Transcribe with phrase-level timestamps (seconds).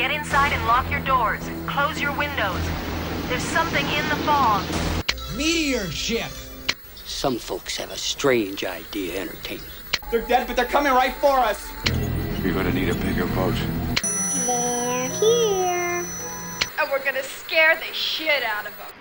[0.00, 1.42] Get inside and lock your doors.
[1.66, 2.62] Close your windows.
[3.28, 4.64] There's something in the fog.
[5.36, 6.30] Meteor ship.
[7.04, 9.62] Some folks have a strange idea entertaining.
[10.10, 11.68] They're dead, but they're coming right for us.
[12.42, 13.52] You're gonna need a bigger boat.
[14.46, 16.06] They're here.
[16.78, 18.99] And we're gonna scare the shit out of them.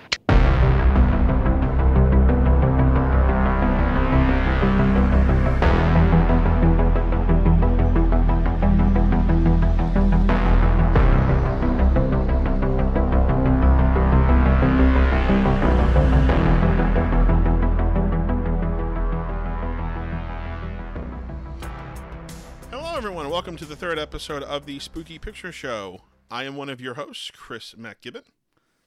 [23.60, 26.00] To the third episode of the Spooky Picture Show.
[26.32, 28.24] I am one of your hosts, Chris McGibbon.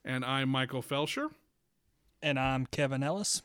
[0.03, 1.29] And I'm Michael Felsher.
[2.23, 3.43] And I'm Kevin Ellis.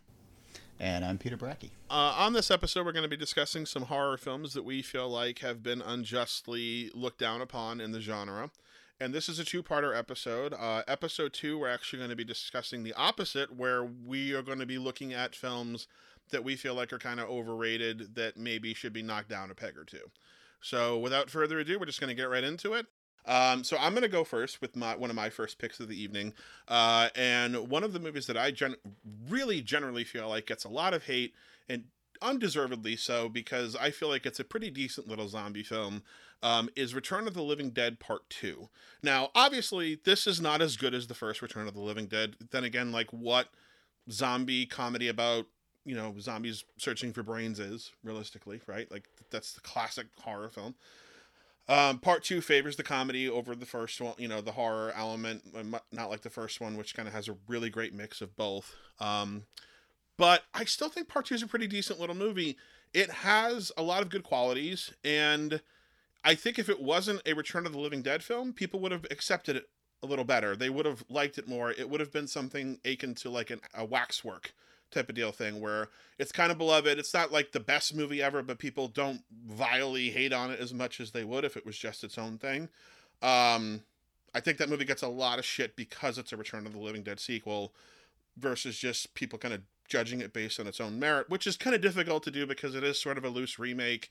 [0.80, 1.71] And I'm Peter Brackey.
[1.90, 5.09] Uh, on this episode, we're going to be discussing some horror films that we feel
[5.09, 8.49] like have been unjustly looked down upon in the genre.
[8.98, 10.54] And this is a two parter episode.
[10.54, 14.60] Uh, episode two, we're actually going to be discussing the opposite, where we are going
[14.60, 15.88] to be looking at films
[16.29, 19.55] that we feel like are kind of overrated that maybe should be knocked down a
[19.55, 20.10] peg or two.
[20.62, 22.88] So, without further ado, we're just going to get right into it.
[23.27, 25.90] Um, so I'm going to go first with my one of my first picks of
[25.90, 26.34] the evening,
[26.70, 28.78] uh, and one of the movies that I gen-
[29.30, 31.34] really generally feel like gets a lot of hate
[31.68, 31.84] and
[32.22, 36.04] undeservedly so because I feel like it's a pretty decent little zombie film.
[36.44, 38.70] Um, is Return of the Living Dead Part Two.
[39.02, 42.35] Now, obviously, this is not as good as the first Return of the Living Dead.
[42.52, 43.50] Then again, like what
[44.12, 45.48] zombie comedy about
[45.88, 48.91] you know zombies searching for brains is realistically right?
[48.91, 50.76] Like that's the classic horror film.
[51.70, 55.44] Um, part two favors the comedy over the first one you know the horror element
[55.55, 58.35] uh, not like the first one which kind of has a really great mix of
[58.35, 58.76] both.
[58.99, 59.44] Um,
[60.18, 62.57] but i still think part two is a pretty decent little movie.
[62.94, 65.62] It has a lot of good qualities and
[66.24, 69.06] i think if it wasn't a return of the living dead film people would have
[69.12, 69.69] accepted it
[70.03, 70.56] a little better.
[70.56, 71.72] They would have liked it more.
[71.72, 74.53] It would have been something akin to like an, a waxwork
[74.91, 76.97] type of deal thing where it's kind of beloved.
[76.97, 80.73] It's not like the best movie ever, but people don't vilely hate on it as
[80.73, 82.69] much as they would if it was just its own thing.
[83.21, 83.81] Um,
[84.33, 86.79] I think that movie gets a lot of shit because it's a Return of the
[86.79, 87.73] Living Dead sequel
[88.37, 91.75] versus just people kind of judging it based on its own merit, which is kind
[91.75, 94.09] of difficult to do because it is sort of a loose remake,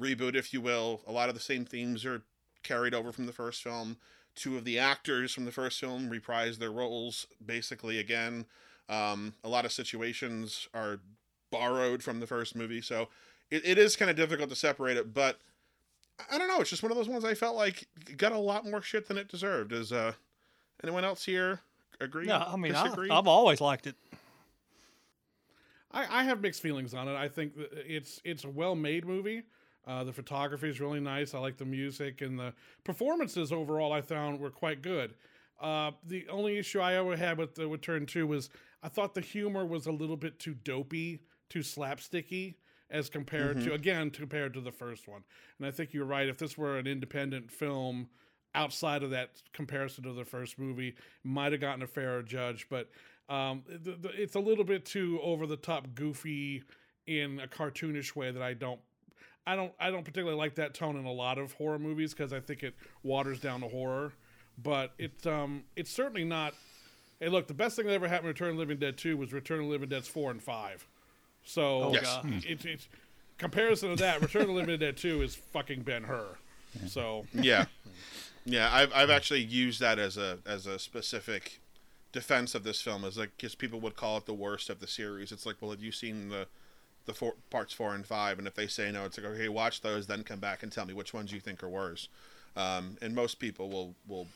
[0.00, 1.02] reboot, if you will.
[1.06, 2.22] A lot of the same themes are
[2.62, 3.98] carried over from the first film.
[4.34, 8.46] Two of the actors from the first film reprise their roles basically again.
[8.88, 11.00] Um, a lot of situations are
[11.50, 13.08] borrowed from the first movie, so
[13.50, 15.12] it, it is kind of difficult to separate it.
[15.12, 15.38] But
[16.30, 16.60] I don't know.
[16.60, 19.18] It's just one of those ones I felt like got a lot more shit than
[19.18, 19.72] it deserved.
[19.72, 20.12] Is uh,
[20.82, 21.60] anyone else here
[22.00, 22.26] agree?
[22.26, 23.10] No, I mean, I, disagree?
[23.10, 23.96] I've always liked it.
[25.90, 27.16] I, I have mixed feelings on it.
[27.16, 29.42] I think that it's it's a well made movie.
[29.86, 31.34] Uh, the photography is really nice.
[31.34, 32.52] I like the music and the
[32.84, 33.92] performances overall.
[33.92, 35.14] I found were quite good.
[35.60, 38.50] Uh, the only issue I ever had with the Return Two was
[38.82, 42.54] I thought the humor was a little bit too dopey, too slapsticky
[42.90, 43.66] as compared Mm-hmm.
[43.68, 45.22] to again compared to the first one.
[45.58, 46.28] And I think you're right.
[46.28, 48.08] If this were an independent film
[48.54, 52.66] outside of that comparison to the first movie, might have gotten a fairer judge.
[52.70, 52.88] But
[53.28, 56.62] um, it's a little bit too over the top, goofy
[57.06, 58.80] in a cartoonish way that I don't.
[59.46, 59.72] I don't.
[59.80, 62.62] I don't particularly like that tone in a lot of horror movies because I think
[62.62, 64.12] it waters down the horror.
[64.62, 66.54] But it's um, it's certainly not
[67.20, 69.16] Hey, look, the best thing that ever happened to Return of the Living Dead 2
[69.16, 70.86] was Return of the Living Dead's 4 and 5.
[71.44, 72.04] So, Oh, Yes.
[72.04, 72.44] God.
[72.46, 72.88] it's, it's
[73.38, 76.26] comparison of that, Return of the Living Dead 2 is fucking Ben Hur.
[76.86, 77.64] So, yeah,
[78.44, 78.68] yeah.
[78.72, 81.60] I've I've actually used that as a as a specific
[82.12, 84.86] defense of this film, as like because people would call it the worst of the
[84.86, 85.32] series.
[85.32, 86.46] It's like, well, have you seen the
[87.06, 88.38] the four, parts four and five?
[88.38, 90.84] And if they say no, it's like, okay, watch those, then come back and tell
[90.84, 92.08] me which ones you think are worse.
[92.54, 94.28] Um, and most people will will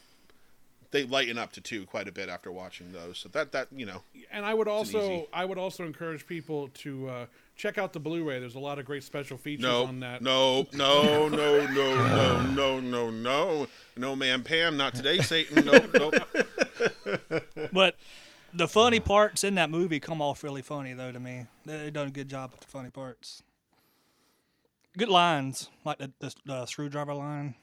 [0.93, 3.19] they lighten up to two quite a bit after watching those.
[3.19, 6.69] So that that you know, and I would also easy- I would also encourage people
[6.69, 7.27] to uh,
[7.57, 8.39] check out the Blu-ray.
[8.39, 10.23] There's a lot of great special features no, on that.
[10.23, 13.67] no, no, no, no, no, no, no, no,
[13.97, 15.65] no, ma'am, Pam, not today, Satan.
[15.65, 16.15] Nope, nope.
[17.73, 17.97] But
[18.53, 21.47] the funny parts in that movie come off really funny, though, to me.
[21.65, 23.43] They done a good job with the funny parts.
[24.97, 27.55] Good lines, like the, the, the screwdriver line.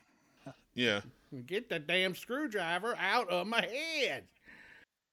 [0.74, 1.02] Yeah.
[1.46, 4.24] Get the damn screwdriver out of my head.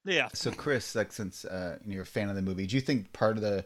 [0.04, 0.28] Yeah.
[0.32, 3.36] So, Chris, like since uh, you're a fan of the movie, do you think part
[3.36, 3.64] of the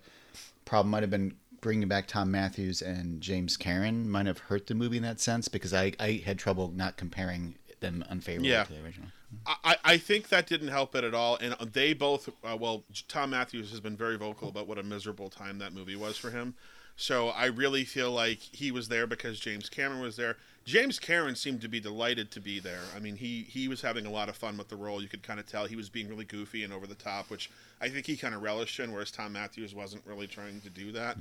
[0.64, 4.75] problem might have been bringing back Thom Mathews and James Karen might have hurt the
[4.75, 5.49] movie in that sense?
[5.49, 8.64] Because I, I had trouble not comparing them unfavorably Yeah.
[8.64, 9.08] to the original.
[9.46, 11.37] I, I think that didn't help it at all.
[11.41, 15.29] And they both, uh, well, Thom Mathews has been very vocal about what a miserable
[15.29, 16.55] time that movie was for him.
[16.96, 20.37] So I really feel like he was there because James Karen was there.
[20.70, 22.82] James Karen seemed to be delighted to be there.
[22.94, 25.02] I mean, he he was having a lot of fun with the role.
[25.02, 27.50] You could kind of tell he was being really goofy and over the top, which
[27.81, 30.93] I think he kind of relished in, whereas Thom Mathews wasn't really trying to do
[30.93, 31.17] that.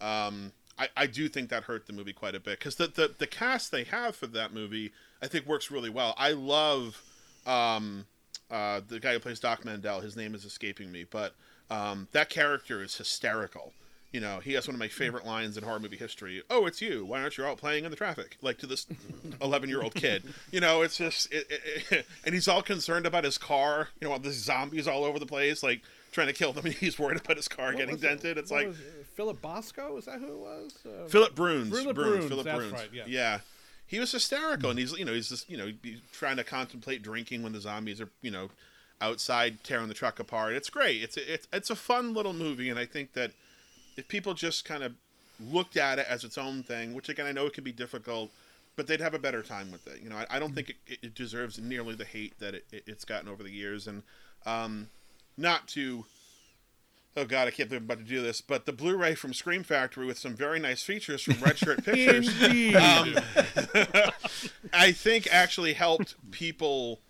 [0.00, 3.14] Um, I, I do think that hurt the movie quite a bit because the, the
[3.18, 6.14] the cast they have for that movie I think works really well.
[6.16, 7.02] I love
[7.46, 8.06] um,
[8.50, 10.00] uh, the guy who plays Doc Mandel.
[10.00, 11.34] His name is escaping me, but
[11.70, 13.72] um, that character is hysterical.
[14.14, 16.40] You know, he has one of my favorite lines in horror movie history.
[16.48, 17.04] Oh, it's you.
[17.04, 18.36] Why aren't you out playing in the traffic?
[18.42, 18.86] Like to this
[19.42, 20.22] 11 year old kid.
[20.52, 23.88] You know, it's just, it, it, it- and he's all concerned about his car.
[24.00, 25.82] You know, while there's zombies all over the place, like
[26.12, 28.38] trying to kill them, and he's worried about his car What getting dented.
[28.38, 28.76] It's What like?
[29.16, 29.96] Philip Bosco.
[29.96, 30.78] Is that who it was?
[30.86, 31.70] Uh, Philip Bruns.
[31.76, 32.72] Philip Bruns, Bruns, Philip that's Bruns.
[32.72, 33.02] right, yeah.
[33.08, 33.38] Yeah.
[33.86, 37.02] He was hysterical, and he's you know he's just you know he's trying to contemplate
[37.02, 38.48] drinking when the zombies are you know
[39.00, 40.54] outside tearing the truck apart.
[40.54, 41.02] It's great.
[41.02, 43.32] It's it's it's a fun little movie, and I think that
[43.96, 44.92] if people just kind of
[45.40, 48.30] looked at it as its own thing, which again I know it can be difficult,
[48.76, 50.02] but they'd have a better time with it.
[50.02, 52.84] You know, I, I don't think it, it deserves nearly the hate that it, it,
[52.86, 54.02] it's gotten over the years, and
[54.46, 54.88] um,
[55.36, 56.04] not to
[57.16, 59.62] oh god, I can't believe I'm about to do this, but the Blu-ray from Scream
[59.62, 62.28] Factory with some very nice features from Red Shirt Pictures,
[62.74, 63.14] um,
[64.72, 67.00] I think actually helped people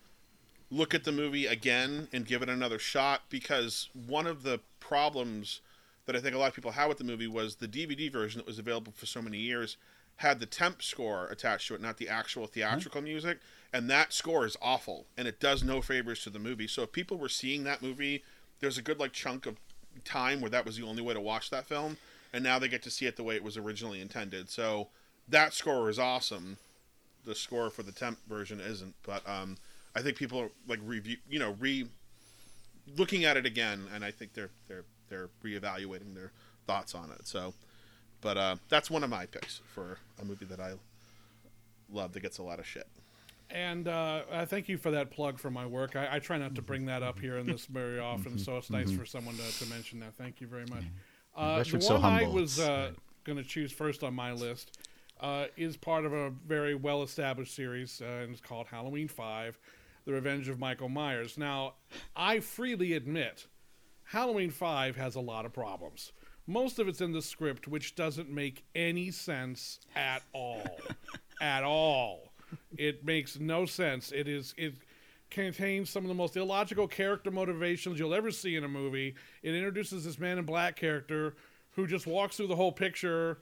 [0.70, 5.60] look at the movie again and give it another shot because one of the problems
[6.06, 8.38] that I think a lot of people had with the movie was the DVD version
[8.38, 9.76] that was available for so many years
[10.16, 13.38] had the temp score attached to it, not the actual theatrical music,
[13.72, 16.68] and that score is awful and it does no favors to the movie.
[16.68, 18.22] So if people were seeing that movie,
[18.60, 19.56] there's a good like chunk of
[20.04, 21.96] time where that was the only way to watch that film,
[22.32, 24.50] and now they get to see it the way it was originally intended.
[24.50, 24.88] So
[25.28, 26.58] that score is awesome.
[27.24, 29.56] The score for the temp version isn't, but um,
[29.96, 31.88] I think people are like review, you know, re
[32.96, 36.32] looking at it again, and I think they're they're they're reevaluating their
[36.66, 37.26] thoughts on it.
[37.26, 37.54] So,
[38.20, 40.74] but uh, that's one of my picks for a movie that I
[41.90, 42.86] love that gets a lot of shit.
[43.50, 45.96] And uh, I thank you for that plug for my work.
[45.96, 48.70] I, I try not to bring that up here in this very often, so it's
[48.70, 50.14] nice for someone to, to mention that.
[50.14, 50.84] Thank you very much.
[51.36, 52.92] Uh, the Rashford's one so I was uh,
[53.24, 54.78] going to choose first on my list
[55.20, 59.58] uh, is part of a very well established series, uh, and it's called Halloween 5
[60.04, 61.38] The Revenge of Michael Myers.
[61.38, 61.74] Now,
[62.16, 63.46] I freely admit
[64.04, 66.12] Halloween 5 has a lot of problems.
[66.46, 70.78] Most of it's in the script, which doesn't make any sense at all.
[71.40, 72.32] at all.
[72.76, 74.12] It makes no sense.
[74.12, 74.74] It is it
[75.30, 79.14] contains some of the most illogical character motivations you'll ever see in a movie.
[79.42, 81.34] It introduces this man in black character
[81.72, 83.38] who just walks through the whole picture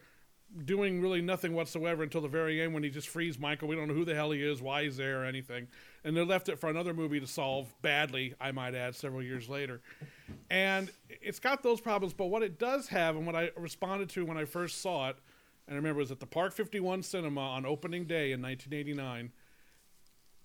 [0.65, 3.69] doing really nothing whatsoever until the very end when he just frees Michael.
[3.69, 5.67] We don't know who the hell he is, why he's there, or anything.
[6.05, 9.49] And they left it for another movie to solve badly, I might add, several years
[9.49, 9.81] later.
[10.51, 14.27] And it's got those problems, but what it does have, and what I responded to
[14.27, 15.17] when I first saw it,
[15.67, 19.33] and I remember it was at the Park 51 Cinema on opening day in 1989,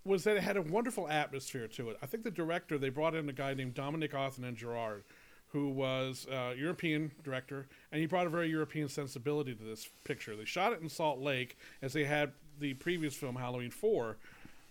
[0.06, 1.98] was that it had a wonderful atmosphere to it.
[2.02, 5.04] I think the director, they brought in a guy named Dominique Othenin-Girard,
[5.52, 10.36] who was a European director, and he brought a very European sensibility to this picture.
[10.36, 14.18] They shot it in Salt Lake, as they had the previous film, Halloween 4,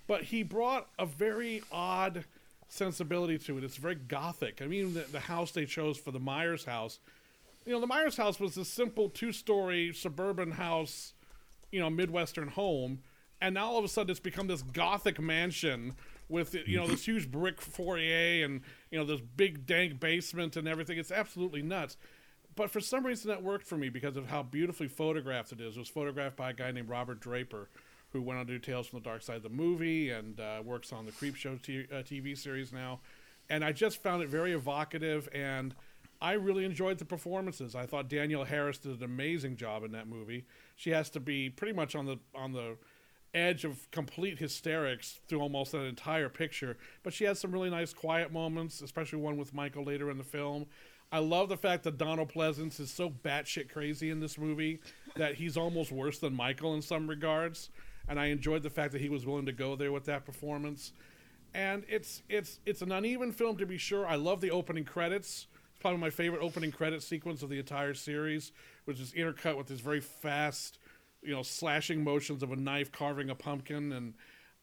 [0.06, 2.24] but he brought a very odd
[2.68, 3.64] sensibility to it.
[3.64, 4.60] It's very gothic.
[4.60, 6.98] I mean, the, the house they chose for the Myers house,
[7.64, 11.14] you know, the Myers house was this simple two story suburban house,
[11.72, 13.00] you know, Midwestern home.
[13.40, 15.94] And now all of a sudden it's become this gothic mansion
[16.28, 20.66] with, you know, this huge brick foyer and, you know, this big dank basement and
[20.66, 20.98] everything.
[20.98, 21.96] It's absolutely nuts.
[22.54, 25.76] But for some reason that worked for me because of how beautifully photographed it is.
[25.76, 27.68] It was photographed by a guy named Robert Draper,
[28.12, 30.62] who went on to do Tales from the Dark Side of the movie and uh,
[30.64, 33.00] works on the Creepshow t- uh, TV series now.
[33.48, 35.74] And I just found it very evocative and
[36.20, 37.74] I really enjoyed the performances.
[37.74, 40.46] I thought Danielle Harris did an amazing job in that movie.
[40.74, 42.76] She has to be pretty much on the on the
[43.36, 47.92] edge of complete hysterics through almost that entire picture, but she has some really nice
[47.92, 50.66] quiet moments, especially one with Michael later in the film.
[51.12, 54.80] I love the fact that Donald Pleasence is so batshit crazy in this movie
[55.14, 57.70] that he's almost worse than Michael in some regards,
[58.08, 60.92] and I enjoyed the fact that he was willing to go there with that performance.
[61.54, 64.06] And it's it's it's an uneven film to be sure.
[64.06, 65.46] I love the opening credits.
[65.70, 68.52] It's probably my favorite opening credit sequence of the entire series,
[68.84, 70.78] which is intercut with this very fast,
[71.26, 73.92] you know, slashing motions of a knife carving a pumpkin.
[73.92, 74.14] And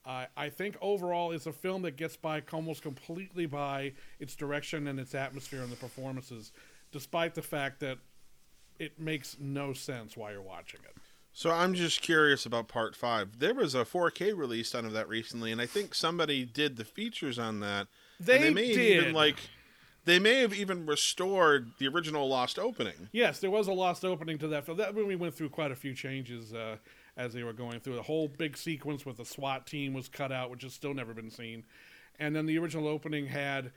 [0.06, 4.88] I I think overall it's a film that gets by almost completely by its direction
[4.88, 6.52] and its atmosphere and the performances,
[6.92, 8.00] despite the fact that
[8.80, 10.96] it makes no sense while you're watching it.
[11.36, 13.40] So I'm just curious about part five.
[13.40, 16.86] There was a 4K release done of that recently, and I think somebody did the
[16.86, 17.88] features on that.
[18.20, 19.04] They and they may did.
[19.04, 19.38] even like
[20.06, 23.10] They may have even restored the original lost opening.
[23.12, 24.78] Yes, there was a lost opening to that film.
[24.78, 26.78] That movie went through quite a few changes uh,
[27.16, 27.96] as they were going through.
[27.96, 31.14] The whole big sequence with the SWAT team was cut out, which has still never
[31.14, 31.64] been seen.
[32.20, 33.72] And then the original opening had,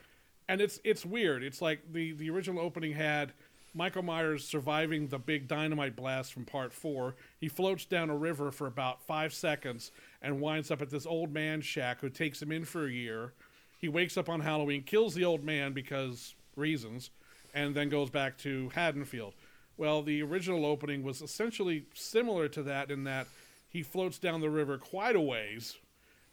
[0.48, 1.42] and it's it's weird.
[1.42, 3.32] It's like the the original opening had
[3.72, 7.14] Michael Myers surviving the big dynamite blast from Part Four.
[7.38, 11.32] He floats down a river for about five seconds and winds up at this old
[11.32, 13.32] man shack who takes him in for a year.
[13.78, 17.10] He wakes up on Halloween, kills the old man because reasons,
[17.54, 19.34] and then goes back to Haddonfield.
[19.76, 23.26] Well, the original opening was essentially similar to that in that
[23.68, 25.76] he floats down the river quite a ways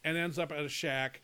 [0.03, 1.21] and ends up at a shack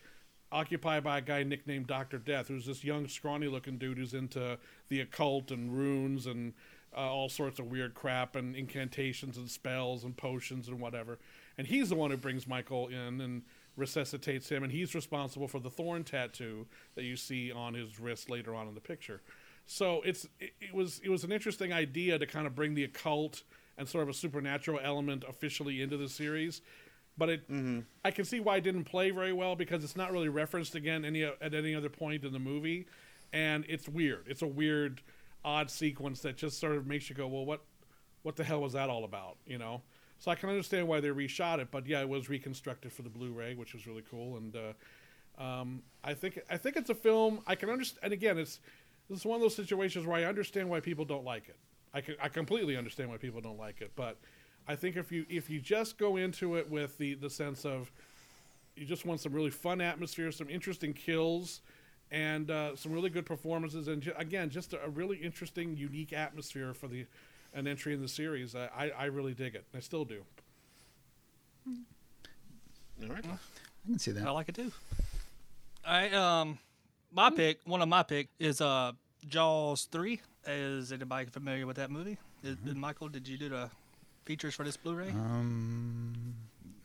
[0.52, 2.18] occupied by a guy nicknamed Dr.
[2.18, 4.58] Death, who's this young, scrawny looking dude who's into
[4.88, 6.52] the occult and runes and
[6.94, 11.18] uh, all sorts of weird crap and incantations and spells and potions and whatever.
[11.56, 13.42] And he's the one who brings Michael in and
[13.76, 18.30] resuscitates him, and he's responsible for the thorn tattoo that you see on his wrist
[18.30, 19.20] later on in the picture.
[19.66, 22.84] So it's it, it was it was an interesting idea to kind of bring the
[22.84, 23.42] occult
[23.78, 26.60] and sort of a supernatural element officially into the series,
[27.16, 27.80] but it mm-hmm.
[28.04, 31.04] I can see why it didn't play very well because it's not really referenced again
[31.04, 32.86] any at any other point in the movie,
[33.32, 34.24] and it's weird.
[34.26, 35.02] It's a weird,
[35.44, 37.62] odd sequence that just sort of makes you go, well, what
[38.22, 39.36] what the hell was that all about?
[39.46, 39.82] You know.
[40.20, 43.08] So I can understand why they reshot it, but yeah, it was reconstructed for the
[43.08, 44.36] Blu-ray, which was really cool.
[44.36, 48.04] And uh, um, I think I think it's a film I can understand.
[48.04, 48.60] And again, it's
[49.08, 51.56] this is one of those situations where I understand why people don't like it.
[51.94, 54.18] I can I completely understand why people don't like it, but
[54.68, 57.90] I think if you if you just go into it with the the sense of
[58.76, 61.62] you just want some really fun atmosphere, some interesting kills,
[62.10, 66.74] and uh, some really good performances, and again, just a, a really interesting, unique atmosphere
[66.74, 67.06] for the
[67.54, 68.54] an entry in the series.
[68.54, 69.64] I, I, I really dig it.
[69.74, 70.22] I still do.
[71.66, 73.24] All right.
[73.24, 74.26] I can see that.
[74.26, 74.72] I like it too.
[75.84, 76.58] I um,
[77.12, 78.92] my pick, one of my pick is uh
[79.26, 80.20] Jaws three.
[80.46, 82.18] Is anybody familiar with that movie?
[82.42, 83.08] Is, did Michael?
[83.08, 83.70] Did you do the
[84.24, 85.10] features for this Blu-ray?
[85.10, 86.34] Um,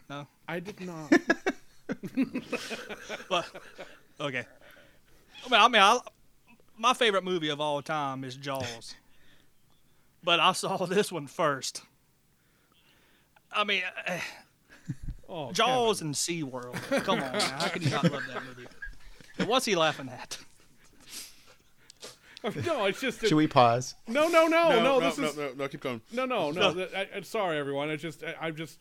[0.09, 0.27] no.
[0.47, 1.11] I did not.
[3.29, 3.45] Well,
[4.19, 4.45] okay.
[5.45, 5.99] I mean, I mean, I,
[6.77, 8.95] my favorite movie of all time is Jaws,
[10.25, 11.83] but I saw this one first.
[13.51, 13.83] I mean,
[15.29, 16.73] oh, Jaws and SeaWorld.
[17.03, 17.41] Come on, man.
[17.41, 18.67] how can you not love that movie?
[19.37, 20.37] And what's he laughing at?
[22.65, 23.95] no, it's just that- should we pause?
[24.07, 24.83] No, no, no, no.
[24.83, 26.01] no, this no, is no, no, keep going.
[26.11, 26.73] No, no, no.
[26.73, 27.89] th- I, I'm sorry, everyone.
[27.89, 28.79] I just, I, I'm just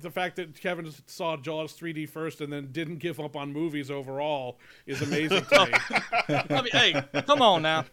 [0.00, 3.90] the fact that Kevin saw Jaws 3D first and then didn't give up on movies
[3.90, 5.72] overall is amazing to me.
[6.50, 7.84] I mean, hey, come on now.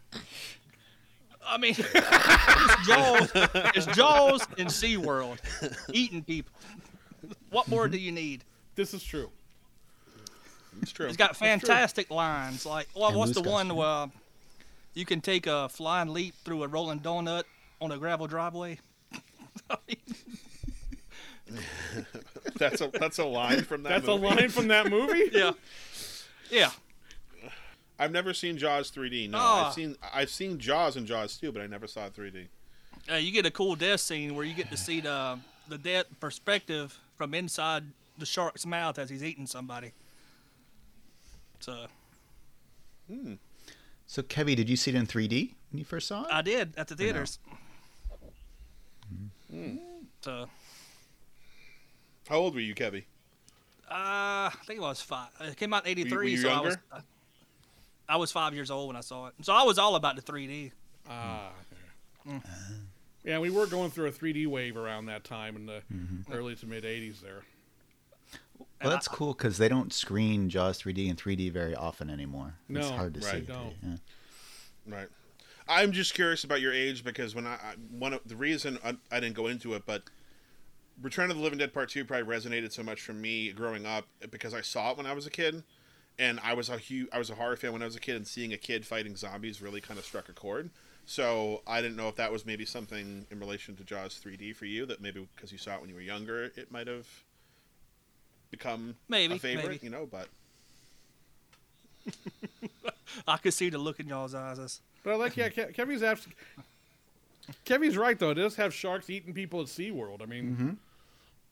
[1.48, 3.32] I mean, it's Jaws,
[3.75, 5.38] it's Jaws in SeaWorld,
[5.94, 6.52] eating people.
[7.50, 8.44] What more do you need?
[8.75, 9.30] This is true.
[10.82, 11.08] It's true.
[11.08, 11.48] It's got That's true.
[11.48, 12.66] fantastic lines.
[12.66, 14.08] Like, well, And what's the one Guts, where uh,
[14.94, 17.44] you can take a flying leap through a rolling donut
[17.80, 18.80] on a gravel driveway?
[19.70, 19.98] I mean,
[22.58, 23.90] That's a that's a line from that.
[23.90, 25.30] That's a line from that movie.
[25.34, 25.52] yeah,
[26.52, 26.72] yeah.
[27.98, 29.30] I've never seen Jaws 3D.
[29.30, 29.68] No, Ah.
[29.68, 32.48] I've seen I've seen Jaws and Jaws 2, but I never saw it 3D.
[33.12, 36.06] Uh, you get a cool death scene where you get to see the the death
[36.20, 37.84] perspective from inside
[38.18, 39.92] the shark's mouth as he's eating somebody.
[41.60, 41.88] So
[44.08, 46.32] So, Kevy, did you see it in 3D when you first saw it?
[46.32, 47.40] I did at the theaters.
[50.22, 50.50] So
[52.28, 53.04] How old were you, Kevy?
[53.90, 55.30] Uh, I think it was five.
[55.40, 57.02] It came out in Were you- '83, were you so I was, uh,
[58.07, 59.33] I was five years old when I saw it.
[59.41, 60.71] So I was all about the 3D.
[61.09, 61.51] Ah.
[62.24, 62.38] Hmm.
[62.38, 62.74] Uh-huh.
[63.24, 66.31] Yeah, we were going through a 3D wave around that time in the mm-hmm.
[66.31, 67.41] early to mid 80s there.
[68.81, 72.53] well, that's cool because they don't screen Jaws 3D and 3D very often anymore.
[72.69, 73.51] it's No, hard to right, see.
[73.51, 73.74] no.
[73.81, 73.95] Yeah.
[74.88, 75.07] Right.
[75.67, 78.95] I'm just curious about your age because when I, I one of the reason I,
[79.12, 80.03] I didn't go into it, but
[81.01, 84.05] Return of the Living Dead Part Two probably resonated so much for me growing up
[84.29, 85.63] because I saw it when I was a kid,
[86.19, 88.15] and I was a huge I was a horror fan when I was a kid,
[88.15, 90.69] and seeing a kid fighting zombies really kind of struck a chord.
[91.05, 94.65] So I didn't know if that was maybe something in relation to Jaws 3D for
[94.65, 97.05] you that maybe because you saw it when you were younger, it might have
[98.50, 99.79] become Maybe, a favorite, maybe.
[99.84, 100.07] you know.
[100.10, 100.29] But
[103.27, 104.81] I could see the look in y'all's eyes.
[105.03, 106.27] But I like, yeah, Ke- Kevy's abs-
[107.65, 108.31] Kevy's right though.
[108.31, 110.22] It does have sharks eating people at SeaWorld.
[110.22, 110.77] I mean,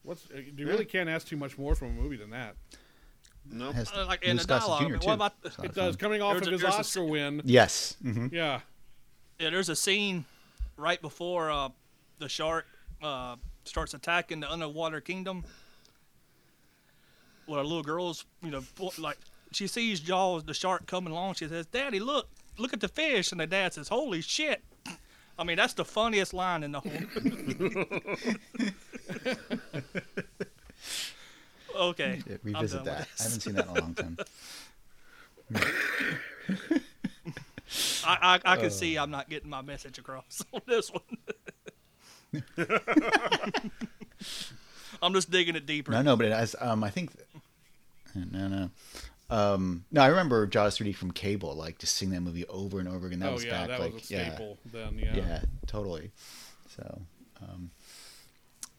[0.04, 2.56] what's uh, you really can't ask too much more from a movie than that.
[3.50, 4.90] No, It has Uh, like in Louis the dialogue, I Jr.
[4.92, 5.08] mean, too.
[5.08, 5.96] what about- It's It does.
[5.96, 7.42] Coming off There's of a- his there's a Oscar s- win.
[7.46, 7.96] Yes.
[8.02, 8.62] hmm Yeah.
[9.40, 10.26] Yeah, there's a scene
[10.78, 11.70] right before uh,
[12.20, 12.66] the shark
[13.02, 13.36] uh,
[13.66, 15.44] starts attacking the underwater kingdom,
[17.46, 18.64] where a little girl's, you know,
[18.98, 19.18] like
[19.52, 21.34] she sees Jaws, the shark coming along.
[21.36, 24.64] She says, "Daddy, look, look at the fish, and the dad says, "Holy shit!"
[25.38, 26.92] I mean, that's the funniest line in the whole.
[31.76, 33.08] okay, Yeah, I'm revisit that.
[33.20, 34.18] I haven't seen that in a long time.
[38.06, 38.70] I, I, I can Uh.
[38.70, 41.02] see I'm not getting my message across on this one.
[45.02, 45.92] I'm just digging it deeper.
[45.92, 47.12] No, no, but it has, um, I think,
[48.16, 48.70] no, no.
[49.30, 52.88] Um, no, I remember Jaws 3D from cable, like just seeing that movie over and
[52.88, 53.20] over again.
[53.20, 55.00] That oh was yeah, back that like was a yeah, staple then.
[55.00, 55.16] Yeah.
[55.16, 56.12] yeah, totally.
[56.76, 57.02] So,
[57.42, 57.72] um,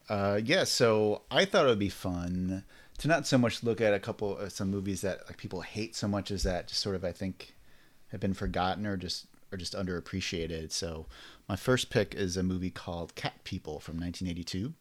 [0.08, 2.62] uh, yeah, so I thought it would be fun
[2.98, 5.96] to not so much look at a couple of some movies that like people hate
[5.96, 7.54] so much as that just sort of I think
[8.08, 10.72] have been forgotten or just or just underappreciated.
[10.72, 11.06] So,
[11.48, 14.74] my first pick is a movie called Cat People from 1982,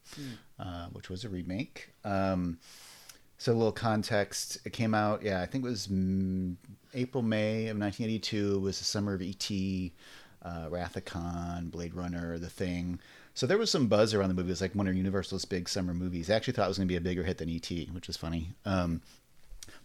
[0.60, 1.90] uh, which was a remake.
[2.04, 2.58] Um,
[3.38, 4.58] so a little context.
[4.66, 6.56] It came out, yeah, I think it was mm,
[6.94, 8.56] April, May of 1982.
[8.56, 9.92] It was the summer of E.T.,
[10.44, 13.00] uh, Wrath of Khan, Blade Runner, The Thing.
[13.34, 14.50] So there was some buzz around the movie.
[14.50, 16.30] It was like one of Universal's big summer movies.
[16.30, 18.18] I actually thought it was going to be a bigger hit than E.T., which is
[18.18, 18.54] funny.
[18.66, 19.02] Um,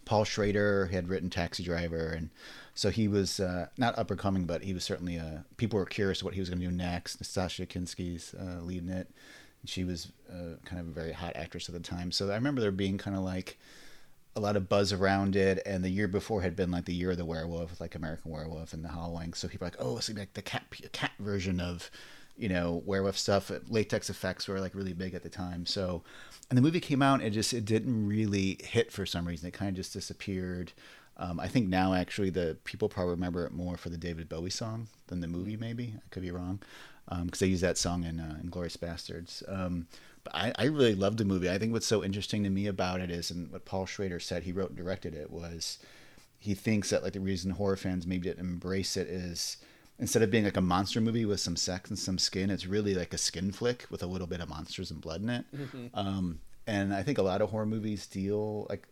[0.05, 2.29] Paul Schrader had written Taxi Driver, and
[2.75, 5.45] so he was uh, not up and coming, but he was certainly a.
[5.57, 7.21] people were curious what he was going to do next.
[7.21, 9.09] Nastassja Kinski's uh, leading it.
[9.65, 12.61] She was uh, kind of a very hot actress at the time, so I remember
[12.61, 13.57] there being kind of like
[14.35, 15.61] a lot of buzz around it.
[15.65, 18.73] And the year before had been like the year of the werewolf, like American Werewolf
[18.73, 19.33] and The Howling.
[19.33, 21.91] So people were like, oh, it's like the cat cat version of
[22.39, 23.51] you know werewolf stuff.
[23.67, 25.65] Latex effects were like really big at the time.
[25.65, 26.03] So,
[26.49, 29.47] and the movie came out, and it just it didn't really hit for some reason.
[29.47, 30.71] It kind of just disappeared.
[31.17, 34.49] Um, I think now actually the people probably remember it more for the David Bowie
[34.49, 35.57] song than the movie.
[35.57, 36.61] Maybe I could be wrong
[37.23, 39.43] because they use that song in, uh, in Glorious Bastards.
[39.47, 39.87] Um,
[40.23, 41.49] but I, I really loved the movie.
[41.49, 44.43] I think what's so interesting to me about it is, and what Paul Schrader said,
[44.43, 45.79] he wrote and directed it, was
[46.37, 49.57] he thinks that like the reason horror fans maybe didn't embrace it is
[49.99, 52.95] instead of being like a monster movie with some sex and some skin, it's really
[52.95, 55.45] like a skin flick with a little bit of monsters and blood in it.
[55.55, 55.89] Mhm.
[55.93, 58.87] Um, and I think a lot of horror movies deal like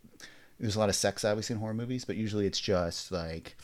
[0.60, 3.56] there's a lot of sex obviously in horror movies, but usually it's just like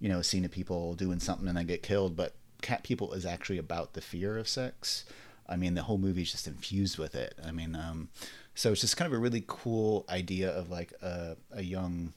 [0.00, 2.16] you know a scene of people doing something and then get killed.
[2.16, 5.04] But Cat People is actually about the fear of sex.
[5.48, 7.34] I mean, the whole movie is just infused with it.
[7.44, 8.08] I mean, um,
[8.54, 12.12] so it's just kind of a really cool idea of like a, a young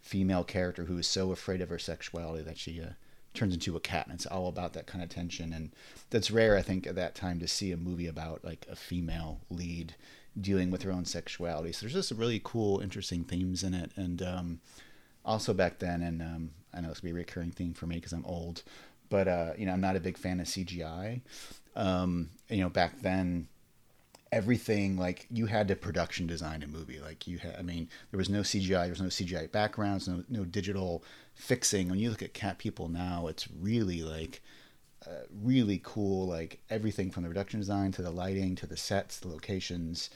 [0.00, 2.90] female character who is so afraid of her sexuality that she uh,
[3.38, 5.52] turns into a cat, and it's all about that kind of tension.
[5.52, 5.70] And
[6.10, 9.40] that's rare, I think, at that time to see a movie about like a female
[9.50, 9.94] lead
[10.38, 11.72] dealing with her own sexuality.
[11.72, 14.60] So there's just a really cool, interesting themes in it, and um,
[15.24, 17.96] also back then, and um, I know it's gonna be a recurring theme for me
[17.96, 18.62] because I'm old,
[19.08, 21.20] but uh, you know I'm not a big fan of CGI.
[21.76, 23.48] Um, you know back then
[24.30, 28.18] everything like you had to production design a movie like you had i mean there
[28.18, 31.02] was no cgi there was no cgi backgrounds no, no digital
[31.38, 34.42] fixing when you look at cat people now it's really like
[35.06, 39.20] uh, really cool like everything from the production design to the lighting to the sets
[39.20, 40.10] the locations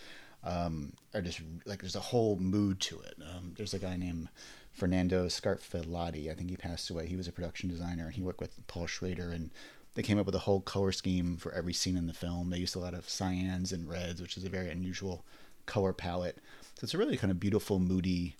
[0.45, 4.29] um, are just like there's a whole mood to it um, there's a guy named
[4.73, 8.41] Ferdinando Scarfiotti i think he passed away he was a production designer and he worked
[8.41, 9.51] with paul schrader and
[9.95, 12.51] they came up with a whole color scheme for every scene in the film.
[12.51, 15.25] They used a lot of cyans and reds, which is a very unusual
[15.67, 16.39] color palette.
[16.75, 18.37] So it's a really kind of beautiful, moody,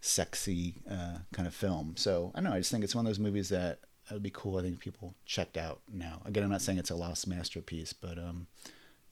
[0.00, 1.94] sexy uh, kind of film.
[1.96, 2.56] So I don't know.
[2.56, 3.80] I just think it's one of those movies that
[4.10, 4.58] it would be cool.
[4.58, 6.22] I think people checked out now.
[6.24, 8.46] Again, I'm not saying it's a lost masterpiece, but um,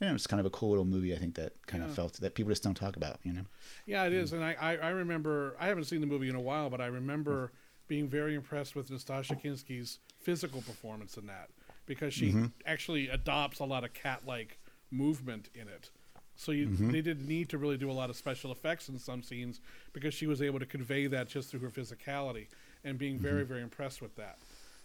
[0.01, 1.15] you know, it's kind of a cool little movie.
[1.15, 1.91] I think that kind Yeah.
[1.91, 3.19] of felt that people just don't talk about.
[3.25, 3.45] You know.
[3.87, 6.41] Yeah, it is, and I, I, I remember I haven't seen the movie in a
[6.41, 7.53] while, but I remember
[7.89, 11.51] being very impressed with Nastassja Kinski's physical performance in that
[11.87, 12.53] because she Mhm.
[12.67, 14.59] actually adopts a lot of cat-like
[14.91, 15.91] movement in it.
[16.37, 16.93] So you, Mhm.
[16.93, 19.61] they didn't need to really do a lot of special effects in some scenes
[19.93, 22.47] because she was able to convey that just through her physicality,
[22.85, 23.49] and being very Mhm.
[23.49, 24.39] very impressed with that.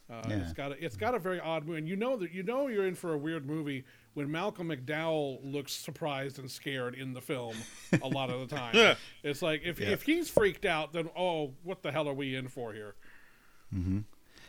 [0.10, 0.36] Uh, Yeah.
[0.42, 2.68] It's got a, it's got a very odd movie, and you know that you know
[2.68, 3.84] you're in for a weird movie
[4.14, 7.56] when Malcolm McDowell looks surprised and scared in the film
[8.02, 8.76] a lot of the time.
[8.76, 8.96] Yeah.
[9.24, 9.90] It's like if Yeah.
[9.90, 12.96] if he's freaked out, then oh, what the hell are we in for here?
[13.74, 14.00] Mm-hmm.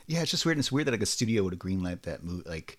[0.08, 0.56] Yeah, it's just weird.
[0.56, 2.48] And it's weird that like a studio would have greenlit that movie.
[2.48, 2.76] Like,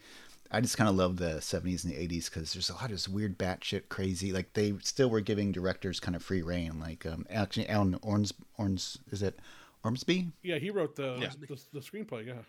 [0.54, 2.92] I just kind of love the '70s and the '80s because there's a lot of
[2.92, 4.32] this weird, batshit crazy.
[4.32, 6.80] Like they still were giving directors kind of free reign.
[6.80, 9.40] Like, um, actually, Alan Orns, Orns, is it
[9.84, 10.32] Ormsby?
[10.44, 11.30] Yeah, he wrote the Yeah.
[11.40, 12.28] the, the screenplay.
[12.28, 12.44] Yeah.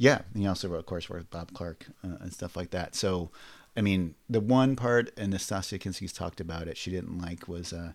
[0.00, 2.94] Yeah, and he also wrote, of course, with Bob Clark uh, and stuff like that.
[2.94, 3.32] So,
[3.76, 7.72] I mean, the one part, and Nastassja Kinski's talked about it, she didn't like was
[7.72, 7.94] uh,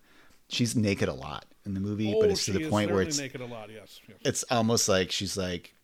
[0.49, 3.17] she's naked a lot in the movie, oh, but it's to the point where it's
[3.17, 3.69] naked a lot.
[3.69, 4.01] Yes.
[4.07, 4.17] yes.
[4.25, 5.75] it's almost like she's like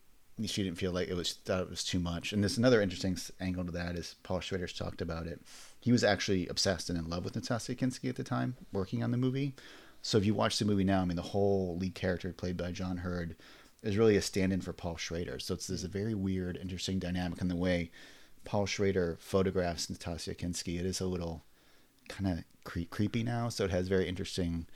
[0.47, 2.33] she didn't feel like it was thought it was too much.
[2.33, 5.41] And there's another interesting angle to that is Paul Schrader's talked about it.
[5.79, 9.11] He was actually obsessed and in love with Natasha Kinski at the time, working on
[9.11, 9.53] the movie.
[10.01, 12.71] So if you watch the movie now, I mean, the whole lead character played by
[12.71, 13.35] John Heard
[13.81, 15.39] is really a stand-in for Paul Schrader.
[15.39, 17.91] So it's there's a very weird, interesting dynamic in the way
[18.45, 20.79] Paul Schrader photographs Nastassja Kinski.
[20.79, 21.43] It is a little
[22.07, 24.67] kind of cre- creepy now, so it has very interesting,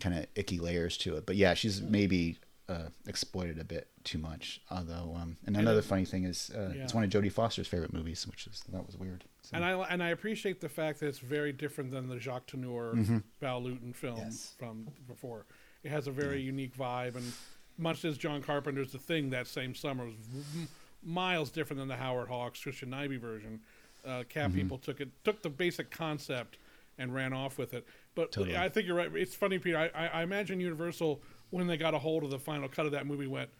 [0.00, 1.26] kind of icky layers to it.
[1.26, 1.90] But yeah, she's mm.
[1.90, 4.60] maybe uh, exploited a bit too much.
[4.70, 7.92] Although, um, and another it- funny thing is, uh, it's one of Jodie Foster's favorite
[7.92, 9.24] movies, which is that was weird.
[9.42, 12.46] So, And I and I appreciate the fact that it's very different than the Jacques
[12.46, 13.22] Tourneur Mhm.
[13.40, 14.54] Val Lewton film Yes.
[14.58, 15.46] from before.
[15.82, 17.32] It has a very unique vibe, and
[17.78, 20.14] much as John Carpenter's The Thing that same summer was
[20.54, 20.68] m-
[21.02, 23.60] miles different than the Howard Hawks Christian Nyby version.
[24.04, 24.54] Uh, Cat Mhm.
[24.54, 26.58] People took it took the basic concept
[26.98, 27.86] and ran off with it.
[28.14, 28.56] But Totally.
[28.56, 29.10] I think you're right.
[29.16, 29.78] It's funny, Peter.
[29.78, 31.20] I, I, I imagine Universal
[31.52, 33.50] when they got a hold of the final cut of that movie went,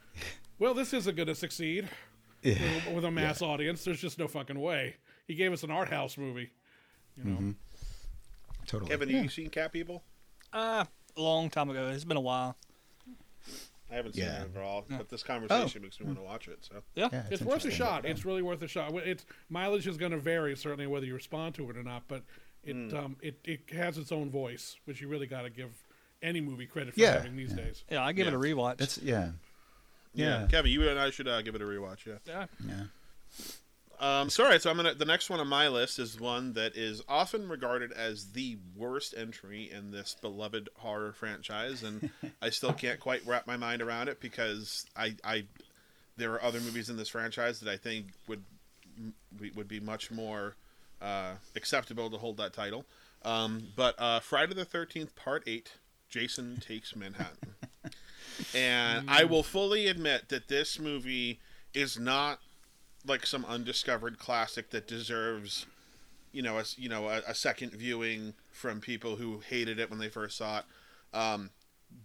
[0.58, 1.88] "Well, this isn't going to succeed."
[2.44, 2.54] Yeah.
[2.86, 3.84] with, with a mass audience.
[3.84, 4.96] There's just no fucking way.
[5.28, 6.50] He gave us an art house movie.
[7.16, 7.54] You know, Mhm.
[8.66, 8.90] Totally.
[8.90, 10.02] Kevin, have you seen Cat People?
[10.52, 10.84] Uh,
[11.16, 11.88] a long time ago.
[11.90, 12.56] It's been a while.
[13.92, 14.42] I haven't seen Yeah.
[14.42, 14.96] it at all, Yeah.
[14.98, 15.84] but this conversation Oh.
[15.84, 16.64] makes me want to watch it.
[16.64, 17.10] So Yeah.
[17.12, 17.70] Yeah, it's, worth a interesting.
[17.72, 18.06] shot.
[18.06, 18.92] It's really worth a shot.
[19.06, 22.24] It's mileage is going to vary certainly whether you respond to it or not, but
[22.64, 22.96] it Hmm.
[22.96, 25.81] um it, it has its own voice, which you really got to give
[26.22, 27.84] any movie credit for Yeah, having these days.
[27.90, 28.78] Yeah, I give it a rewatch.
[28.78, 29.30] That's yeah,
[30.14, 32.06] yeah, yeah, Kevin, you and I should uh, give it a rewatch.
[32.06, 32.14] Yeah.
[32.26, 32.46] yeah.
[32.66, 32.84] yeah.
[34.02, 34.94] Um, so all right, so I'm gonna.
[34.94, 39.14] The next one on my list is one that is often regarded as the worst
[39.16, 42.10] entry in this beloved horror franchise, and
[42.42, 45.44] I still can't quite wrap my mind around it because I, I,
[46.16, 48.42] there are other movies in this franchise that I think would
[49.54, 50.56] would be much more
[51.00, 52.84] uh, acceptable to hold that title.
[53.24, 55.74] Um, but uh, Friday the Thirteenth Part Eight,
[56.12, 57.54] Jason Takes Manhattan,
[58.54, 61.40] and I will fully admit that this movie
[61.72, 62.38] is not
[63.06, 65.64] like some undiscovered classic that deserves
[66.30, 69.98] you know a, you know a, a second viewing from people who hated it when
[69.98, 70.64] they first saw it.
[71.16, 71.50] Um,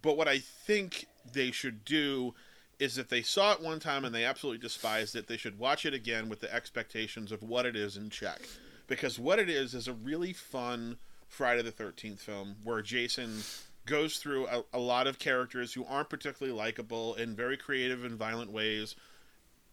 [0.02, 2.34] but what i think they should do
[2.78, 5.84] is if they saw it one time and they absolutely despised it they should watch
[5.84, 8.40] it again with the expectations of what it is in check.
[8.86, 10.96] Because what it is is a really fun
[11.28, 13.42] friday the 13th film where jason
[13.88, 18.16] goes through a, a lot of characters who aren't particularly likable in very creative and
[18.16, 18.94] violent ways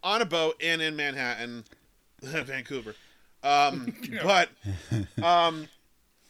[0.04, 1.66] on a boat and in Manhattan,
[2.22, 2.96] Vancouver.
[3.44, 4.50] Um, But,
[5.22, 5.68] um,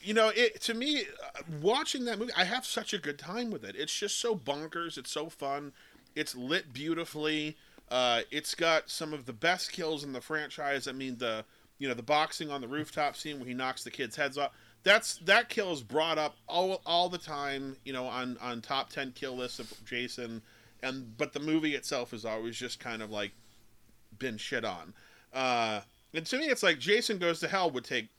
[0.01, 3.51] you know, it to me, uh, watching that movie, I have such a good time
[3.51, 3.75] with it.
[3.77, 4.97] It's just so bonkers.
[4.97, 5.73] It's so fun.
[6.15, 7.57] It's lit beautifully.
[7.89, 10.87] Uh, it's got some of the best kills in the franchise.
[10.87, 11.45] I mean, the
[11.77, 14.51] you know the boxing on the rooftop scene where he knocks the kids' heads off.
[14.85, 17.75] That's that kill is brought up all all the time.
[17.83, 20.43] You know, on on top ten kill lists of Jason,
[20.81, 23.31] and but the movie itself is always just kind of like
[24.17, 24.93] been shit on.
[25.33, 25.81] Uh,
[26.13, 28.09] and to me, it's like Jason Goes to Hell would take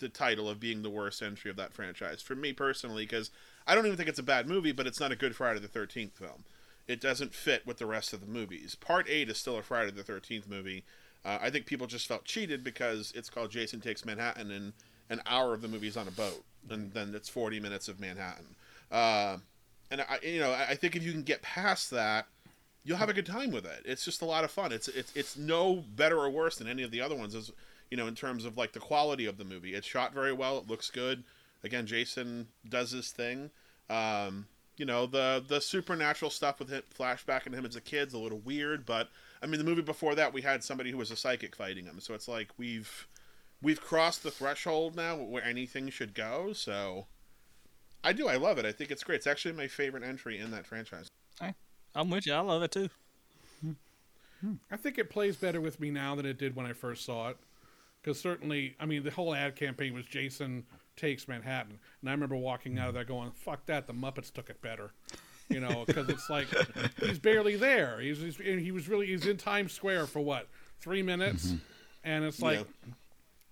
[0.00, 3.30] the title of being the worst entry of that franchise for me personally, because
[3.64, 5.68] I don't even think it's a bad movie, but it's not a good Friday the
[5.68, 6.44] Thirteenth film.
[6.88, 8.74] It doesn't fit with the rest of the movies.
[8.74, 10.84] Part eight is still a Friday the Thirteenth movie.
[11.24, 14.72] Uh, I think people just felt cheated because it's called Jason Takes Manhattan, and
[15.10, 18.00] an hour of the movie is on a boat, and then it's forty minutes of
[18.00, 18.56] Manhattan.
[18.90, 19.38] Uh,
[19.90, 22.26] and I, you know, I think if you can get past that,
[22.84, 23.82] you'll have a good time with it.
[23.84, 24.72] It's just a lot of fun.
[24.72, 27.50] It's it's it's no better or worse than any of the other ones, as
[27.90, 29.74] you know, in terms of like the quality of the movie.
[29.74, 30.58] It's shot very well.
[30.58, 31.24] It looks good.
[31.62, 33.50] Again, Jason does his thing.
[33.88, 38.14] Um, you know, the the supernatural stuff with him, flashback into him as a kid's
[38.14, 39.08] a little weird, but
[39.42, 42.00] I mean, the movie before that we had somebody who was a psychic fighting him,
[42.00, 43.06] so it's like we've
[43.62, 46.52] we've crossed the threshold now where anything should go.
[46.52, 47.06] So
[48.02, 48.28] I do.
[48.28, 48.66] I love it.
[48.66, 49.16] I think it's great.
[49.16, 51.10] It's actually my favorite entry in that franchise.
[51.94, 52.34] I'm with you.
[52.34, 52.90] I love it too.
[54.70, 57.30] I think it plays better with me now than it did when I first saw
[57.30, 57.38] it.
[58.02, 60.64] Because certainly, I mean, the whole ad campaign was Jason
[60.96, 63.86] takes Manhattan, and I remember walking out of there going, "Fuck that!
[63.86, 64.90] The Muppets took it better."
[65.48, 66.48] You know, because it's like
[67.00, 68.00] he's barely there.
[68.00, 70.48] He's, he's he was really he's in Times Square for what
[70.80, 71.56] three minutes, mm-hmm.
[72.04, 72.66] and it's like.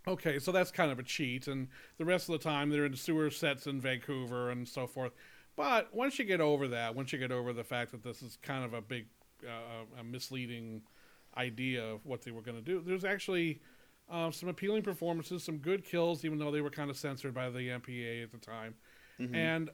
[0.07, 2.97] Okay, so that's kind of a cheat, and the rest of the time they're in
[2.97, 5.13] sewer sets in Vancouver and so forth.
[5.55, 8.37] But once you get over that, once you get over the fact that this is
[8.43, 9.07] kind of a big,
[9.47, 10.83] uh, a misleading
[11.37, 13.61] idea of what they were going to do, there's actually
[14.11, 17.49] uh, some appealing performances, some good kills, even though they were kind of censored by
[17.51, 18.75] the MPA at the time.
[19.21, 19.35] Mhm.
[19.37, 19.71] And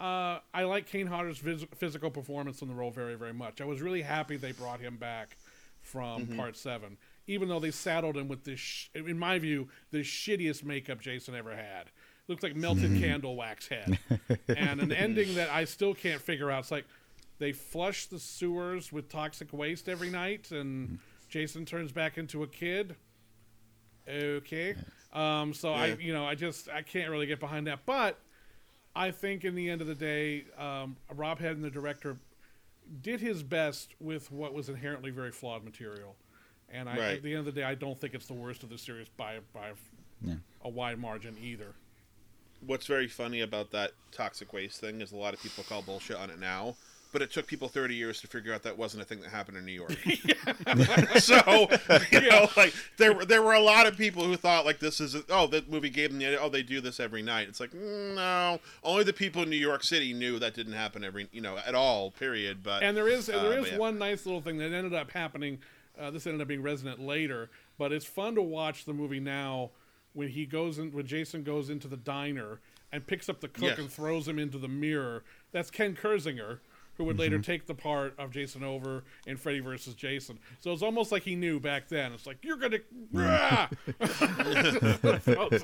[0.00, 3.60] uh, I like Kane Hodder's vis- physical performance in the role very, very much.
[3.60, 5.36] I was really happy they brought him back
[5.80, 6.36] from Mhm.
[6.36, 10.64] Part Seven, even though they saddled him with this, sh- in my view, the shittiest
[10.64, 11.90] makeup Jason ever had.
[12.28, 13.98] Looks like melted candle wax head,
[14.48, 16.60] and an ending that I still can't figure out.
[16.60, 16.86] It's like
[17.38, 22.46] they flush the sewers with toxic waste every night, and Jason turns back into a
[22.46, 22.94] kid.
[24.08, 24.76] Okay,
[25.12, 28.20] um, so I, you know, I just I can't really get behind that, but
[28.94, 32.18] I think in the end of the day, um, Rob Hedden the director,
[33.00, 36.16] did his best with what was inherently very flawed material.
[36.72, 37.16] And I, Right.
[37.16, 39.08] at the end of the day, I don't think it's the worst of the series
[39.10, 39.72] by by
[40.24, 40.34] Yeah.
[40.62, 41.74] a wide margin either.
[42.64, 46.16] What's very funny about that toxic waste thing is a lot of people call bullshit
[46.16, 46.76] on it now,
[47.12, 49.58] but it took people 30 years to figure out that wasn't a thing that happened
[49.58, 49.90] in New York.
[51.18, 51.68] so,
[52.12, 55.00] you know, like there were there were a lot of people who thought like this
[55.00, 57.48] is oh that movie gave them the oh they do this every night.
[57.48, 61.02] It's like mm, no, only the people in New York City knew that didn't happen
[61.04, 62.12] every you know at all.
[62.12, 62.62] Period.
[62.62, 63.78] But And there is uh, there but is yeah.
[63.78, 65.58] one nice little thing that ended up happening.
[66.00, 69.70] Uh, this ended up being resonant later, but it's fun to watch the movie now
[70.14, 72.60] when he goes in when Jason goes into the diner
[72.92, 73.78] and picks up the cook Yes.
[73.78, 75.22] and throws him into the mirror.
[75.52, 76.58] That's Ken Kirzinger,
[76.96, 80.38] who would later take the part of Jason over in Freddy versus Jason.
[80.60, 82.12] So it's almost like he knew back then.
[82.12, 82.78] It's like you're gonna,
[83.12, 83.68] Rah!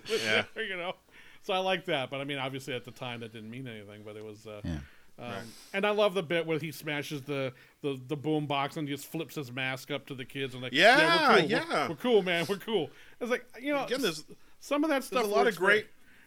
[0.09, 0.45] Yeah.
[0.57, 0.95] you know.
[1.43, 4.03] So I like that, but I mean, obviously at the time that didn't mean anything,
[4.05, 4.47] but it was.
[4.47, 4.79] Uh, Yeah.
[5.19, 5.33] Um,
[5.75, 7.53] And I love the bit where he smashes the,
[7.83, 10.73] the, the boom box and just flips his mask up to the kids and like,
[10.73, 11.65] Yeah, we're cool, yeah.
[11.71, 12.91] We're, we're cool, man, we're cool.
[13.21, 14.25] It's like you know, Again, there's-
[14.61, 15.23] some of that stuff.
[15.23, 15.87] there's a lot of works very- great-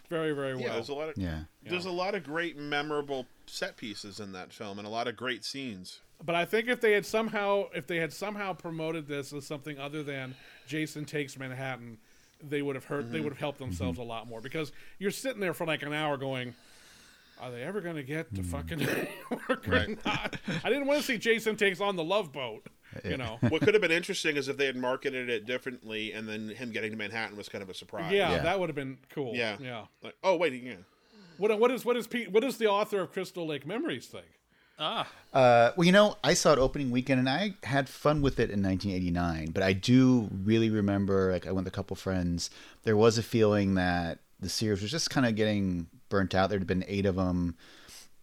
[0.10, 0.64] very, very well.
[0.64, 1.40] Yeah, there's a lot of Yeah.
[1.64, 5.16] there's a lot of great memorable set pieces in that film and a lot of
[5.16, 6.00] great scenes.
[6.24, 9.80] But I think if they had somehow, if they had somehow promoted this as something
[9.80, 10.36] other than
[10.68, 11.98] Jason Takes Manhattan,
[12.44, 13.12] they would have hurt.
[13.12, 13.24] They Mhm.
[13.24, 16.18] would have helped themselves a lot more because you're sitting there for like an hour
[16.18, 16.56] going.
[17.42, 18.80] Are they ever going to get to fucking
[19.50, 20.06] work or Right.
[20.06, 20.38] not?
[20.64, 22.68] I didn't want to see Jason takes on the love boat.
[23.06, 26.28] You know, what could have been interesting is if they had marketed it differently, and
[26.28, 28.12] then him getting to Manhattan was kind of a surprise.
[28.12, 29.34] Yeah, that would have been cool.
[29.34, 29.86] Yeah, yeah.
[30.04, 30.74] Like, oh wait, yeah.
[31.38, 34.26] What what is what is Pete, what is the author of Crystal Lake Memories think?
[34.78, 38.40] Ah, Uh, well, you know, I saw it opening weekend and I had fun with
[38.40, 39.52] it in 1989.
[39.52, 42.50] But I do really remember, like, I went with a couple friends.
[42.84, 46.52] There was a feeling that the series was just kind of getting burnt out.
[46.52, 47.56] There'd been eight of them.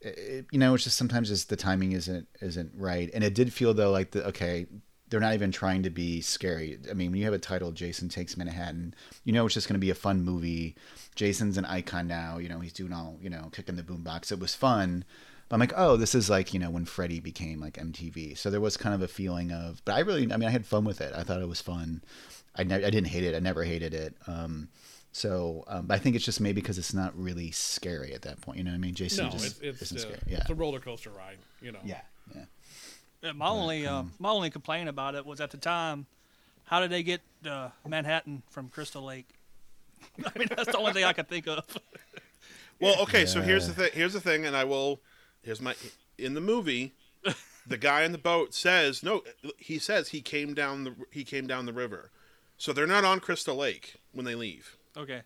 [0.01, 3.11] It, you know, it's just sometimes just the timing isn't isn't right.
[3.13, 4.67] And it did feel though like the okay,
[5.09, 6.79] they're not even trying to be scary.
[6.89, 9.75] I mean, when you have a title, Jason Takes Manhattan, you know it's just going
[9.75, 10.77] to be a fun movie.
[11.17, 12.39] Jason's an icon now.
[12.39, 14.31] You know, he's doing all you know, kicking the boombox.
[14.31, 15.05] It was fun.
[15.49, 18.39] But I'm like, oh, this is like you know when Freddy became like MTV.
[18.39, 20.67] So there was kind of a feeling of, but I really, I mean, I had
[20.67, 21.13] fun with it.
[21.17, 22.05] I thought it was fun.
[22.55, 23.35] I ne- I didn't hate it.
[23.35, 24.15] I never hated it.
[24.27, 24.69] Um,
[25.19, 28.41] so um, but I think it's just maybe because it's not really scary at that
[28.41, 28.59] point.
[28.59, 28.95] You know what I mean?
[28.95, 30.21] Jason no, just it's it's, isn't uh, scary.
[30.27, 30.39] Yeah.
[30.39, 31.39] it's a roller coaster ride.
[31.61, 31.81] You know.
[31.85, 32.01] Yeah.
[32.35, 32.43] Yeah.
[33.23, 36.07] Yeah, my only uh, my only complaint about it was at the time,
[36.65, 39.29] how did they get uh, Manhattan from Crystal Lake?
[40.25, 41.65] I mean, that's the only thing I could think of.
[42.81, 43.91] Well, okay, so here's the thing.
[43.93, 45.01] Here's the thing, and I will.
[45.43, 45.75] Here's my.
[46.17, 46.93] In the movie,
[47.67, 49.25] the guy in the boat says no.
[49.57, 52.13] He says he came down the he came down the river,
[52.57, 54.78] so they're not on Crystal Lake when they leave.
[54.97, 55.23] Okay.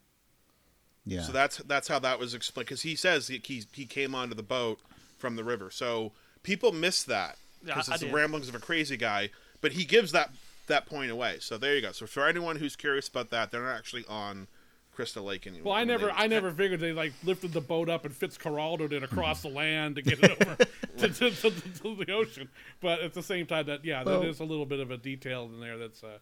[1.04, 1.22] Yeah.
[1.22, 4.34] So that's that's how that was explained because he says he, he he came onto
[4.34, 4.78] the boat
[5.18, 5.70] from the river.
[5.70, 8.14] So people miss that Yeah, because I it's the did.
[8.14, 9.30] ramblings of a crazy guy.
[9.60, 10.30] But he gives that
[10.68, 11.38] that point away.
[11.40, 11.92] So there you go.
[11.92, 14.46] So for anyone who's curious about that, they're not actually on
[14.92, 15.72] Crystal Lake anymore.
[15.72, 18.92] Well, I never, they- I never figured they like lifted the boat up and Fitzcarraldo
[18.92, 20.54] it across the land to get it over
[20.98, 22.48] to, to, to, to the ocean.
[22.80, 24.96] But at the same time, that yeah, Well- there is a little bit of a
[24.96, 26.04] detail in there that's.
[26.04, 26.18] Uh,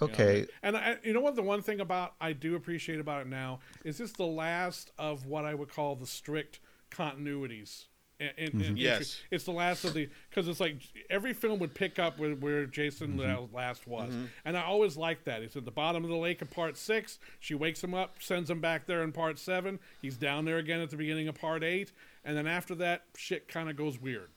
[0.00, 0.46] you know, Okay.
[0.62, 1.36] and I, you know what?
[1.36, 5.26] The one thing about I do appreciate about it now is this the last of
[5.26, 7.84] what I would call the strict continuities.
[8.18, 8.60] In, in, Mm-hmm.
[8.62, 9.20] in- Yes.
[9.30, 10.76] it's the last of the because it's like
[11.10, 13.54] every film would pick up where, where Jason Mm-hmm.
[13.54, 14.10] last was,
[14.46, 15.42] and I always liked that.
[15.42, 17.18] He's at the bottom of the lake in part six.
[17.40, 19.78] She wakes him up, sends him back there in part seven.
[20.00, 21.92] He's down there again at the beginning of part eight,
[22.24, 24.30] and then after that, shit kind of goes weird.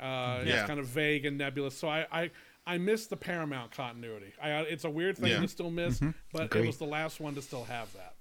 [0.00, 0.60] Uh, Yeah.
[0.60, 1.76] It's kind of vague and nebulous.
[1.76, 2.30] So I, I,
[2.70, 4.32] I miss the Paramount continuity.
[4.40, 5.40] I, it's a weird thing Yeah.
[5.40, 6.10] to still miss, mm-hmm.
[6.32, 8.14] but it was the last one to still have that.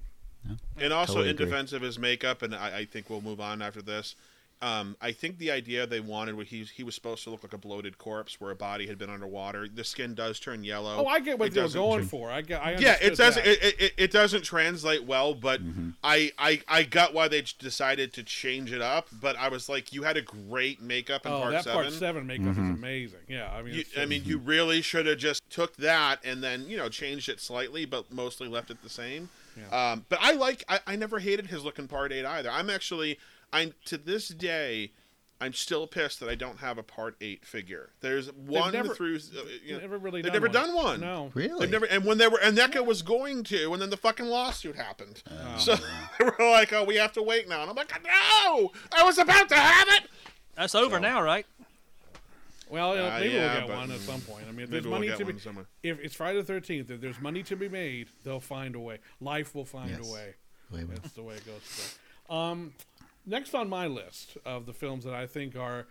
[0.80, 1.46] and also Totally in agree.
[1.46, 4.16] defense of his makeup, and I, I think we'll move on after this.
[4.62, 7.54] Um, I think the idea they wanted was he he was supposed to look like
[7.54, 9.70] a bloated corpse where a body had been underwater.
[9.70, 10.98] The skin does turn yellow.
[10.98, 12.30] Oh, I get what It they were going turn- for.
[12.30, 12.62] I get.
[12.62, 13.46] I Yeah, it doesn't.
[13.46, 15.92] It, it, it doesn't translate well, but Mm-hmm.
[16.04, 19.08] I, I I got why they decided to change it up.
[19.22, 21.82] But I was like, you had a great makeup in oh, part that seven.
[21.84, 22.72] part seven makeup Mm-hmm.
[22.74, 23.20] is amazing.
[23.30, 26.44] Yeah, I mean, You, it's I mean, you really should have just took that and
[26.44, 29.30] then you know changed it slightly, but mostly left it the same.
[29.58, 29.92] Yeah.
[29.92, 30.66] Um, but I like.
[30.68, 32.52] I, I never hated his look in part eight either.
[32.52, 33.18] I'm actually.
[33.54, 34.92] I'm to this day.
[35.42, 37.92] I'm still pissed that I don't have a part eight figure.
[38.02, 39.16] There's one never- through.
[39.18, 40.22] Uh, you know, never really.
[40.22, 40.54] they've done never one.
[40.54, 41.00] done one.
[41.00, 41.32] No.
[41.34, 41.60] Really?
[41.62, 44.26] They've never, and when they were, and NECA was going to, and then the fucking
[44.26, 45.24] lawsuit happened.
[45.32, 45.58] Oh.
[45.58, 45.76] so
[46.20, 49.18] they were like, "Oh, we have to wait now," and I'm like, "No, I was
[49.18, 50.10] about to have it."
[50.56, 51.46] That's over now, right?
[52.70, 54.44] Well, you Uh, maybe yeah, we'll get one at some point.
[54.48, 55.66] I mean, if maybe there's we'll money to be, somewhere.
[55.82, 59.00] if it's Friday the Thirteenth, if there's money to be made, they'll find a way.
[59.22, 60.08] Life will find Yes.
[60.08, 60.36] a way.
[60.72, 60.96] Way will.
[60.96, 61.62] That's the way it goes.
[61.64, 62.74] So, Um,
[63.30, 65.88] next on my list of the films that I think are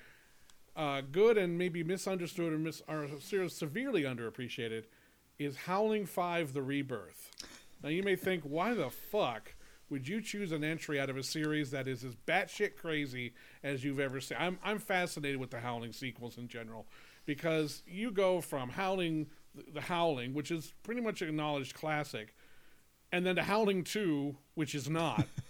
[0.77, 2.83] uh, good and maybe misunderstood or, mis-
[3.20, 4.85] ser- severely underappreciated
[5.38, 7.31] is Howling 5 The Rebirth.
[7.83, 9.55] Now, you may think, why the fuck
[9.88, 13.85] would you choose an entry out of a series that is as batshit crazy as
[13.85, 14.37] you've ever seen?
[14.38, 16.87] I'm, I'm fascinated with the Howling sequels in general
[17.24, 19.29] because you go from Howling,
[19.72, 22.35] the Howling, which is pretty much an acknowledged classic,
[23.12, 25.27] and then to Howling 2, which is not.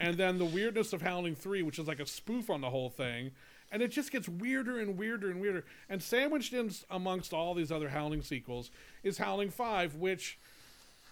[0.00, 2.90] and then the weirdness of Howling 3, which is like a spoof on the whole
[2.90, 3.32] thing.
[3.72, 5.64] And it just gets weirder and weirder and weirder.
[5.88, 8.70] And sandwiched in amongst all these other Howling sequels
[9.02, 10.38] is Howling 5, which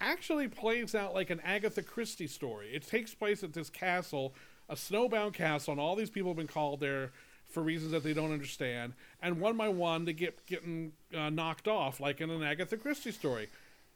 [0.00, 2.68] actually plays out like an Agatha Christie story.
[2.72, 4.34] It takes place at this castle,
[4.68, 7.12] a snowbound castle, and all these people have been called there
[7.48, 8.94] for reasons that they don't understand.
[9.20, 13.12] And one by one, they get getting uh, knocked off, like in an Agatha Christie
[13.12, 13.48] story.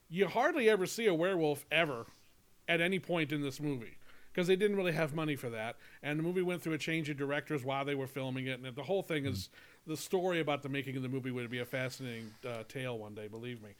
[0.09, 2.07] You hardly ever see a werewolf ever
[2.69, 3.97] at any point in this movie
[4.37, 5.77] because they didn't really have money for that.
[6.03, 8.77] And the movie went through a change of directors while they were filming it, and
[8.77, 9.49] the whole thing is
[9.87, 13.14] the story about the making of the movie would be a fascinating uh, tale one
[13.14, 13.70] day, believe me.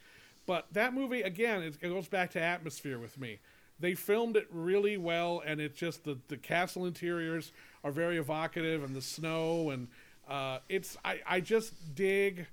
[0.47, 3.38] But that movie again, it, it goes back to atmosphere with me.
[3.79, 7.53] They filmed it really well, and it's just the the castle interiors
[7.85, 9.88] are very evocative, and the snow, and
[10.27, 12.47] uh, it's I I just dig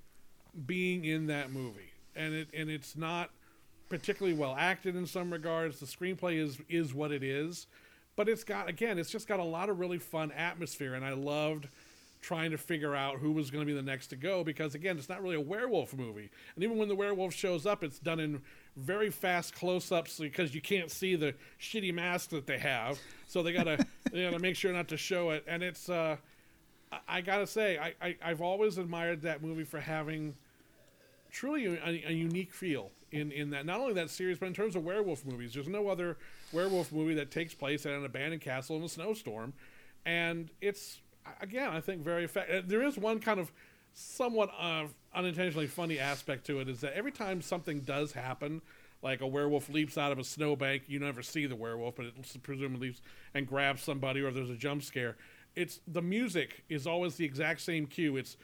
[0.66, 3.30] being in that movie, and it and it's not
[3.88, 5.80] particularly well acted in some regards.
[5.80, 7.66] The screenplay is is what it is,
[8.16, 11.12] but it's got again, it's just got a lot of really fun atmosphere, and I
[11.12, 11.68] loved
[12.20, 14.96] trying to figure out who was going to be the next to go because again,
[14.96, 18.18] it's not really a werewolf movie, and even when the werewolf shows up, it's done
[18.20, 18.40] in
[18.76, 23.52] very fast close-ups because you can't see the shitty mask that they have, so they
[23.52, 25.88] gotta they gotta make sure not to show it, and it's.
[25.88, 26.16] uh
[26.92, 30.36] I- I gotta say, I, I I've always admired that movie for having
[31.34, 34.76] truly a, a unique feel in, in that not only that series but in terms
[34.76, 35.52] of werewolf movies.
[35.52, 36.16] There's no other
[36.52, 39.52] werewolf movie that takes place at an abandoned castle in a snowstorm.
[40.06, 41.00] And it's
[41.40, 43.50] again i think very effective there is one kind of
[43.94, 48.60] somewhat uh, unintentionally funny aspect to it is that every time something does happen
[49.04, 52.42] like a werewolf leaps out of a snowbank you never see the werewolf but it
[52.42, 53.00] presumably leaps
[53.34, 55.16] and grabs somebody or there's a jump scare.
[55.54, 58.16] It's the music is always the exact same cue.
[58.16, 58.36] It's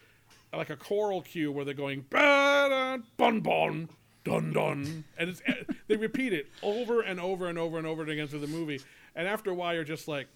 [0.53, 3.89] like a choral cue where they're going "Ba-da, bun bun
[4.25, 5.05] dun dun.
[5.17, 5.43] And it's
[5.89, 8.81] they repeat it over and over and over and over again through the movie.
[9.15, 10.29] And after a while you're just like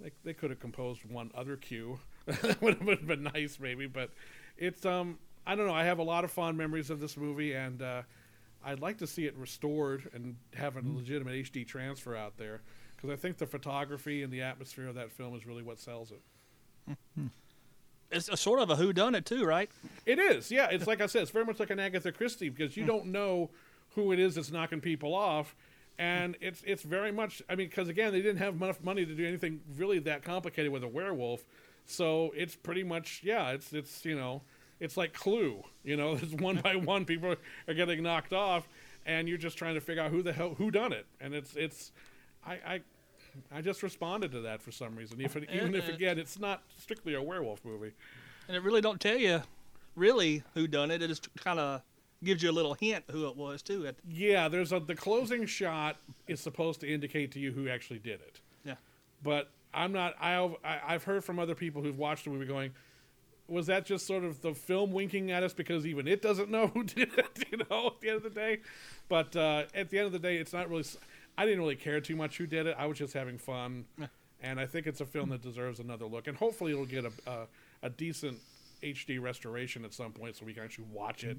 [0.00, 1.98] they, they could have composed one other cue.
[2.26, 4.10] That would have been nice maybe but
[4.56, 5.74] it's um i don't know.
[5.74, 8.02] I have a lot of fond memories of this movie and uh,
[8.64, 12.62] i'd like to see it restored and have a legitimate hd transfer out there
[12.94, 16.12] because i think the photography and the atmosphere of that film is really what sells
[16.12, 16.22] it
[18.12, 19.70] It's a sort of a who done it too, right?
[20.06, 20.68] It is, yeah.
[20.70, 22.88] It's like I said, it's very much like an Agatha Christie because you hmm.
[22.88, 23.50] don't know
[23.94, 25.54] who it is that's knocking people off,
[25.98, 27.42] and it's it's very much.
[27.48, 30.72] I mean, because again, they didn't have enough money to do anything really that complicated
[30.72, 31.44] with a werewolf,
[31.86, 33.50] so it's pretty much yeah.
[33.50, 34.42] It's it's you know,
[34.80, 35.62] it's like Clue.
[35.84, 37.34] You know, it's one by one people
[37.68, 38.68] are getting knocked off,
[39.06, 41.54] and you're just trying to figure out who the hell who done it, and it's
[41.56, 41.92] it's,
[42.46, 42.80] I I.
[43.50, 47.14] I just responded to that for some reason, even, even if again it's not strictly
[47.14, 47.92] a werewolf movie.
[48.48, 49.42] And it really don't tell you
[49.94, 51.02] really who done it.
[51.02, 51.82] It just kind of
[52.24, 53.88] gives you a little hint who it was too.
[54.08, 58.20] Yeah, there's a the closing shot is supposed to indicate to you who actually did
[58.20, 58.40] it.
[58.64, 58.74] yeah.
[59.22, 60.14] But I'm not.
[60.20, 62.72] I've I've heard from other people who've watched the movie going,
[63.48, 66.66] was that just sort of the film winking at us because even it doesn't know
[66.74, 67.44] who did it?
[67.50, 68.60] You know, at the end of the day.
[69.08, 70.84] But uh, at the end of the day, it's not really.
[71.32, 72.76] S- I didn't really care too much who did it.
[72.78, 73.84] I was just having fun,
[74.42, 76.26] and I think it's a film that deserves another look.
[76.26, 77.46] And hopefully, it'll get a a,
[77.84, 78.38] a decent
[78.82, 81.36] HD restoration at some point so we can actually watch it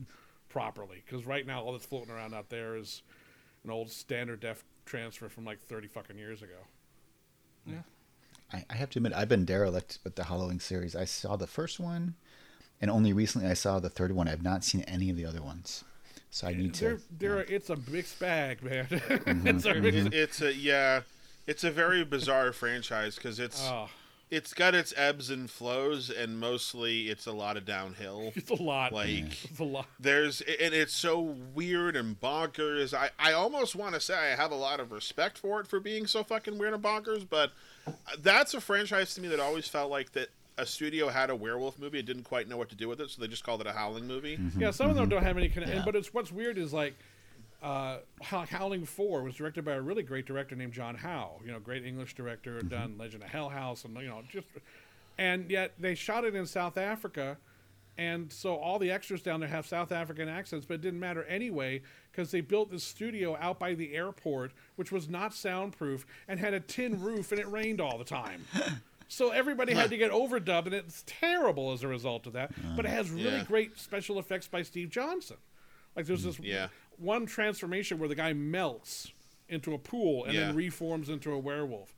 [0.50, 1.04] properly.
[1.06, 3.02] Because right now, all that's floating around out there is
[3.64, 6.54] an old standard def transfer from like 30 fucking years ago.
[8.52, 10.96] I, I have to admit, I've been derelict with the Halloween series.
[10.96, 12.16] I saw the first one,
[12.82, 14.28] and only recently I saw the third one.
[14.28, 15.84] I've not seen any of the other ones,
[16.34, 17.02] so I need They're, to.
[17.19, 18.88] they're, It's a mixed bag, man.
[18.89, 19.84] Mm-hmm, it's a mm-hmm.
[19.84, 21.02] mixed It, it's a yeah,
[21.46, 23.88] it's a very bizarre franchise because it's Oh,
[24.32, 28.32] it's got its ebbs and flows, and mostly it's a lot of downhill.
[28.36, 28.91] it's a lot.
[28.91, 29.86] Like It's a lot.
[30.00, 31.20] there's and it's so
[31.53, 32.95] weird and bonkers.
[32.95, 35.80] I I almost want to say I have a lot of respect for it for
[35.80, 37.51] being so fucking weird and bonkers, but
[37.86, 41.36] uh, that's a franchise to me that always felt like that a studio had a
[41.36, 43.62] werewolf movie and didn't quite know what to do with it, so they just called
[43.62, 44.38] it a howling movie.
[44.38, 44.62] Mm-hmm.
[44.62, 45.12] Yeah, some of them mm-hmm.
[45.12, 45.78] don't have any connection.
[45.78, 45.86] Yeah.
[45.86, 46.93] But it's what's weird is like
[47.62, 51.41] uh, Howling Four was directed by a really great director named John Hough.
[51.45, 52.68] You know, great English director, mm-hmm.
[52.68, 54.47] done Legend of Hell House, and you know, just
[55.18, 57.38] and yet they shot it in South Africa.
[57.95, 61.24] And so all the extras down there have South African accents, but it didn't matter
[61.26, 66.39] anyway because they built this studio out by the airport, which was not soundproof and
[66.39, 68.45] had a tin roof, and it rained all the time.
[69.14, 72.49] So everybody had to get overdubbed, and it's terrible as a result of that.
[72.51, 73.43] Uh, but it has really Yeah.
[73.43, 75.38] great special effects by Steve Johnson.
[75.95, 76.70] Like there's mm, this Yeah.
[76.97, 79.11] one transformation where the guy melts
[79.47, 81.95] into a pool and then reforms into a werewolf.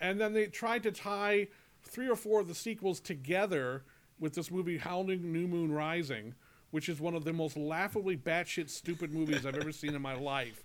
[0.00, 1.46] And then they tried to tie
[1.84, 3.84] three or four of the sequels together
[4.18, 6.34] with this movie Howling New Moon Rising,
[6.72, 10.14] which is one of the most laughably batshit stupid movies I've ever seen in my
[10.14, 10.64] life,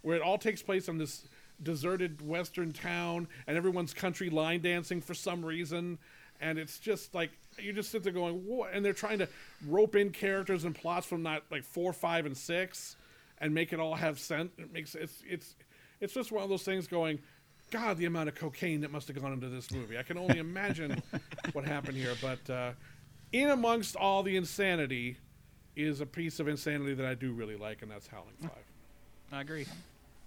[0.00, 1.26] where it all takes place on this
[1.62, 5.98] deserted western town and everyone's country line dancing for some reason.
[6.40, 9.28] And it's just like you just sit there going, "What?" And they're trying to
[9.68, 12.96] rope in characters and plots from not like four, five, and six,
[13.38, 14.50] and make it all have sense.
[14.58, 15.54] It makes it's it's
[16.00, 17.20] it's just one of those things going.
[17.70, 19.96] God, the amount of cocaine that must have gone into this movie.
[19.96, 21.02] I can only imagine
[21.52, 22.12] what happened here.
[22.20, 22.72] But uh,
[23.32, 25.16] in amongst all the insanity
[25.74, 28.64] is a piece of insanity that I do really like, and that's Howling Five.
[29.32, 29.66] I agree.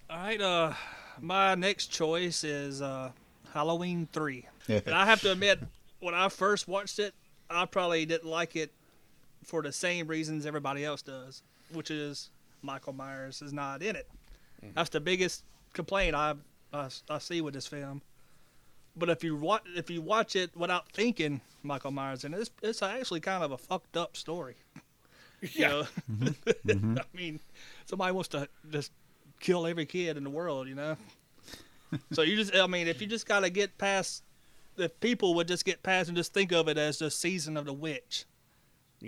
[0.10, 0.74] All right, uh,
[1.20, 3.12] my next choice is uh,
[3.54, 4.46] Halloween three.
[4.68, 5.60] and I have to admit,
[6.00, 7.14] when I first watched it,
[7.50, 8.72] I probably didn't like it
[9.44, 11.42] for the same reasons everybody else does,
[11.74, 12.30] which is
[12.62, 14.08] Michael Myers is not in it.
[14.74, 15.44] That's the biggest
[15.74, 16.34] complaint I,
[16.74, 18.02] I I see with this film.
[18.96, 22.50] But if you watch if you watch it without thinking Michael Myers in it, it's,
[22.64, 24.56] it's actually kind of a fucked up story.
[25.42, 25.68] You Yeah.
[25.68, 26.32] know?
[26.98, 27.40] I mean,
[27.86, 28.92] somebody wants to just
[29.40, 30.98] kill every kid in the world, you know.
[32.12, 34.24] so you just, I mean, if you just gotta get past,
[34.78, 37.66] if people would just get past and just think of it as the season of
[37.66, 38.26] the witch,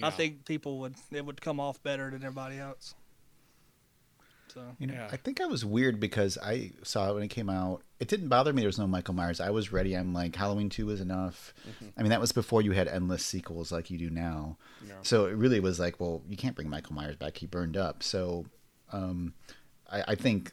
[0.02, 2.94] I think people would it would come off better than everybody else.
[4.54, 5.10] So You know, Yeah.
[5.12, 7.82] I think I was weird because I saw it when it came out.
[8.00, 9.40] It didn't bother me there was no Michael Myers.
[9.40, 9.94] I was ready.
[9.96, 11.54] I'm like, Halloween 2 was enough.
[11.98, 14.58] I mean, that was before you had endless sequels like you do now.
[15.02, 17.38] So it really was like, well, you can't bring Michael Myers back.
[17.38, 18.04] He burned up.
[18.04, 18.46] So
[18.94, 19.34] um,
[19.92, 20.52] I, I think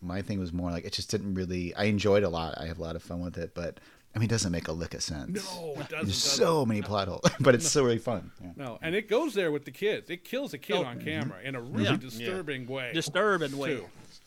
[0.00, 2.54] my thing was more like, it just didn't really, I enjoyed it a lot.
[2.58, 3.54] I have a lot of fun with it.
[3.54, 3.80] But
[4.14, 5.52] I mean, it doesn't make a lick of sense.
[5.54, 5.90] No, it doesn't.
[5.90, 6.36] There's does it?
[6.36, 8.30] so many plot holes, but it's still really fun.
[8.40, 8.50] Yeah.
[8.56, 10.08] No, and it goes there with the kids.
[10.10, 10.84] It kills a kid Oh.
[10.84, 11.08] on mm-hmm.
[11.08, 11.96] camera in a really Yeah.
[11.96, 12.92] disturbing way.
[12.92, 13.76] disturbing way.
[13.76, 13.86] too.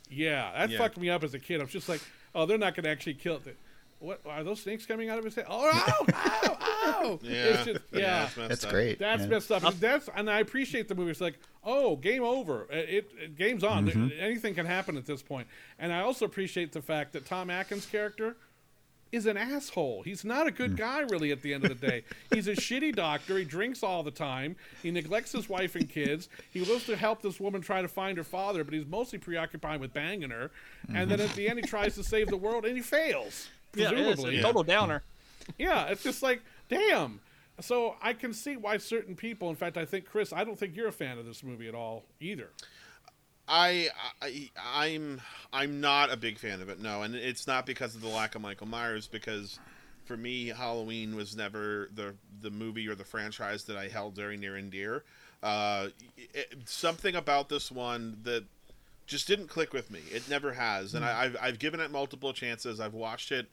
[0.09, 0.77] Yeah, that Yeah.
[0.77, 1.61] fucked me up as a kid.
[1.61, 2.01] I was just like,
[2.35, 3.57] oh, they're not going to actually kill it.
[3.99, 5.45] What are those snakes coming out of his head?
[5.49, 7.19] Oh, ow, ow, ow!
[7.23, 7.31] Yeah.
[7.33, 8.25] It's just, yeah.
[8.27, 8.99] it's messed That's great.
[8.99, 9.27] That's yeah.
[9.27, 9.63] messed up.
[9.63, 11.11] And that's and I appreciate the movie.
[11.11, 12.67] It's like, oh, game over.
[12.69, 13.87] It, it game's on.
[13.87, 14.09] Mm-hmm.
[14.19, 15.47] Anything can happen at this point.
[15.79, 18.37] And I also appreciate the fact that Tom Atkins' character
[19.11, 20.03] is an asshole.
[20.03, 20.77] He's not a good Mm.
[20.77, 22.03] guy really at the end of the day.
[22.33, 23.37] He's a shitty doctor.
[23.37, 24.57] He drinks all the time.
[24.83, 26.27] He neglects his wife and kids.
[26.51, 29.79] He lives to help this woman try to find her father, but he's mostly preoccupied
[29.79, 30.51] with banging her.
[30.93, 33.47] And then at the end he tries to save the world and he fails.
[33.77, 34.39] Yeah, it's Presumably.
[34.39, 35.03] a total downer.
[35.57, 37.21] Yeah, it's just like, damn.
[37.61, 40.75] So I can see why certain people, in fact, I think Chris, I don't think
[40.75, 42.49] you're a fan of this movie at all either.
[43.47, 43.87] I,
[44.21, 45.21] I I'm
[45.53, 46.81] I'm not a big fan of it.
[46.81, 49.07] No, and it's not because of the lack of Michael Myers.
[49.07, 49.57] Because
[50.03, 54.35] for me, Halloween was never the the movie or the franchise that I held very
[54.35, 55.05] near and dear.
[55.41, 58.43] Uh, it, something about this one that
[59.05, 60.01] just didn't click with me.
[60.11, 62.81] It never has, and I, I've I've given it multiple chances.
[62.81, 63.47] I've watched it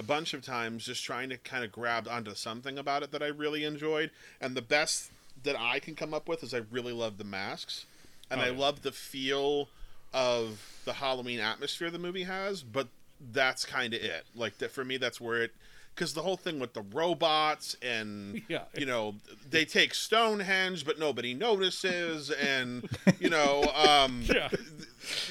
[0.00, 3.22] a bunch of times, just trying to kind of grab onto something about it that
[3.22, 4.10] I really enjoyed.
[4.40, 5.10] And the best
[5.42, 7.84] that I can come up with is I really love the masks,
[8.30, 9.68] and Oh, I love the feel
[10.14, 12.62] of the Halloween atmosphere the movie has.
[12.62, 12.88] But
[13.32, 14.24] that's kind of it.
[14.34, 15.52] Like that for me, that's where it.
[15.94, 18.62] Because the whole thing with the robots and Yeah.
[18.74, 19.16] you know
[19.50, 22.88] they take Stonehenge, but nobody notices, and
[23.20, 24.48] you know, um, Yeah.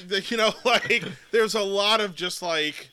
[0.06, 1.02] the, you know, like
[1.32, 2.90] there's a lot of just like,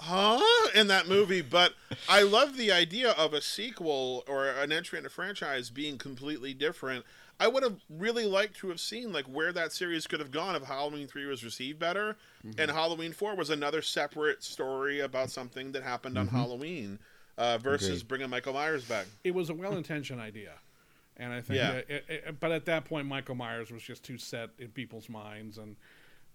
[0.00, 1.42] huh, in that movie.
[1.42, 1.74] But
[2.08, 6.54] I love the idea of a sequel or an entry in a franchise being completely
[6.54, 7.04] different.
[7.38, 10.54] I would have really liked to have seen like where that series could have gone
[10.56, 12.16] if Halloween three was received better,
[12.58, 16.98] and Halloween four was another separate story about something that happened on Halloween,
[17.38, 18.08] uh, versus Agreed.
[18.08, 19.06] bringing Michael Myers back.
[19.24, 20.52] It was a well-intentioned idea,
[21.16, 21.56] and I think.
[21.58, 21.72] Yeah.
[21.72, 25.08] that it, it- but at that point, Michael Myers was just too set in people's
[25.08, 25.76] minds, and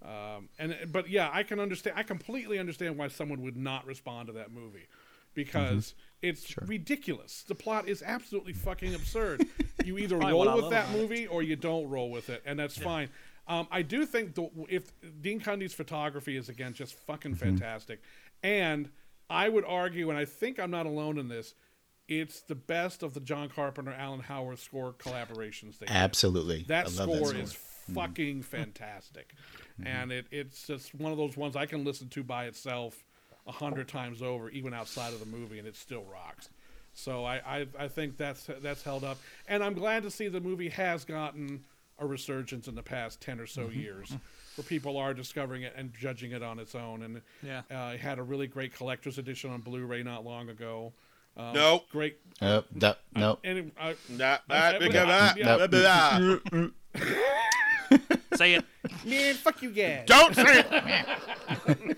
[0.05, 1.97] um, and but yeah, I can understand.
[1.97, 4.87] I completely understand why someone would not respond to that movie.
[5.33, 7.43] Because it's ridiculous.
[7.45, 9.45] The plot is absolutely fucking absurd.
[9.83, 12.41] You either Probably what I roll with that movie or you don't roll with it,
[12.43, 13.09] and that's fine.
[13.47, 14.91] Um, I do think the, if
[15.21, 18.01] Dean Cundey's photography is again just fucking fantastic,
[18.41, 18.89] and
[19.29, 21.53] I would argue, and I think I'm not alone in this,
[22.07, 25.77] it's the best of the John Carpenter Alan Howarth score collaborations.
[25.77, 25.87] They.
[25.87, 26.65] Absolutely.
[26.67, 27.41] That I score, love that score.
[27.41, 27.53] is
[27.93, 29.33] fucking fantastic,
[29.83, 33.03] and it, it's just one of those ones I can listen to by itself
[33.47, 36.49] a hundred times over, even outside of the movie, and it still rocks.
[36.93, 40.39] So I, I I think that's that's held up, and I'm glad to see the
[40.41, 41.63] movie has gotten
[41.99, 44.15] a resurgence in the past ten or so years,
[44.55, 47.03] where people are discovering it and judging it on its own.
[47.03, 47.61] And Yeah.
[47.69, 50.93] uh, it had a really great collector's edition on Blu-ray not long ago,
[51.37, 51.83] Um, No.
[51.91, 52.17] great.
[52.41, 53.39] Oh, no, no.
[53.43, 55.57] Any, I, Nah, Uh, ah, uh, big- uh, ah, yeah.
[55.57, 56.17] blah, blah,
[56.47, 56.69] blah.
[58.35, 58.65] Say it.
[59.05, 60.03] man, fuck you guys.
[60.05, 61.97] Don't say it.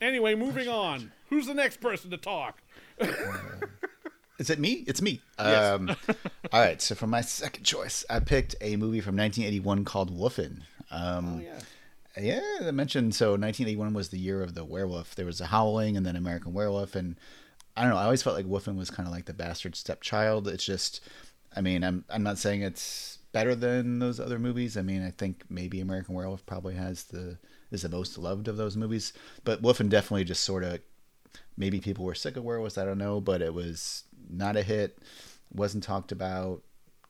[0.00, 1.10] Anyway, moving on.
[1.30, 2.60] Who's the next person to talk?
[4.38, 4.84] Is it me?
[4.86, 5.22] It's me.
[5.38, 5.74] Yes.
[5.74, 5.96] Um,
[6.52, 6.80] all right.
[6.82, 10.62] So for my second choice, I picked a movie from 1981 called Wolfen.
[10.90, 11.58] Um, Oh, yeah.
[12.18, 15.14] Yeah, I mentioned so 1981 was the year of the werewolf.
[15.14, 17.16] There was a Howling and then American Werewolf, and
[17.76, 17.98] I don't know.
[17.98, 20.48] I always felt like Wolfen was kind of like the bastard stepchild.
[20.48, 21.02] It's just,
[21.54, 24.78] I mean, I'm I'm not saying it's better than those other movies.
[24.78, 27.36] I mean, I think maybe American Werewolf probably has the
[27.70, 29.12] is the most loved of those movies,
[29.44, 30.78] but Wolfen definitely just sort of
[31.54, 32.78] maybe people were sick of werewolves.
[32.78, 35.00] I don't know, but it was not a hit.
[35.52, 36.62] wasn't talked about.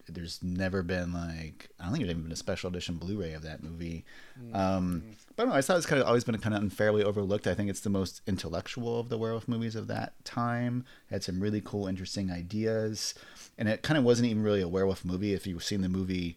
[0.09, 3.43] There's never been like I don't think there's even been a special edition Blu-ray of
[3.43, 4.05] that movie.
[4.53, 5.03] Um,
[5.35, 5.59] but I don't know.
[5.59, 7.47] I thought it's kind of always been kind of unfairly overlooked.
[7.47, 10.85] I think it's the most intellectual of the werewolf movies of that time.
[11.11, 13.15] It had some really cool, interesting ideas,
[13.59, 15.35] and it kind of wasn't even really a werewolf movie.
[15.35, 16.37] If you've seen the movie,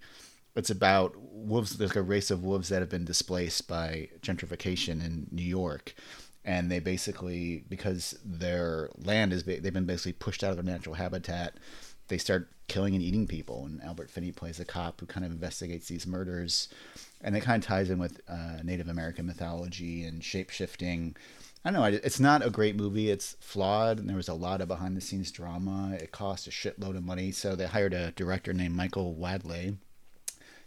[0.56, 1.78] it's about wolves.
[1.78, 5.94] There's like a race of wolves that have been displaced by gentrification in New York,
[6.44, 10.96] and they basically because their land is they've been basically pushed out of their natural
[10.96, 11.54] habitat.
[12.10, 15.32] They start killing and eating people, and Albert Finney plays a cop who kind of
[15.32, 16.68] investigates these murders,
[17.22, 21.16] and it kind of ties in with uh, Native American mythology and shape shifting.
[21.66, 21.99] I don't know.
[22.03, 23.10] It's not a great movie.
[23.10, 25.97] It's flawed, and there was a lot of behind the scenes drama.
[25.99, 29.74] It cost a shitload of money, so they hired a director named Michael Wadleigh.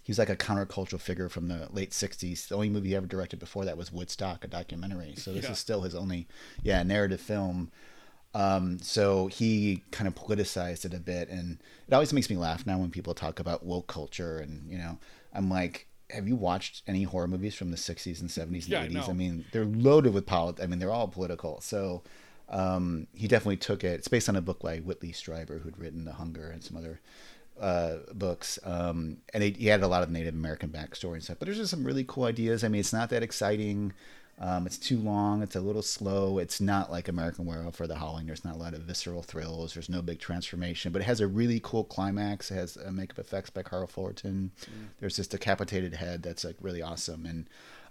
[0.05, 2.49] He was like a countercultural figure from the late '60s.
[2.49, 5.15] The only movie he ever directed before that was Woodstock, a documentary.
[5.17, 5.53] So this Yeah.
[5.53, 6.27] is still his only,
[6.63, 7.71] yeah, narrative film.
[8.35, 12.67] Um, so he kind of politicized it a bit, and it always makes me laugh
[12.67, 14.39] now when people talk about woke culture.
[14.39, 14.99] And you know,
[15.35, 18.87] I'm like, have you watched any horror movies from the '60s and '70s and Yeah,
[18.87, 18.93] '80s?
[18.93, 19.07] know.
[19.11, 20.65] I mean, they're loaded with politics.
[20.65, 21.61] I mean, they're all political.
[21.61, 22.03] So
[22.49, 23.99] um, he definitely took it.
[23.99, 27.01] It's based on a book by Whitley Strieber, who'd written The Hunger and some other
[27.61, 28.59] uh, books.
[28.65, 31.39] Um, and he, he had a lot of Native American backstory and stuff.
[31.39, 32.65] But there's just some really cool ideas.
[32.65, 33.93] I mean, it's not that exciting.
[34.43, 35.41] Um, it's too long.
[35.41, 36.39] It's a little slow.
[36.39, 38.27] It's not like American Werewolf or The Howling.
[38.27, 39.75] There's not a lot of visceral thrills.
[39.75, 42.51] There's no big transformation, but it has a really cool climax.
[42.51, 44.51] It has uh, makeup effects by Carl Fullerton.
[44.99, 47.25] There's this decapitated head that's like really awesome.
[47.25, 47.49] And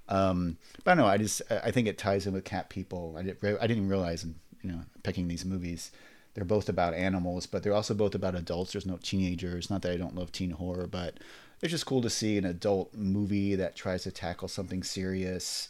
[0.10, 1.10] um, but I don't know.
[1.10, 3.16] I just I I think it ties in with cat people.
[3.18, 4.26] I didn't I didn't realize,
[4.62, 5.92] you know, picking these movies,
[6.34, 8.74] they're both about animals, but they're also both about adults.
[8.74, 9.70] There's no teenagers.
[9.70, 11.18] Not that I don't love teen horror, but
[11.62, 15.70] it's just cool to see an adult movie that tries to tackle something serious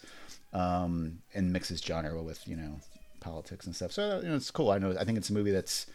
[0.54, 2.80] um, and mixes genre with you know
[3.20, 3.92] politics and stuff.
[3.92, 4.72] So you know, it's cool.
[4.72, 4.96] I know.
[5.00, 5.86] I think it's a movie that's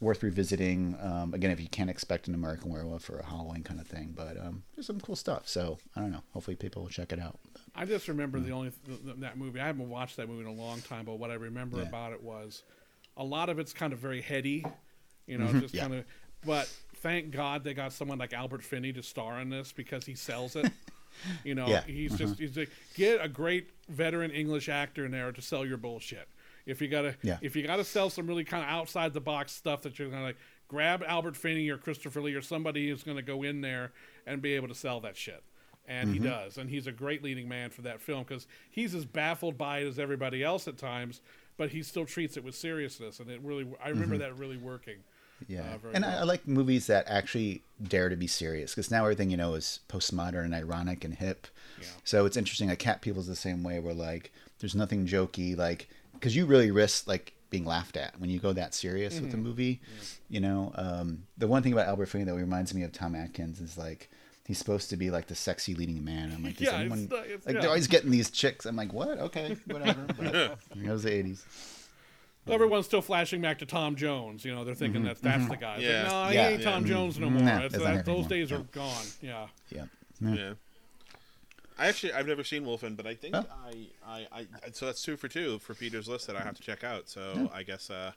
[0.00, 0.96] worth revisiting.
[1.02, 4.12] Um, again, if you can't expect an American Werewolf or a Halloween kind of thing,
[4.16, 5.48] but um, there's some cool stuff.
[5.48, 6.22] So I don't know.
[6.32, 7.38] Hopefully, people will check it out.
[7.74, 9.60] I just remember the only th- th- that movie.
[9.60, 11.84] I haven't watched that movie in a long time, but what I remember Yeah.
[11.88, 12.62] about it was
[13.16, 14.64] a lot of it's kind of very heady,
[15.26, 15.82] you know, Mhm, just yeah.
[15.82, 16.04] kind of.
[16.46, 20.14] But thank God they got someone like Albert Finney to star in this because he
[20.14, 20.70] sells it.
[21.44, 22.18] you know, Yeah, he's uh-huh.
[22.26, 26.28] just he's like get a great veteran English actor in there to sell your bullshit.
[26.66, 27.38] If you gotta, Yeah.
[27.40, 30.22] if you gotta sell some really kind of outside the box stuff that you're gonna
[30.22, 30.36] like,
[30.68, 33.92] grab Albert Finney or Christopher Lee or somebody who's gonna go in there
[34.26, 35.42] and be able to sell that shit
[35.86, 36.24] and he Mhm.
[36.24, 39.78] does and he's a great leading man for that film because he's as baffled by
[39.78, 41.22] it as everybody else at times
[41.56, 44.18] but he still treats it with seriousness and it really i remember Mhm.
[44.18, 44.98] that really working
[45.46, 46.18] Yeah, uh, and I, well.
[46.20, 49.80] I like movies that actually dare to be serious because now everything you know is
[49.88, 51.46] postmodern and ironic and hip.
[51.80, 51.86] Yeah.
[52.04, 52.68] So it's interesting.
[52.68, 53.78] Like Cat People's the same way.
[53.78, 58.28] Where like there's nothing jokey, like because you really risk like being laughed at when
[58.30, 59.42] you go that serious with a Mhm.
[59.42, 59.80] movie.
[60.28, 63.60] You know, um, the one thing about Albert Finney that reminds me of Tom Atkins
[63.60, 64.08] is like.
[64.46, 66.32] He's supposed to be like the sexy leading man.
[66.34, 67.60] I'm like, Yeah, it's anyone not- it's- like yeah.
[67.60, 68.64] they're always getting these chicks?
[68.64, 69.18] I'm like, what?
[69.18, 70.06] Okay, whatever.
[70.16, 71.42] But it was the '80s.
[72.50, 75.48] Everyone's still flashing back to tom jones you know they're thinking Mhm, that that's mhm.
[75.50, 76.02] the guy Yeah.
[76.02, 76.88] like, no he Yeah, ain't tom yeah.
[76.92, 77.32] jones no Mhm.
[77.32, 78.28] more Nah, It's- that's not that- those anymore.
[78.30, 78.56] days Yeah.
[78.56, 79.84] are gone yeah Yeah.
[80.20, 80.52] Yeah.
[81.78, 83.46] I actually I've never seen Wolfen, but I think I,
[84.04, 86.82] I, I so that's two for two for Peter's list that I have to check
[86.82, 87.08] out.
[87.08, 87.46] So Yeah.
[87.52, 88.12] I guess uh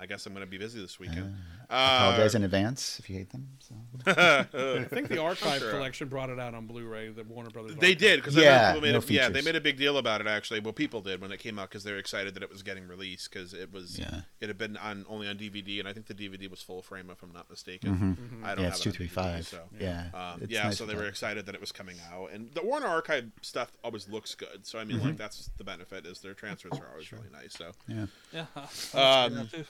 [0.00, 1.36] I guess I'm gonna be busy this weekend.
[1.70, 3.48] I apologize in advance if you hate them.
[3.60, 3.74] So.
[4.06, 5.70] i think the archive Sure.
[5.70, 7.98] collection brought it out on blu-ray the warner brothers They archive.
[7.98, 10.26] did because Yeah, people made no a, yeah they made a big deal about it
[10.26, 10.60] actually.
[10.60, 12.86] Well, people did when it came out because they were excited that it was getting
[12.88, 14.22] released because it was Yeah.
[14.40, 17.08] it had been on only on DVD and I think the DVD was full frame
[17.10, 18.18] if I'm not mistaken.
[18.42, 18.44] Mhm.
[18.44, 19.46] I don't Yeah, have it's it on 235.
[19.46, 20.64] So Yeah, um, yeah.
[20.64, 23.70] nice so they were excited that it was coming out, and the Warner Archive stuff
[23.84, 24.66] always looks good.
[24.66, 25.04] So I mean, Mhm.
[25.04, 27.54] like that's the benefit is their transfers are always really nice.
[27.54, 28.06] So Yeah.
[28.32, 28.60] Yeah, I-
[28.94, 29.64] I Um, like that too.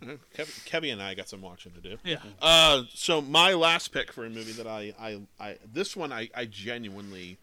[0.00, 1.96] Kev, Kevy and I got some watching to do.
[2.04, 2.18] Yeah.
[2.40, 6.30] Uh, so my last pick for a movie that I, I, I this one I,
[6.34, 7.38] I genuinely,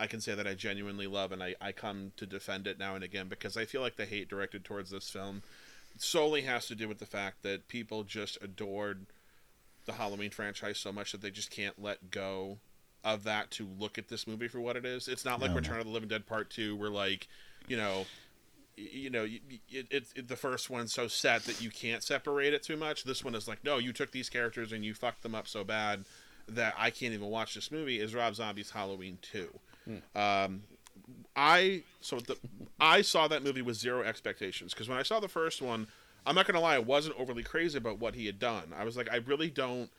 [0.00, 2.94] I can say that I genuinely love, and I, I come to defend it now
[2.94, 5.42] and again because I feel like the hate directed towards this film
[5.98, 9.06] solely has to do with the fact that people just adored
[9.84, 12.58] the Halloween franchise so much that they just can't let go
[13.04, 15.08] of that to look at this movie for what it is.
[15.08, 15.60] It's not like No, no.
[15.60, 17.26] Return of the Living Dead Part Two, where like,
[17.66, 18.06] you know, y-
[18.90, 22.62] you know, it, it, it, the first one's so set that you can't separate it
[22.62, 23.04] too much.
[23.04, 25.64] This one is like, no, you took these characters and you fucked them up so
[25.64, 26.04] bad
[26.48, 28.00] that I can't even watch this movie.
[28.00, 29.48] Is Rob Zombie's Halloween Two?
[30.14, 30.62] Um,
[31.34, 32.36] I so the
[32.80, 35.86] I saw that movie with zero expectations because when I saw the first one,
[36.26, 38.72] I'm not gonna lie, I wasn't overly crazy about what he had done.
[38.76, 39.90] I was like, I really don't.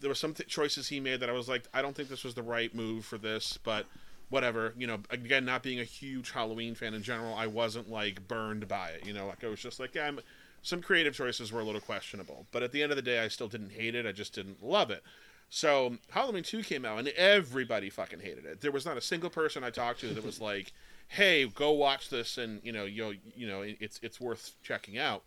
[0.00, 2.24] There were some th- choices he made that I was like, I don't think this
[2.24, 3.86] was the right move for this, but
[4.34, 4.74] whatever.
[4.76, 8.66] You know, again, not being a huge Halloween fan in general, I wasn't like burned
[8.66, 9.06] by it.
[9.06, 10.18] You know, like I was just like, yeah, I'm,
[10.60, 13.28] some creative choices were a little questionable, but at the end of the day, I
[13.28, 14.06] still didn't hate it.
[14.06, 15.04] I just didn't love it.
[15.50, 18.60] So Halloween Two came out, and everybody fucking hated it.
[18.60, 20.72] There was not a single person I talked to that was like,
[21.06, 25.22] "Hey, go watch this," and you know, you you know, it's it's worth checking out.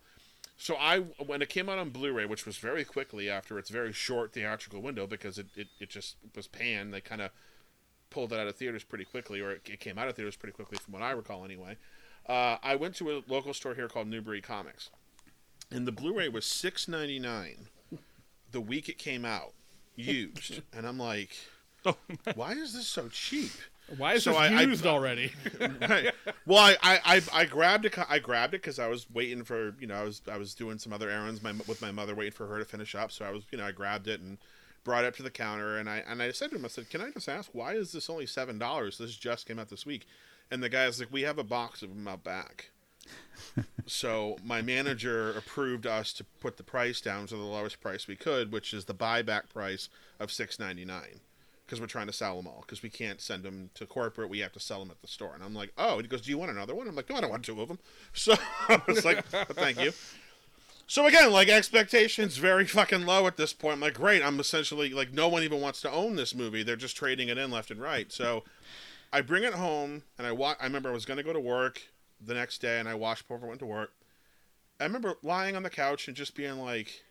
[0.58, 3.92] So I, when it came out on Blu-ray, which was very quickly after its very
[3.92, 7.30] short theatrical window, because it, it, it just was panned, they kind of
[8.10, 10.52] pulled it out of theaters pretty quickly, or it, it came out of theaters pretty
[10.54, 11.76] quickly, from what I recall anyway.
[12.28, 14.90] Uh, I went to a local store here called Newbury Comics,
[15.70, 17.68] and the Blu-ray was six ninety nine
[18.50, 19.52] the week it came out,
[19.94, 21.36] used, and I'm like,
[22.34, 23.50] why is this so cheap?
[23.96, 25.32] Why is So this I- I- used already?
[25.88, 26.12] right.
[26.46, 27.94] Well, I, I, I, I grabbed it.
[28.08, 30.78] I grabbed it because I was waiting for you know I was I was doing
[30.78, 33.10] some other errands my, with my mother, waiting for her to finish up.
[33.12, 34.36] So I was you know I grabbed it and
[34.88, 36.88] brought it up to the counter and I and I said to him I said,
[36.88, 38.96] can I just ask why is this only seven dollars?
[38.96, 40.06] This just came out this week,
[40.50, 42.70] and the guy's like, we have a box of them out back.
[43.86, 48.16] so my manager approved us to put the price down to the lowest price we
[48.16, 51.20] could, which is the buyback price of six ninety nine
[51.66, 54.30] because we're trying to sell them all because we can't send them to corporate.
[54.30, 55.34] We have to sell them at the store.
[55.34, 56.88] And I'm like, oh, and he goes, do you want another one?
[56.88, 57.78] I'm like, no, I don't want two of them.
[58.14, 58.34] So
[58.70, 59.92] I was like, thank you.
[60.90, 63.74] So again, like expectations very fucking low at this point.
[63.74, 64.22] I'm like, great.
[64.22, 66.62] I'm essentially like, no one even wants to own this movie.
[66.62, 68.10] They're just trading it in left and right.
[68.10, 68.42] So
[69.12, 71.40] I bring it home and I wa- I remember I was going to go to
[71.40, 71.82] work
[72.24, 73.92] the next day and I washed before I went to work.
[74.80, 77.02] I remember lying on the couch and just being like,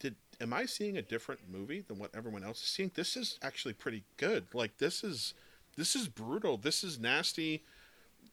[0.00, 2.90] did am I seeing a different movie than what everyone else is seeing?
[2.94, 4.46] This is actually pretty good.
[4.52, 5.34] Like this is
[5.76, 6.56] this is brutal.
[6.56, 7.62] This is nasty.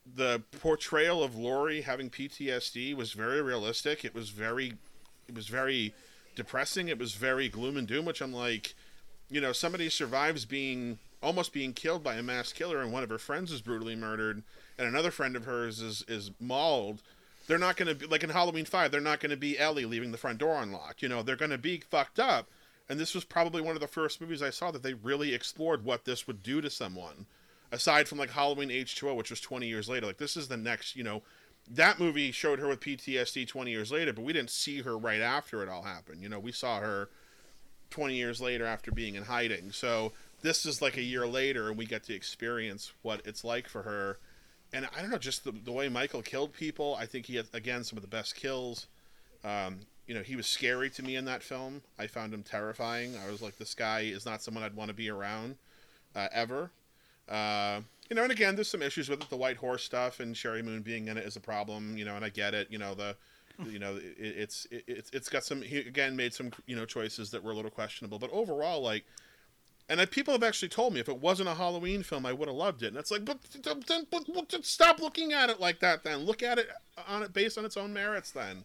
[0.05, 4.03] The portrayal of Laurie having PTSD was very realistic.
[4.03, 4.73] It was very
[5.27, 5.93] it was very
[6.35, 6.87] depressing.
[6.87, 8.73] It was very gloom and doom, which I'm like,
[9.29, 13.09] you know, somebody survives being almost being killed by a mass killer and one of
[13.09, 14.43] her friends is brutally murdered
[14.77, 17.01] and another friend of hers is is mauled
[17.47, 19.85] they're not going to be like in Halloween 5 they're not going to be Ellie
[19.85, 22.47] leaving the front door unlocked you know they're going to be fucked up
[22.89, 25.85] and this was probably one of the first movies I saw that they really explored
[25.85, 27.27] what this would do to someone
[27.71, 30.95] aside from like Halloween H2O which was 20 years later like this is the next
[30.95, 31.21] you know
[31.69, 35.21] that movie showed her with PTSD 20 years later but we didn't see her right
[35.21, 37.09] after it all happened you know we saw her
[37.91, 39.71] 20 years later after being in hiding.
[39.71, 43.67] So this is like a year later and we get to experience what it's like
[43.67, 44.17] for her.
[44.73, 47.47] And i don't know just the, the way michael killed people i think he had
[47.51, 48.87] again some of the best kills.
[49.43, 51.81] Um, you know he was scary to me in that film.
[51.99, 53.15] I found him terrifying.
[53.17, 55.57] I was like this guy is not someone i'd want to be around
[56.15, 56.71] uh, ever
[57.29, 60.35] uh, you know and again there's some issues with it the white horse stuff and
[60.35, 62.77] Sheri Moon being in it is a problem you know and i get it you
[62.77, 63.15] know the
[63.69, 66.85] you know it, it's it, it's it's got some he again made some you know
[66.85, 69.05] choices that were a little questionable but overall like
[69.91, 72.47] and I, people have actually told me if it wasn't a Halloween film, I would
[72.47, 72.87] have loved it.
[72.87, 76.03] And it's like, but, then but, but stop looking at it like that.
[76.03, 76.69] Then look at it
[77.09, 78.31] on it based on its own merits.
[78.31, 78.63] Then,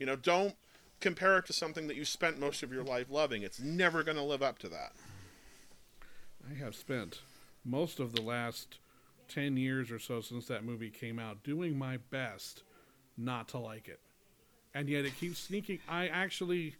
[0.00, 0.56] you know, don't
[0.98, 3.42] compare it to something that you spent most of your life loving.
[3.42, 4.92] It's never going to live up to that.
[6.50, 7.20] I have spent
[7.64, 8.78] most of the last
[9.28, 12.62] 10 years or so since that movie came out doing my best
[13.16, 14.00] not to like it.
[14.74, 15.78] And yet it keeps sneaking.
[15.88, 16.74] I actually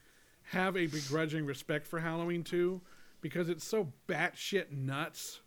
[0.51, 2.81] have a begrudging respect for Halloween 2
[3.21, 5.41] because it's so batshit nuts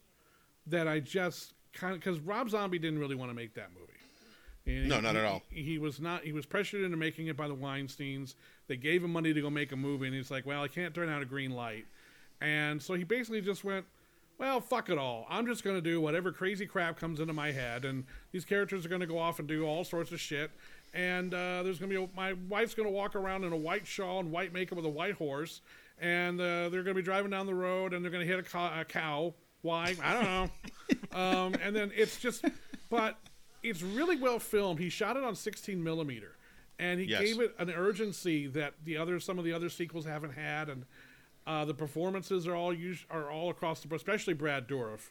[0.65, 1.99] that I just kind of.
[1.99, 3.83] Because Rob Zombie didn't really want to make that movie.
[4.65, 5.43] And No, he- not at he- all.
[5.49, 6.23] He was not.
[6.23, 8.35] He was pressured into making it by the Weinstein's.
[8.67, 10.95] They gave him money to go make a movie, and he's like, "Well, I can't
[10.95, 11.85] turn out a green light."
[12.41, 13.85] And so he basically just went,
[14.37, 15.25] well, fuck it all.
[15.29, 18.85] I'm just going to do whatever crazy crap comes into my head, and these characters
[18.85, 20.51] are going to go off and do all sorts of shit.
[20.93, 23.57] And uh, there's going to be a, my wife's going to walk around in a
[23.57, 25.61] white shawl and white makeup with a white horse,
[25.99, 28.39] and uh, they're going to be driving down the road and they're going to hit
[28.39, 29.33] a, co- a cow.
[29.63, 29.95] Why?
[30.03, 31.19] I don't know.
[31.19, 32.45] um, and then it's just,
[32.89, 33.17] but
[33.63, 34.79] it's really well filmed.
[34.79, 36.37] He shot it on 16 millimeter,
[36.79, 37.21] and he Yes.
[37.21, 40.85] gave it an urgency that the other some of the other sequels haven't had, and
[41.47, 45.09] uh, the performances are all us- are all across the board, especially Brad Dourif.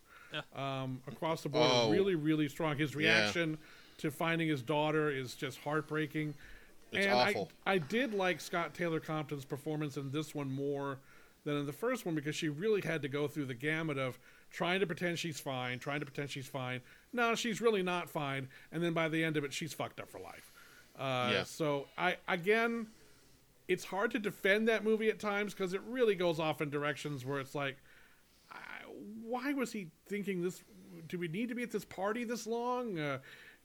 [0.55, 1.71] um, across the board.
[1.73, 1.91] Oh.
[1.91, 2.77] Really, really strong.
[2.77, 2.99] His Yeah.
[3.23, 3.59] reaction
[3.99, 6.35] to finding his daughter is just heartbreaking.
[6.93, 7.51] It's and awful.
[7.65, 10.99] I, I did like Scout Taylor-Compton's performance in this one more
[11.45, 14.19] than in the first one because she really had to go through the gamut of
[14.51, 16.81] trying to pretend she's fine, trying to pretend she's fine.
[17.13, 18.49] No, she's really not fine.
[18.73, 20.53] And then by the end of it, she's fucked up for life.
[20.99, 21.43] Uh, Yeah.
[21.45, 22.89] So I again,
[23.69, 27.25] it's hard to defend that movie at times because it really goes off in directions
[27.25, 27.77] where it's like,
[28.51, 28.57] I,
[29.23, 30.63] why was he thinking this?
[31.09, 32.99] Do we need to be at this party this long?
[32.99, 33.19] Uh,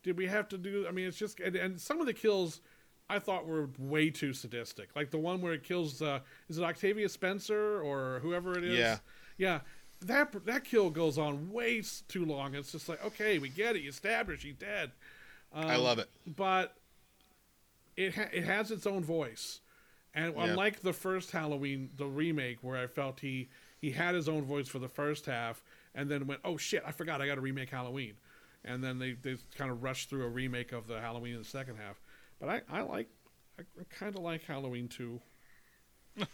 [0.04, 0.86] did we have to do?
[0.88, 2.62] I mean, it's just and, and some of the kills
[3.10, 4.89] I thought were way too sadistic.
[4.95, 8.78] Like the one where it kills uh, is it Octavia Spencer or whoever it is?
[8.80, 8.97] Yeah.
[9.38, 9.60] yeah.
[10.08, 12.56] That that kill goes on way too long.
[12.56, 13.84] It's just like okay, we get it.
[13.84, 14.91] You stabbed her, she's dead.
[15.54, 16.10] I Um, love it.
[16.26, 16.76] but
[17.95, 19.61] it ha- it has its own voice,
[20.14, 20.43] and Yeah.
[20.45, 23.49] unlike the first Halloween, the remake, where I felt he
[23.80, 25.64] he had his own voice for the first half,
[25.95, 28.14] and then went, oh shit, I forgot I got to remake Halloween,
[28.64, 31.47] and then they they kind of rushed through a remake of the Halloween in the
[31.47, 31.99] second half.
[32.39, 33.09] But I I like
[33.59, 35.20] I kind of like Halloween too.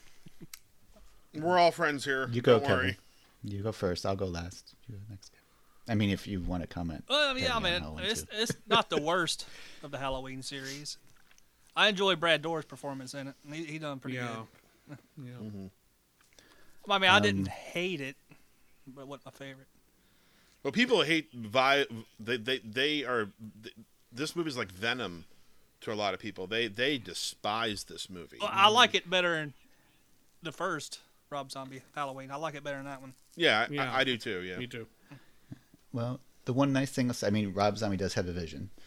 [1.34, 2.30] We're all friends here.
[2.32, 2.76] You go, Don't Kevin.
[2.78, 2.98] worry.
[3.44, 4.06] You go first.
[4.06, 4.74] I'll go last.
[4.88, 5.32] You go next.
[5.90, 7.06] I mean, if you want to comment.
[7.10, 9.46] Well, yeah, man, it's it's not the worst
[9.84, 10.98] of the Halloween series.
[11.78, 13.36] I enjoy Brad Dour's performance in it.
[13.52, 14.44] He, he done pretty Yeah.
[14.90, 14.98] good.
[15.24, 15.34] Yeah.
[16.86, 18.16] Well, I mean, I didn't Um, hate it,
[18.88, 19.68] but it wasn't my favorite.
[20.64, 21.86] Well, people hate vi.
[22.20, 23.30] They they they are.
[23.64, 23.76] th-
[24.12, 25.26] This movie's like Venom
[25.82, 26.48] to a lot of people.
[26.48, 28.38] They they despise this movie.
[28.42, 29.54] Well, I like it better in
[30.42, 31.00] the first
[31.30, 32.32] Rob Zombie Halloween.
[32.32, 33.14] I like it better than that one.
[33.36, 33.92] Yeah, I, Yeah.
[33.94, 34.42] I, I do too.
[34.42, 34.58] Yeah.
[34.58, 34.88] Me too.
[35.94, 38.70] Well, the one nice thing, is- I mean, Rob Zombie does have a vision.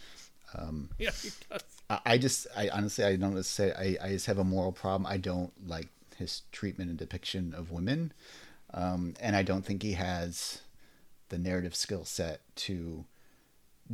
[0.98, 1.62] Yeah, he does.
[2.04, 5.06] I, just, I honestly, I don't say, I, I just have a moral problem.
[5.06, 8.12] I don't like his treatment and depiction of women,
[8.72, 10.62] um, and I don't think he has
[11.30, 13.04] the narrative skill set to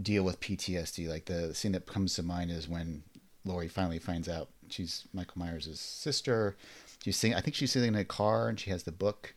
[0.01, 1.09] deal with PTSD.
[1.09, 3.03] Like the scene that comes to mind is when
[3.45, 6.57] Laurie finally finds out she's Michael Myers' sister.
[7.03, 9.35] She's sitting, I think she's sitting in a car and she has the book,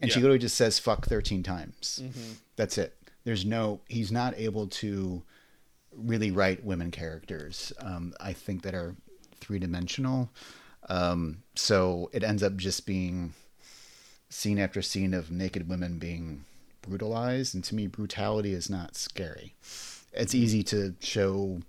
[0.00, 2.02] and she literally just says "fuck" thirteen times.
[2.56, 2.96] That's it.
[3.24, 3.80] There's no.
[3.88, 5.22] He's not able to
[5.96, 7.72] really write women characters.
[7.80, 8.96] Um, I think that are
[9.40, 10.30] three dimensional.
[10.88, 13.34] Um, so it ends up just being
[14.28, 16.44] scene after scene of naked women being
[16.82, 19.54] brutalized, and to me, brutality is not scary.
[20.12, 21.60] It's easy to show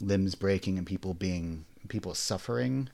[0.00, 2.88] limbs breaking and people being people suffering.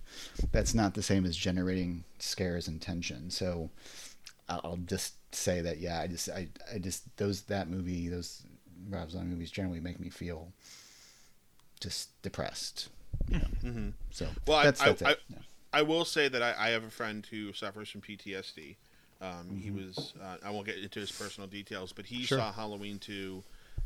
[0.53, 3.31] That's not the same as generating scares and tension.
[3.31, 3.71] So
[4.49, 8.43] I'll I'll just say that yeah, I just I, I just those that movie those
[8.89, 10.53] Rob Zombie movies generally make me feel
[11.81, 12.89] just depressed.
[13.29, 13.93] You know?
[14.11, 15.21] So Well, I, that's, I, that's I, it.
[15.29, 15.39] Yeah.
[15.73, 18.77] I will say that I, I have a friend who suffers from PTSD.
[19.21, 22.39] Um, He was, uh, I won't get into his personal details, but he Sure.
[22.39, 23.43] saw Halloween 2,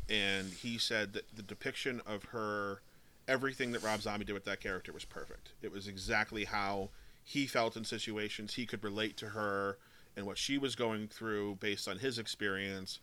[0.09, 2.81] and he said that the depiction of her,
[3.27, 5.49] everything that Rob Zombie did with that character was perfect.
[5.61, 6.89] It was exactly how
[7.23, 8.55] he felt in situations.
[8.55, 9.77] He could relate to her
[10.17, 12.99] and what she was going through based on his experience.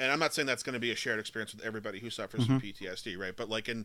[0.00, 2.46] And I'm not saying that's going to be a shared experience with everybody who suffers
[2.46, 3.36] from PTSD, right?
[3.36, 3.84] But like in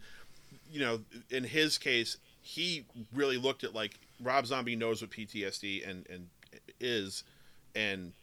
[0.72, 5.88] you know, in his case, he really looked at like Rob Zombie knows what PTSD
[5.88, 6.30] and and
[6.80, 7.24] is,
[7.76, 8.13] and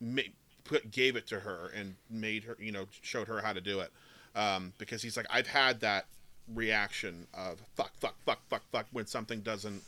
[0.00, 0.22] ma-
[0.64, 3.80] put gave it to her and made her, you know, showed her how to do
[3.80, 3.90] it,
[4.36, 6.06] um, because he's like, I've had that
[6.54, 9.82] reaction of fuck, fuck, fuck, fuck, fuck when something doesn't,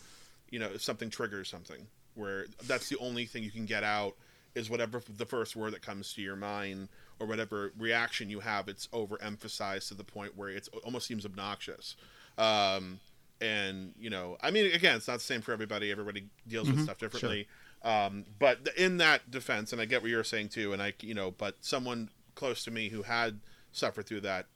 [0.51, 4.15] you know, if something triggers something, where that's the only thing you can get out
[4.55, 6.89] is whatever the first word that comes to your mind
[7.19, 11.97] or whatever reaction you have it's overemphasized to the point where it almost seems obnoxious.
[12.39, 13.01] Um,
[13.43, 15.91] and you know i mean again it's not the same for everybody.
[15.91, 17.49] Everybody deals with stuff differently.
[17.83, 21.15] Um, but in that defense and i get what you're saying too and i you
[21.15, 23.41] know but someone close to me who had
[23.73, 24.47] suffered through that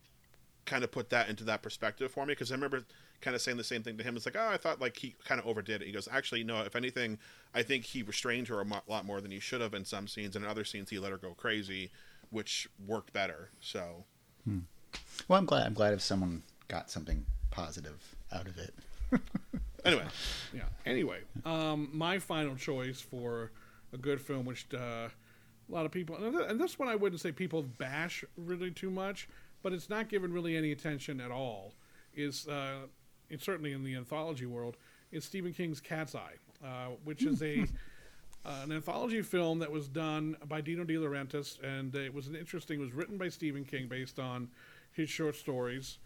[0.65, 2.85] kind of put that into that perspective for me because I remember
[3.21, 4.17] kind of saying the same thing to him.
[4.17, 5.87] It's like, oh, I thought like he kind of overdid it.
[5.87, 6.63] He goes, actually, no.
[6.63, 7.19] If anything,
[7.55, 10.07] I think he restrained her a mo- lot more than he should have in some
[10.09, 11.91] scenes, and in other scenes he let her go crazy,
[12.31, 13.51] which worked better.
[13.61, 14.05] So
[15.29, 15.67] Well, I'm glad.
[15.67, 18.75] I'm glad if someone got something positive out of it.
[19.85, 20.05] anyway,
[20.53, 20.65] Yeah.
[20.87, 23.51] Anyway, um, my final choice for
[23.93, 25.11] a good film, which uh, a
[25.69, 29.29] lot of people, and and this one I wouldn't say people bash really too much,
[29.63, 31.75] but it's not given really any attention at all.
[32.15, 32.87] Is uh,
[33.35, 34.77] it's certainly in the anthology world
[35.13, 37.67] is Stephen King's Cat's Eye, uh, which is a
[38.47, 42.37] uh, an anthology film that was done by Dino De Laurentiis, and it was an
[42.37, 42.79] interesting.
[42.79, 44.49] It was written by Stephen King based on
[44.93, 45.99] his short stories,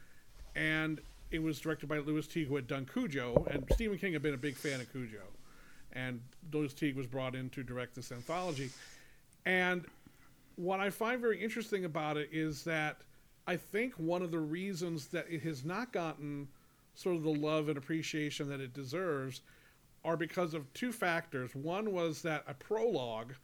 [0.57, 1.01] and
[1.31, 4.35] it was directed by Lewis Teague, who had done Cujo, and Stephen King had been
[4.35, 5.23] a big fan of Cujo,
[5.93, 6.21] and
[6.53, 8.71] Lewis Teague was brought in to direct this anthology,
[9.45, 9.85] and
[10.57, 13.03] what I find very interesting about it is that
[13.47, 16.49] I think one of the reasons that it has not gotten
[16.99, 19.43] sort of the love and appreciation that it deserves
[20.05, 21.55] are because of two factors.
[21.55, 23.35] One was that a prologue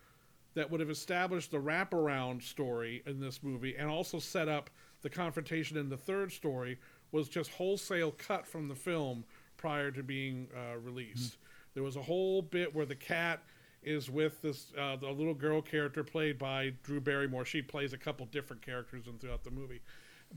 [0.55, 4.71] that would have established the wraparound story in this movie and also set up
[5.03, 6.79] the confrontation in the third story
[7.13, 9.25] was just wholesale cut from the film
[9.57, 11.37] prior to being uh, released.
[11.75, 13.41] There was a whole bit where the cat
[13.85, 17.45] is with this uh, the little girl character played by Drew Barrymore.
[17.45, 19.81] She plays a couple different characters in, throughout the movie,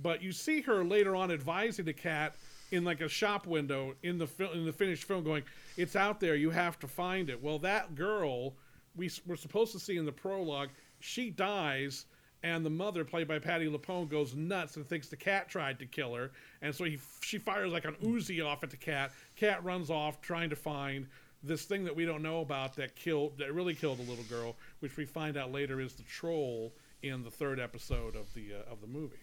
[0.03, 2.35] but you see her later on advising the cat
[2.71, 5.43] in like a shop window in the fil- in the finished film, going,
[5.77, 6.35] "It's out there.
[6.35, 8.55] You have to find it." Well, that girl
[8.97, 12.05] we were supposed to see in the prologue, she dies.
[12.43, 15.87] And the mother, played by Patti LuPone, goes nuts and thinks the cat tried to
[15.87, 19.11] kill her, and so he she fires like an Uzi off at the cat.
[19.35, 21.07] Cat runs off trying to find
[21.41, 24.55] this thing that we don't know about that killed that really killed a little girl,
[24.81, 28.71] which we find out later is the troll in the third episode of the uh,
[28.71, 29.17] of the movie.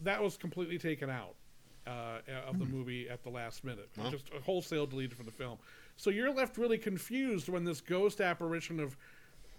[0.00, 1.36] That was completely taken out
[1.88, 4.10] uh, of the movie at the last minute, Huh?
[4.10, 5.58] just a wholesale deleted from the film.
[5.96, 8.96] So you're left really confused when this ghost apparition of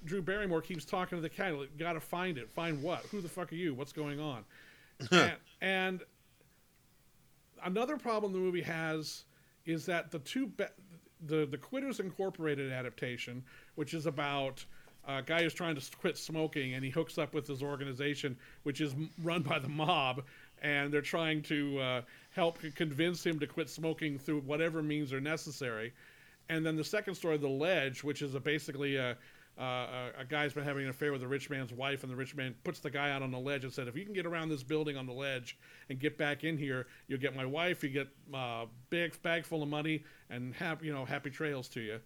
[0.05, 1.53] Drew Barrymore keeps talking to the cat.
[1.57, 2.49] Like, Got to find it.
[2.49, 2.99] Find what?
[3.11, 3.73] Who the fuck are you?
[3.73, 4.45] What's going on?
[5.11, 6.01] and, and
[7.63, 9.25] another problem the movie has
[9.65, 10.65] is that the two be-
[11.25, 13.43] the the Quitters Incorporated adaptation,
[13.75, 14.63] which is about
[15.07, 18.80] a guy who's trying to quit smoking and he hooks up with this organization, which
[18.82, 20.23] is run by the mob,
[20.62, 22.01] and they're trying to uh,
[22.32, 25.93] help convince him to quit smoking through whatever means are necessary.
[26.49, 29.18] And then the second story, The Ledge, which is a basically a,
[29.60, 32.16] uh, a, a guy's been having an affair with a rich man's wife, and the
[32.16, 34.26] rich man puts the guy out on the ledge and said, "If you can get
[34.26, 35.57] around this building on the ledge
[35.89, 39.62] and get back in here, you'll get my wife, you get a big bag full
[39.62, 41.99] of money, and have you know happy trails to you."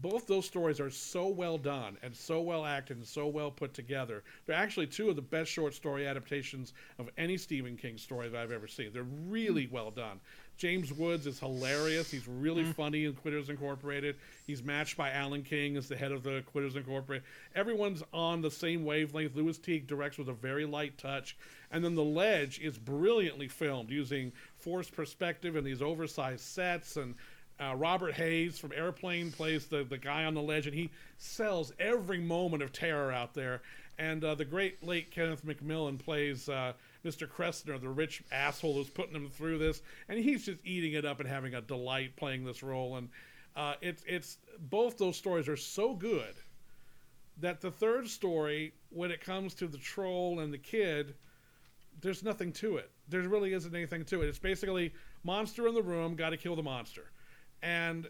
[0.00, 3.74] Both those stories are so well done and so well acted and so well put
[3.74, 4.22] together.
[4.46, 8.40] They're actually two of the best short story adaptations of any Stephen King story that
[8.40, 8.92] I've ever seen.
[8.92, 9.72] They're really mm.
[9.72, 10.20] well done.
[10.56, 12.10] James Woods is hilarious.
[12.10, 12.74] He's really mm.
[12.74, 14.16] funny in Quitters Incorporated.
[14.46, 17.24] He's matched by Alan King as the head of the Quitters Incorporated.
[17.54, 19.36] Everyone's on the same wavelength.
[19.36, 21.36] Lewis Teague directs with a very light touch.
[21.70, 27.14] And then The Ledge is brilliantly filmed using forced perspective and these oversized sets and
[27.60, 31.72] uh, Robert Hays from Airplane plays the, the guy on the ledge, and he sells
[31.78, 33.62] every moment of terror out there.
[33.98, 37.26] And uh, the great late Kenneth McMillan plays uh, Mr.
[37.26, 41.18] Kressner, the rich asshole who's putting him through this, and he's just eating it up
[41.18, 42.96] and having a delight playing this role.
[42.96, 43.08] And
[43.56, 44.38] uh, it's it's
[44.70, 46.34] both those stories are so good
[47.40, 51.14] that the third story, when it comes to the troll and the kid,
[52.00, 52.90] there's nothing to it.
[53.08, 54.28] There really isn't anything to it.
[54.28, 54.92] It's basically
[55.24, 57.10] monster in the room, got to kill the monster.
[57.62, 58.08] And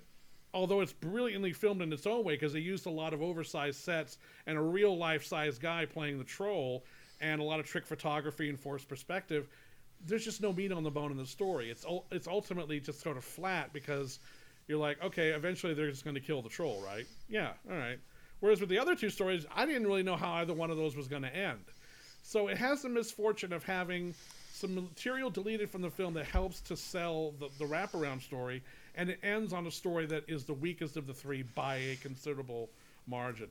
[0.54, 3.80] although it's brilliantly filmed in its own way because they used a lot of oversized
[3.80, 6.84] sets and a real life size guy playing the troll
[7.20, 9.48] and a lot of trick photography and forced perspective,
[10.06, 11.70] there's just no meat on the bone in the story.
[11.70, 14.20] It's it's ultimately just sort of flat because
[14.68, 17.06] you're like, okay, eventually they're just going to kill the troll, right?
[17.28, 17.98] Yeah, all right.
[18.40, 20.94] Whereas with the other two stories, I didn't really know how either one of those
[20.94, 21.64] was going to end.
[22.22, 24.14] So it has the misfortune of having
[24.52, 28.62] some material deleted from the film that helps to sell the, the wraparound story,
[28.98, 31.96] and it ends on a story that is the weakest of the three by a
[31.96, 32.68] considerable
[33.06, 33.48] margin.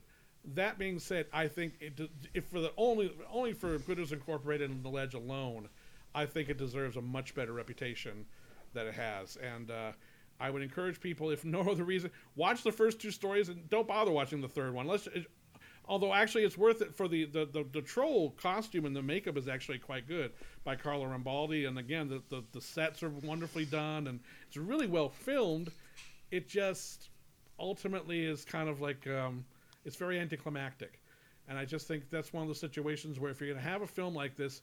[0.54, 1.98] That being said, I think it,
[2.34, 5.68] if for the only only for Quitters Incorporated and The Ledge alone,
[6.14, 8.26] I think it deserves a much better reputation
[8.74, 9.36] that it has.
[9.36, 9.92] And uh,
[10.38, 13.88] I would encourage people, if no other reason, watch the first two stories and don't
[13.88, 14.86] bother watching the third one.
[14.86, 15.08] Let's,
[15.88, 19.36] although actually it's worth it for the, the, the, the troll costume and the makeup
[19.36, 20.32] is actually quite good
[20.62, 21.66] by Carlo Rambaldi.
[21.66, 25.72] And again, the, the, the sets are wonderfully done and it's really well filmed.
[26.30, 27.08] It just
[27.58, 29.44] ultimately is kind of like um,
[29.84, 31.00] it's very anticlimactic.
[31.48, 33.80] And I just think that's one of those situations where if you're going to have
[33.80, 34.60] a film like this,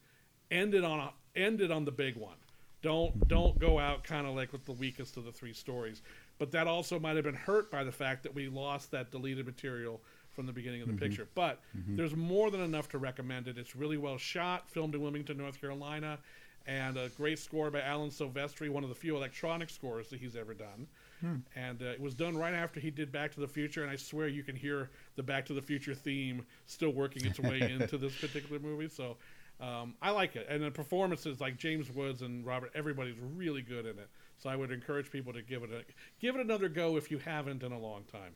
[0.51, 2.37] end it on a, end it on the big one.
[2.83, 6.03] Don't don't go out kind of like with the weakest of the three stories.
[6.37, 9.47] But that also might have been hurt by the fact that we lost that deleted
[9.47, 10.01] material
[10.35, 10.99] from the beginning of the Mhm.
[10.99, 11.27] picture.
[11.33, 11.95] But Mhm.
[11.95, 13.57] there's more than enough to recommend it.
[13.57, 16.19] It's really well shot, filmed in Wilmington, North Carolina,
[16.67, 20.35] and a great score by Alan Silvestri, one of the few electronic scores that he's
[20.35, 20.87] ever done.
[21.21, 21.37] Hmm.
[21.55, 23.95] And uh, it was done right after he did Back to the Future, and I
[23.95, 27.97] swear you can hear the Back to the Future theme still working its way into
[27.97, 28.89] this particular movie.
[28.89, 29.17] So
[29.61, 33.85] um, I like it, and the performances like James Woods and Robert, everybody's really good
[33.85, 34.09] in it.
[34.39, 35.85] So I would encourage people to give it a
[36.19, 38.35] give it another go if you haven't in a long time.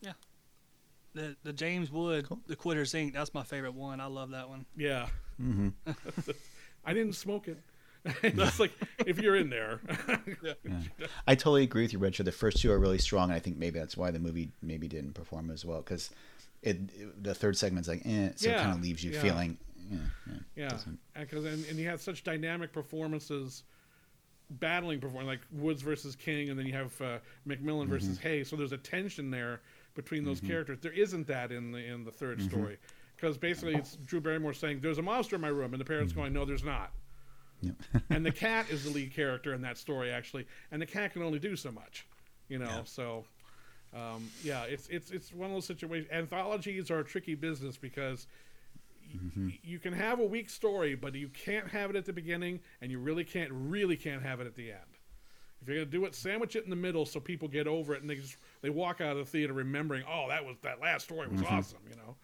[0.00, 0.14] Yeah.
[1.14, 3.12] The the James Wood, the Quitters Inc.
[3.14, 4.00] That's my favorite one.
[4.00, 4.66] I love that one.
[4.76, 5.08] Yeah.
[5.42, 5.72] Mhm.
[6.84, 7.58] I didn't smoke it.
[8.36, 8.72] That's like
[9.06, 9.80] if you're in there.
[10.42, 10.54] Yeah.
[11.26, 12.24] I totally agree with you, Richard.
[12.24, 14.86] The first two are really strong, and I think maybe that's why the movie maybe
[14.88, 15.78] didn't perform as well.
[15.78, 16.10] Because
[16.62, 19.20] it, it- the third segment's like eh, so it kind of leaves you yeah.
[19.20, 19.58] feeling
[19.90, 23.64] yeah, yeah, Yeah, doesn't- because and, and you have such dynamic performances,
[24.50, 28.28] battling performance like Woods versus King, and then you have uh, McMillan versus Mm-hmm.
[28.28, 28.44] Hay.
[28.44, 29.60] So there's a tension there
[29.98, 30.78] between those characters.
[30.80, 32.48] There isn't that in the in the 3rd Mm-hmm.
[32.48, 32.78] story,
[33.16, 36.12] because basically it's Drew Barrymore saying there's a monster in my room, and the parents
[36.12, 36.20] Mm-hmm.
[36.22, 36.92] going no, there's not.
[38.10, 41.22] and the cat is the lead character in that story actually, and the cat can
[41.22, 42.06] only do so much,
[42.48, 42.82] you know.
[42.86, 43.26] So.
[43.94, 46.10] Um, yeah, it's it's it's one of those situations.
[46.12, 48.26] Anthologies are a tricky business because
[49.46, 52.60] y- you can have a weak story, but you can't have it at the beginning,
[52.82, 54.97] and you really can't really can't have it at the end.
[55.60, 58.00] If you're gonna do it, sandwich it in the middle so people get over it
[58.00, 61.04] and they just they walk out of the theater remembering, oh, that was that last
[61.04, 61.54] story was mm-hmm.
[61.54, 62.16] awesome, you know.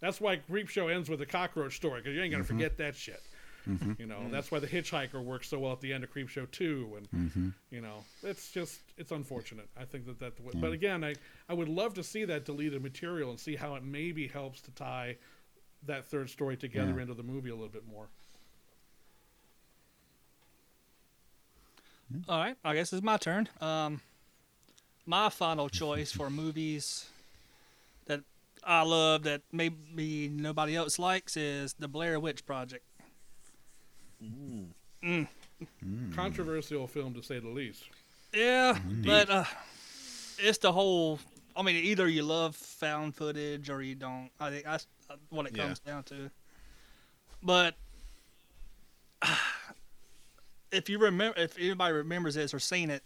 [0.00, 2.54] That's why Creep Show ends with a cockroach story because you ain't gonna mm-hmm.
[2.54, 3.22] forget that shit.
[3.68, 3.92] Mm-hmm.
[3.98, 6.46] You know, that's why the Hitchhiker works so well at the end of Creep Show
[6.46, 9.68] Two, and you know, it's just it's unfortunate.
[9.78, 11.14] I think that that, but again, I
[11.48, 14.70] I would love to see that deleted material and see how it maybe helps to
[14.72, 15.16] tie
[15.86, 17.02] that third story together Yeah.
[17.02, 18.08] into the movie a little bit more.
[22.28, 23.48] All right, I guess it's my turn.
[23.60, 24.00] Um,
[25.06, 27.06] my final choice for movies
[28.06, 28.20] that
[28.62, 32.84] I love that maybe nobody else likes is the Blair Witch Project.
[36.14, 37.84] Controversial film to say the least.
[38.32, 39.44] Yeah, but uh,
[40.38, 41.18] it's the whole.
[41.56, 44.30] I mean, either you love found footage or you don't.
[44.40, 44.86] I think that's
[45.30, 45.64] what it Yeah.
[45.64, 46.30] comes down to.
[47.42, 47.74] But
[50.74, 53.02] if you remember, if anybody remembers this or seen it,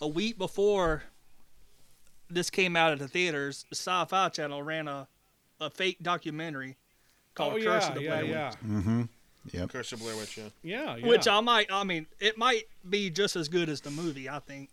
[0.00, 1.02] a week before
[2.30, 5.06] this came out at the theaters, the Sci-Fi Channel ran a,
[5.60, 6.76] a fake documentary
[7.34, 9.08] called Oh Curse yeah, of the yeah, Blair yeah, Witch.
[9.52, 10.36] yep Curse of Blair Witch.
[10.36, 10.44] Yeah.
[10.62, 11.06] yeah, yeah.
[11.06, 14.28] Which I might, I mean, it might be just as good as the movie.
[14.28, 14.70] I think,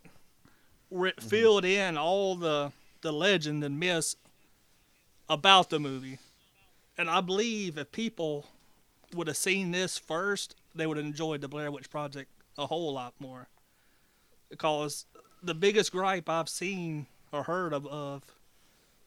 [0.89, 1.25] where Mm-hmm.
[1.25, 2.71] it filled in all the
[3.01, 4.15] the legend and myths
[5.29, 6.19] about the movie,
[6.97, 8.45] and I believe if people
[9.13, 12.93] would have seen this first, they would have enjoyed the Blair Witch Project a whole
[12.93, 13.47] lot more.
[14.49, 15.05] Because
[15.41, 18.23] the biggest gripe I've seen or heard of, of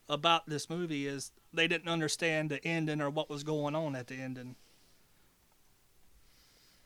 [0.09, 4.07] about this movie is they didn't understand the ending or what was going on at
[4.07, 4.55] the ending.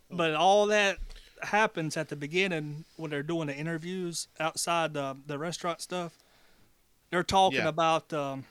[0.09, 0.97] But all that
[1.41, 6.18] happens at the beginning when they're doing the interviews outside the, the restaurant stuff.
[7.09, 7.68] They're talking Yeah.
[7.70, 8.45] about um,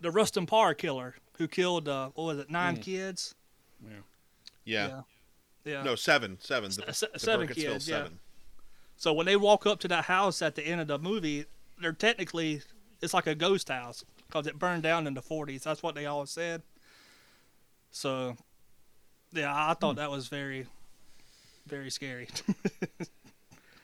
[0.00, 3.34] the Rustin Parr killer who killed, uh, what was it, nine kids?
[3.84, 3.96] Yeah.
[4.64, 5.00] Yeah.
[5.64, 6.38] No, seven.
[6.40, 6.70] Seven.
[6.70, 7.96] The, Se- the seven Burkittsville kids, yeah.
[7.98, 8.18] Seven.
[8.96, 11.46] So when they walk up to that house at the end of the movie,
[11.80, 12.62] they're technically
[13.00, 15.62] it's like a ghost house because it burned down in the 40s.
[15.62, 16.62] That's what they always said.
[17.90, 18.36] So,
[19.32, 19.98] yeah, I thought hmm.
[19.98, 20.66] that was very,
[21.66, 22.28] very scary.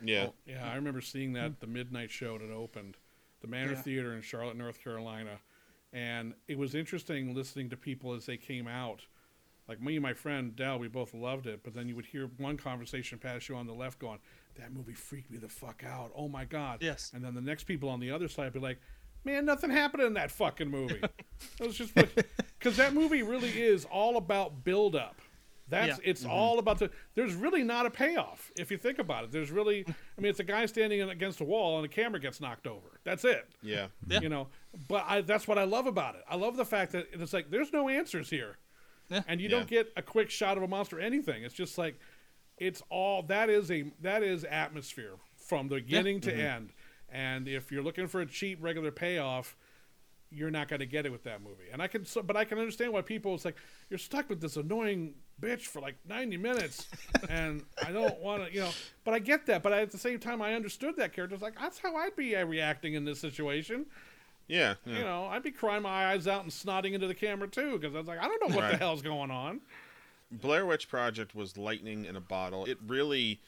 [0.02, 0.26] Yeah.
[0.28, 2.96] Oh, yeah, I remember seeing that at the midnight show that opened,
[3.40, 3.82] the Manor Yeah.
[3.82, 5.38] Theater in Charlotte, North Carolina,
[5.92, 9.00] and it was interesting listening to people as they came out.
[9.68, 12.30] Like me and my friend Dell, we both loved it, but then you would hear
[12.38, 14.18] one conversation pass you on the left going,
[14.56, 16.10] "That movie freaked me the fuck out.
[16.14, 17.12] Oh my god." Yes.
[17.14, 18.80] And then the next people on the other side be like,
[19.24, 21.00] "Man, nothing happened in that fucking movie."
[21.60, 25.20] it was just because that movie really is all about build up.
[25.68, 26.10] That's Yeah.
[26.10, 26.30] it's mm-hmm.
[26.30, 26.90] all about the.
[27.14, 29.32] There's really not a payoff if you think about it.
[29.32, 32.40] There's really, I mean, it's a guy standing against a wall and a camera gets
[32.40, 33.00] knocked over.
[33.04, 33.48] That's it.
[33.62, 33.88] Yeah.
[34.06, 34.20] Yeah.
[34.20, 34.48] You know,
[34.88, 36.22] but I, that's what I love about it.
[36.28, 38.56] I love the fact that it's like there's no answers here,
[39.08, 39.22] Yeah.
[39.26, 39.56] and you Yeah.
[39.56, 41.42] don't get a quick shot of a monster or anything.
[41.44, 41.98] It's just like
[42.58, 46.70] it's all that is a that is atmosphere from the beginning to end.
[47.08, 49.56] And if you're looking for a cheap regular payoff,
[50.30, 51.70] you're not going to get it with that movie.
[51.72, 53.34] And I can, so, but I can understand why people.
[53.34, 53.56] It's like
[53.88, 56.86] you're stuck with this annoying bitch for like 90 minutes,
[57.30, 58.70] and I don't want to, you know.
[59.04, 59.62] But I get that.
[59.62, 61.34] But I, at the same time, I understood that character.
[61.34, 63.86] It's like that's how I'd be uh, reacting in this situation.
[64.48, 64.74] Yeah.
[64.84, 64.98] yeah.
[64.98, 67.94] You know, I'd be crying my eyes out and snotting into the camera too, because
[67.94, 69.60] I was like, I don't know what the hell's going on.
[70.30, 72.64] Blair Witch Project was lightning in a bottle.
[72.64, 73.40] It really,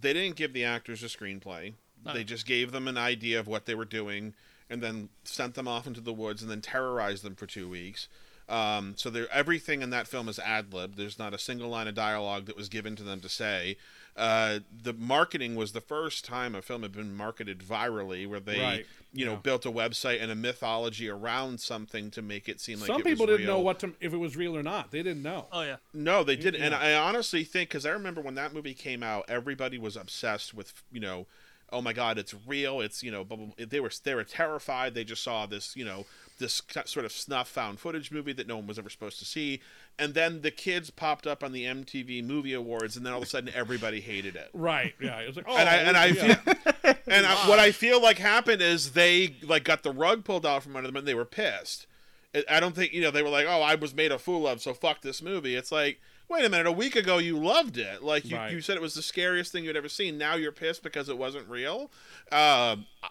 [0.00, 1.74] they didn't give the actors a screenplay.
[2.14, 4.32] They just gave them an idea of what they were doing,
[4.70, 8.08] and then sent them off into the woods, and then terrorized them for two weeks.
[8.48, 10.96] Um, so everything in that film is ad lib.
[10.96, 13.76] There's not a single line of dialogue that was given to them to say.
[14.18, 18.60] Uh, the marketing was the first time a film had been marketed virally, where they,
[18.60, 18.86] Right.
[19.12, 19.38] you know, Yeah.
[19.38, 23.04] built a website and a mythology around something to make it seem like Some it
[23.04, 24.90] was people didn't know what to, if it was real or not.
[24.90, 25.46] They didn't know.
[25.52, 26.60] oh yeah, No, they didn't.
[26.62, 30.52] And I honestly think because I remember when that movie came out, everybody was obsessed
[30.52, 31.26] with you know,
[31.72, 32.80] oh my god, it's real.
[32.80, 33.66] It's you know, blah, blah, blah.
[33.68, 34.94] they were they were terrified.
[34.94, 36.06] They just saw this you know
[36.38, 39.60] this sort of snuff found footage movie that no one was ever supposed to see.
[39.98, 43.24] And then the kids popped up on the MTV Movie Awards, and then all of
[43.24, 44.48] a sudden everybody hated it.
[44.52, 44.94] Right?
[45.00, 45.18] Yeah.
[45.18, 46.34] It was like, oh, And I oh, and I yeah.
[46.36, 50.46] feel, and I, what I feel like happened is they like got the rug pulled
[50.46, 51.86] out from under them, and they were pissed.
[52.34, 54.46] I- I don't think you know they were like, oh, I was made a fool
[54.46, 55.56] of, so fuck this movie.
[55.56, 58.52] It's like, wait a minute, a week ago you loved it, like you, Right.
[58.52, 60.18] you said it was the scariest thing you'd ever seen.
[60.18, 61.90] Now you're pissed because it wasn't real.
[62.30, 63.08] Um, I,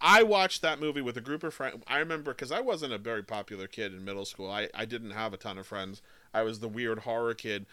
[0.00, 1.82] I watched that movie with a group of friends.
[1.86, 4.50] I remember because I wasn't a very popular kid in middle school.
[4.50, 6.02] I I didn't have a ton of friends.
[6.32, 7.66] I was the weird horror kid.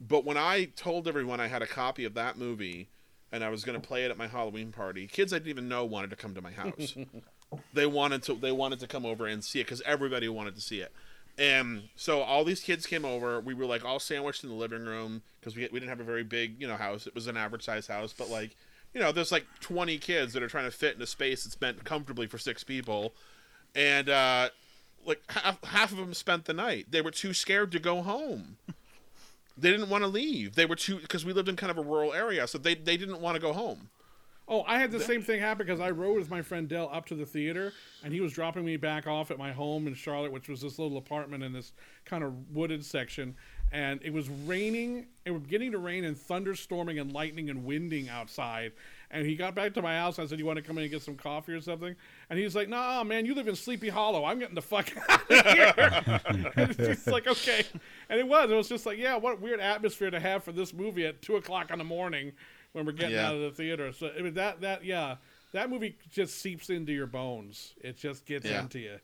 [0.00, 2.88] But when I told everyone I had a copy of that movie
[3.30, 5.68] and I was going to play it at my Halloween party, kids I didn't even
[5.68, 6.94] know wanted to come to my house.
[7.72, 10.60] they wanted to they wanted to come over and see it because everybody wanted to
[10.60, 10.92] see it.
[11.38, 13.40] And so all these kids came over.
[13.40, 16.04] We were like all sandwiched in the living room because we we didn't have a
[16.04, 17.06] very big you know house.
[17.06, 18.56] It was an average size house, but like
[18.92, 21.60] you know there's like 20 kids that are trying to fit in a space that's
[21.60, 23.14] meant comfortably for six people,
[23.74, 24.50] and uh,
[25.06, 26.86] like half half of them spent the night.
[26.90, 28.58] They were too scared to go home.
[29.56, 30.54] They didn't want to leave.
[30.54, 32.96] They were too because we lived in kind of a rural area, so they they
[32.96, 33.90] didn't want to go home.
[34.48, 37.06] Oh, I had the same thing happen because I rode with my friend Dell up
[37.06, 37.72] to the theater,
[38.02, 40.78] and he was dropping me back off at my home in Charlotte, which was this
[40.78, 41.72] little apartment in this
[42.04, 43.36] kind of wooded section.
[43.70, 45.06] And it was raining.
[45.24, 48.72] It was beginning to rain and thunderstorming and lightning and winding outside.
[49.10, 50.18] And he got back to my house.
[50.18, 51.94] I said, "You want to come in and get some coffee or something?"
[52.28, 54.24] And he's like, "Nah, man, you live in Sleepy Hollow.
[54.24, 55.72] I'm getting the fuck out of here."
[56.56, 57.64] and it's like, okay.
[58.10, 58.50] And it was.
[58.50, 61.22] It was just like, yeah, what a weird atmosphere to have for this movie at
[61.22, 62.32] two o'clock in the morning
[62.72, 63.28] when we're getting Yeah.
[63.28, 63.92] out of the theater.
[63.92, 65.16] So I mean, that that yeah,
[65.52, 67.74] that movie just seeps into your bones.
[67.80, 68.62] It just gets Yeah.
[68.62, 68.98] into you.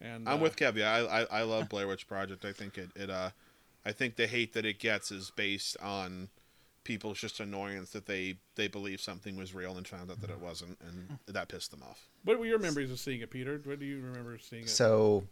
[0.00, 0.76] And I'm uh, with Kev.
[0.76, 2.44] Yeah, I, I I love Blair Witch Project.
[2.44, 3.30] I think it it uh,
[3.84, 6.28] I think the hate that it gets is based on
[6.84, 10.40] people's just annoyance that they they believe something was real and found out that it
[10.40, 12.08] wasn't, and that pissed them off.
[12.24, 13.60] What were your memories of seeing it, Peter?
[13.62, 14.68] What do you remember seeing it?
[14.68, 15.24] So,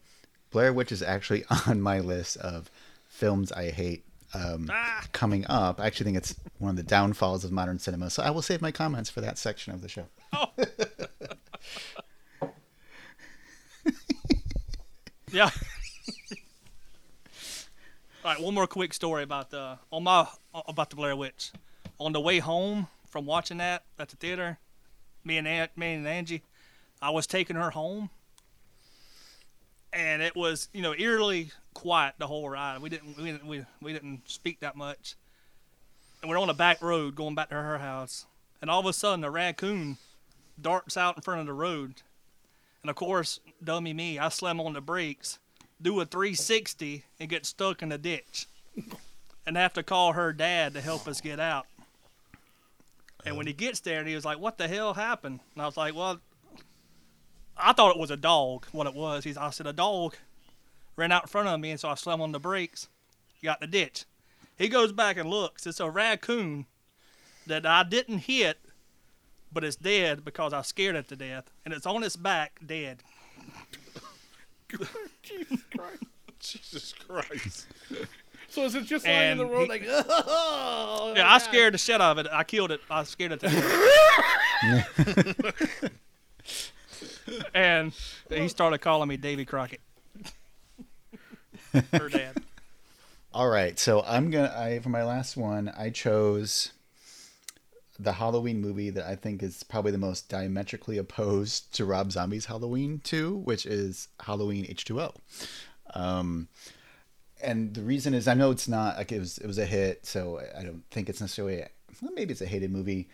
[0.52, 2.70] Blair Witch is actually on my list of
[3.08, 4.04] films I hate
[4.34, 4.70] um,
[5.12, 5.80] coming up.
[5.80, 8.10] I actually think it's one of the downfalls of modern cinema.
[8.10, 10.06] So I will save my comments for that section of the show.
[15.32, 15.50] Yeah.
[18.24, 20.26] All right, one more quick story about the on my
[20.66, 21.52] about the Blair Witch.
[21.98, 24.58] On the way home from watching that at the theater,
[25.24, 26.42] me and Aunt, me and Angie,
[27.00, 28.10] I was taking her home,
[29.92, 32.80] and it was you know eerily quiet the whole ride.
[32.80, 35.14] We didn't we didn't we, we didn't speak that much,
[36.22, 38.26] and we're on a back road going back to her house,
[38.60, 39.98] and all of a sudden a raccoon
[40.60, 42.02] darts out in front of the road,
[42.82, 45.38] and of course, dummy me, I slam on the brakes,
[45.80, 48.46] do a 360, and get stuck in the ditch.
[49.46, 51.66] and have to call her dad to help us get out.
[53.24, 55.40] And when he gets there, he was like, What the hell happened?
[55.54, 56.20] And I was like, Well,
[57.56, 59.24] I thought it was a dog, what it was.
[59.24, 60.16] He's, I said, A dog
[61.00, 62.88] ran out in front of me, and so I slammed on the brakes,
[63.42, 64.04] got in the ditch.
[64.58, 65.66] He goes back and looks.
[65.66, 66.66] It's a raccoon
[67.46, 68.58] that I didn't hit,
[69.50, 73.02] but it's dead because I scared it to death, and it's on its back, dead.
[75.22, 76.02] Jesus Christ.
[76.38, 77.66] Jesus Christ.
[78.48, 79.82] So is it just lying in the road he- like?
[79.88, 82.32] Oh, Yeah, I scared the shit out of it.
[82.32, 82.80] I killed it.
[82.90, 85.90] I scared it to death.
[87.54, 87.92] and
[88.28, 89.80] he started calling me Davy Crockett.
[91.92, 92.42] Her dad.
[93.32, 94.52] All right, so I'm gonna.
[94.56, 96.72] I for my last one, I chose
[97.98, 102.46] the Halloween movie that I think is probably the most diametrically opposed to Rob Zombie's
[102.46, 105.14] Halloween 2, which is Halloween H2O.
[105.94, 106.48] Um,
[107.42, 110.06] and the reason is I know it's not like it was it was a hit,
[110.06, 111.64] so I don't think it's necessarily
[112.02, 113.08] well, maybe it's a hated movie.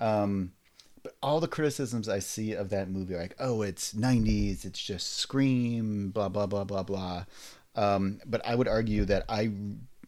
[0.00, 0.52] Um,
[1.02, 4.80] but all the criticisms I see of that movie are like, oh, it's 90s, it's
[4.80, 7.24] just Scream, blah, blah, blah, blah, blah.
[7.74, 9.50] Um, but I would argue that I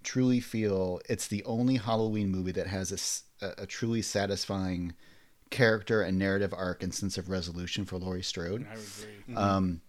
[0.02, 4.94] truly feel it's the only Halloween movie that has a truly satisfying
[5.50, 8.66] character and narrative arc and sense of resolution for Laurie Strode.
[8.70, 8.86] I would
[9.28, 9.34] agree.
[9.36, 9.80] Um,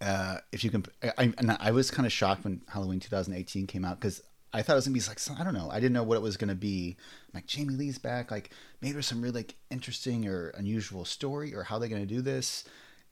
[0.00, 0.84] uh, if you can,
[1.16, 4.22] I, and I was kind of shocked when Halloween 2018 came out because
[4.52, 5.70] I thought it was gonna be like I don't know.
[5.70, 6.96] I didn't know what it was gonna be.
[7.28, 8.30] I'm like Jamie Lee's back.
[8.30, 8.50] Like
[8.80, 12.64] maybe there's some really like interesting or unusual story or how they're gonna do this.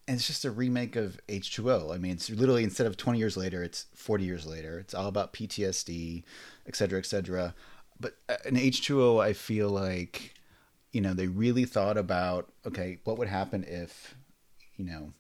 [0.07, 1.95] And it's just a remake of H2O.
[1.95, 4.79] I mean, it's literally instead of 20 years later, it's 40 years later.
[4.79, 6.23] It's all about PTSD,
[6.67, 7.55] et cetera, et cetera.
[7.99, 10.35] But uh, in H2O, I feel like,
[10.93, 14.15] you know, they really thought about okay, what would happen if,
[14.77, 15.13] you know,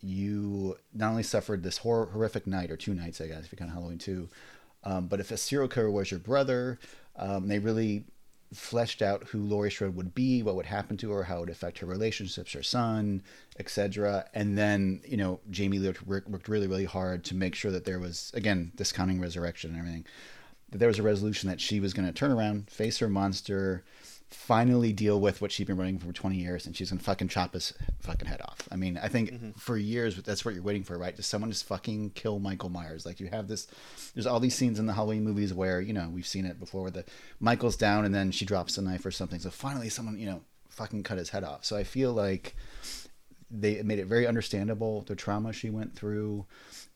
[0.00, 3.58] you not only suffered this hor- horrific night or two nights, I guess, if you
[3.58, 4.28] count Halloween two,
[4.82, 6.78] um, but if a serial killer was your brother,
[7.16, 8.04] um, they really
[8.52, 11.50] fleshed out who Laurie Strode would be, what would happen to her, how it would
[11.50, 13.22] affect her relationships, her son,
[13.58, 14.28] etc.
[14.34, 17.84] And then, you know, Jamie Lee worked, worked really, really hard to make sure that
[17.84, 20.06] there was, again, discounting resurrection and everything,
[20.70, 23.84] that there was a resolution that she was going to turn around, face her monster,
[24.30, 27.52] finally deal with what she's been running for 20 years and she's gonna fucking chop
[27.54, 28.68] his fucking head off.
[28.70, 29.50] I mean, I think Mm-hmm.
[29.52, 31.14] for years that's what you're waiting for, right?
[31.16, 33.04] Just someone just fucking kill Michael Myers.
[33.04, 33.66] Like you have this
[34.14, 36.82] there's all these scenes in the Halloween movies where, you know, we've seen it before
[36.82, 37.04] where the
[37.40, 39.40] Michael's down and then she drops a knife or something.
[39.40, 41.64] So finally someone, you know, fucking cut his head off.
[41.64, 42.54] So I feel like
[43.50, 46.46] they made it very understandable the trauma she went through,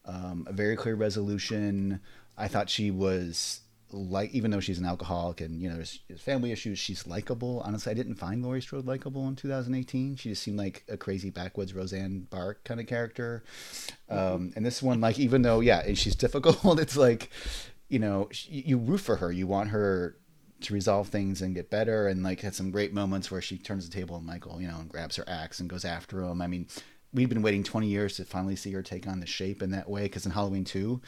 [0.05, 2.01] um, a very clear resolution.
[2.39, 3.61] I thought she was
[3.95, 7.62] like, even though she's an alcoholic and you know there's, there's family issues, she's likable.
[7.65, 10.16] Honestly, I didn't find Laurie Strode likable in 2018.
[10.16, 13.45] She just seemed like a crazy backwoods Roseanne Barr kind of character.
[14.09, 17.31] Um, and this one, like, even though yeah, and she's difficult, it's like,
[17.89, 19.31] you know, she, you root for her.
[19.31, 20.16] You want her
[20.61, 23.89] to resolve things and get better and like had some great moments where she turns
[23.89, 26.41] the table on Michael, you know, and grabs her axe and goes after him.
[26.41, 26.66] I mean,
[27.12, 29.89] we've been waiting 20 years to finally see her take on the shape in that
[29.89, 31.01] way because in Halloween 2,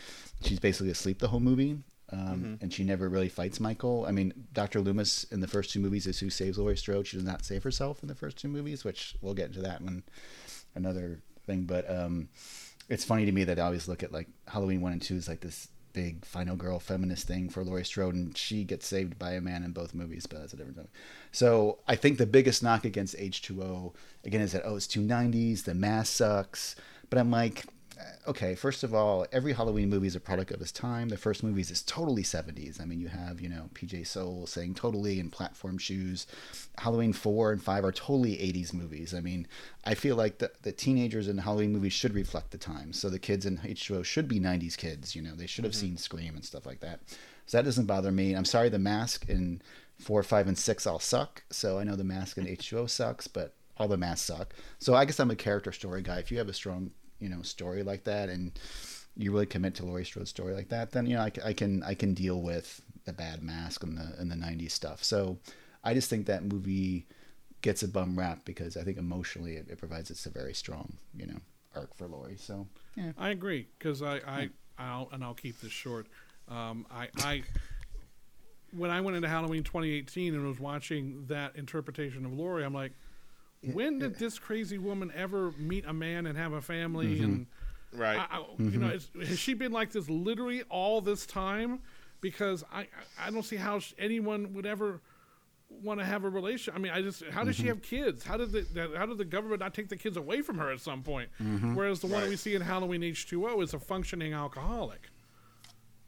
[0.42, 1.78] she's basically asleep the whole movie.
[2.12, 4.04] Um, And she never really fights Michael.
[4.06, 4.80] I mean, Dr.
[4.80, 7.06] Loomis in the first two movies is who saves Laurie Strode.
[7.06, 9.80] She does not save herself in the first two movies, which we'll get into that
[9.80, 10.04] one
[10.74, 11.64] another thing.
[11.64, 12.28] But um,
[12.88, 15.28] it's funny to me that I always look at like Halloween 1 and 2 is
[15.28, 19.32] like this big final girl feminist thing for Laurie Strode, and she gets saved by
[19.32, 20.88] a man in both movies, but that's a different thing.
[21.32, 25.74] So I think the biggest knock against H2O again is that oh it's 290s, the
[25.74, 26.76] mask sucks.
[27.08, 27.64] But I'm like,
[27.98, 31.08] Uh, okay, first of all, every Halloween movie is a product of its time.
[31.08, 32.80] The first movies is totally 70s.
[32.80, 36.26] I mean, you have you know PJ Soles saying totally in platform shoes.
[36.78, 39.14] Halloween four and five are totally 80s movies.
[39.14, 39.46] I mean,
[39.84, 42.92] I feel like the, the teenagers in Halloween movies should reflect the time.
[42.92, 45.16] So the kids in H2O should be 90s kids.
[45.16, 45.86] You know, they should have mm-hmm.
[45.86, 47.00] seen Scream and stuff like that.
[47.46, 48.34] So that doesn't bother me.
[48.34, 49.62] I'm sorry, the mask in
[49.98, 51.44] four, five, and six all suck.
[51.50, 54.54] So I know the mask in H2O sucks, but all the masks suck.
[54.78, 56.18] So I guess I'm a character story guy.
[56.18, 56.90] If you have a strong,
[57.20, 58.52] you know, story like that and
[59.16, 61.52] you really commit to Laurie Strode's story like that, then you know I, c- I
[61.52, 65.02] can I can deal with the bad mask and the and the '90s stuff.
[65.02, 65.38] So
[65.82, 67.06] I just think that movie
[67.62, 70.98] gets a bum rap because I think emotionally it, it provides it's a very strong
[71.16, 71.38] you know
[71.74, 72.36] arc for Laurie.
[72.36, 76.06] So yeah, I agree because I, I I'll and I'll keep this short.
[76.48, 77.42] Um, I I
[78.72, 82.92] when I went into Halloween 2018 and was watching that interpretation of Laurie, I'm like,
[83.72, 87.16] when did this crazy woman ever meet a man and have a family?
[87.16, 87.24] Mm-hmm.
[87.24, 87.46] And
[87.92, 88.18] Right.
[88.18, 89.20] I, I, you know, mm-hmm.
[89.22, 91.80] is, has she been like this literally all this time?
[92.20, 95.00] Because I I I don't see how anyone would ever
[95.82, 97.68] want to have a relationship I mean, I just how does she mm-hmm.
[97.70, 98.24] have kids?
[98.24, 100.70] How did the the- how did the government not take the kids away from her
[100.70, 101.30] at some point?
[101.74, 102.30] Whereas the one Right.
[102.30, 105.08] we see in Halloween H two O is a functioning alcoholic,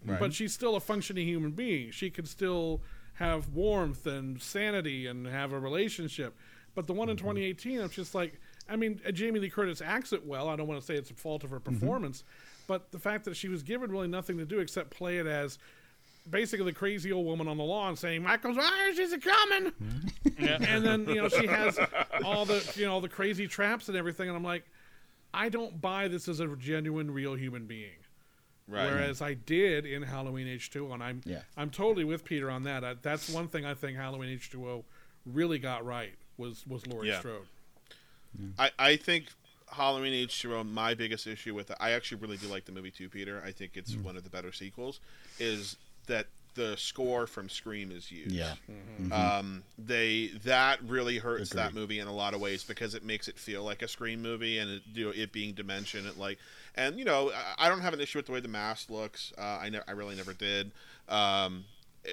[0.05, 0.19] Right.
[0.21, 1.91] but she's still a functioning human being.
[1.91, 2.81] She can still
[3.15, 6.37] have warmth and sanity and have a relationship.
[6.79, 7.27] But the one in mm-hmm.
[7.27, 10.49] 2018, I'm just like, I mean, uh, Jamie Lee Curtis acts it well.
[10.49, 11.75] I don't want to say it's a fault of her mm-hmm.
[11.75, 12.23] performance,
[12.69, 15.59] but the fact that she was given really nothing to do except play it as
[16.31, 20.65] basically the crazy old woman on the lawn saying, "Michael Myers is a coming," mm-hmm.
[20.65, 21.81] and then you know she has
[22.25, 24.63] all the you know the crazy traps and everything, and I'm like,
[25.35, 27.99] I don't buy this as a genuine, real human being.
[28.69, 28.85] Right.
[28.85, 31.41] Whereas I did in Halloween H2O, and I'm Yeah.
[31.57, 32.85] I'm totally with Peter on that.
[32.85, 34.85] I, that's one thing I think Halloween H2O
[35.27, 37.19] really got right was was Laurie Yeah.
[37.19, 37.47] Strode.
[38.59, 39.27] I, I think
[39.73, 43.09] Halloween H2O, my biggest issue with it, I actually really do like the movie too,
[43.09, 43.43] Peter.
[43.45, 45.01] I think it's one of the better sequels,
[45.41, 48.33] is that the score from Scream is used.
[48.33, 48.55] yeah,
[49.13, 53.29] Um, they that really hurts that movie in a lot of ways because it makes
[53.29, 56.07] it feel like a Scream movie and it, you know, it being dimension.
[56.07, 56.39] It like,
[56.75, 59.33] and you know, I, I don't have an issue with the way the mask looks.
[59.39, 60.71] Uh, I ne- I really never did.
[61.09, 61.65] Um,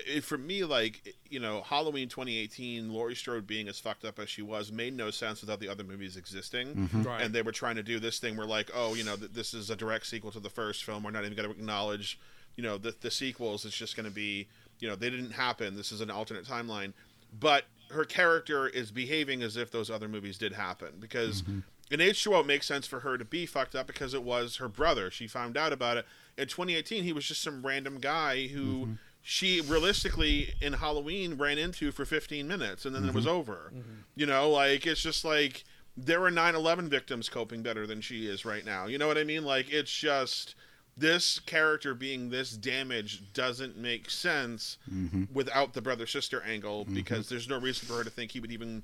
[0.05, 4.30] it, for me, like you know, Halloween 2018, Laurie Strode being as fucked up as
[4.30, 6.76] she was made no sense without the other movies existing.
[6.76, 7.03] Mm-hmm.
[7.03, 7.22] Right.
[7.22, 9.53] And they were trying to do this thing where like, oh, you know, th- this
[9.53, 11.03] is a direct sequel to the first film.
[11.03, 12.19] We're not even going to acknowledge,
[12.55, 13.65] you know, the the sequels.
[13.65, 14.47] It's just going to be,
[14.80, 15.76] you know, they didn't happen.
[15.76, 16.93] This is an alternate timeline.
[17.38, 21.59] But her character is behaving as if those other movies did happen because mm-hmm.
[21.91, 24.67] in H2O it makes sense for her to be fucked up because it was her
[24.67, 25.11] brother.
[25.11, 26.05] She found out about it.
[26.38, 28.93] In 2018, he was just some random guy who mm-hmm.
[29.27, 33.34] She realistically in Halloween ran into for 15 minutes and then it was mm-hmm.
[33.34, 33.72] over.
[33.73, 33.93] Mm-hmm.
[34.15, 35.64] You know, like it's just like
[35.97, 38.85] there were 9/11 victims coping better than she is right now.
[38.85, 39.43] You know what I mean?
[39.43, 40.53] Like it's just
[40.95, 45.23] this character being this damaged doesn't make sense mm-hmm.
[45.34, 48.52] without the brother sister angle because there's no reason for her to think he would
[48.52, 48.84] even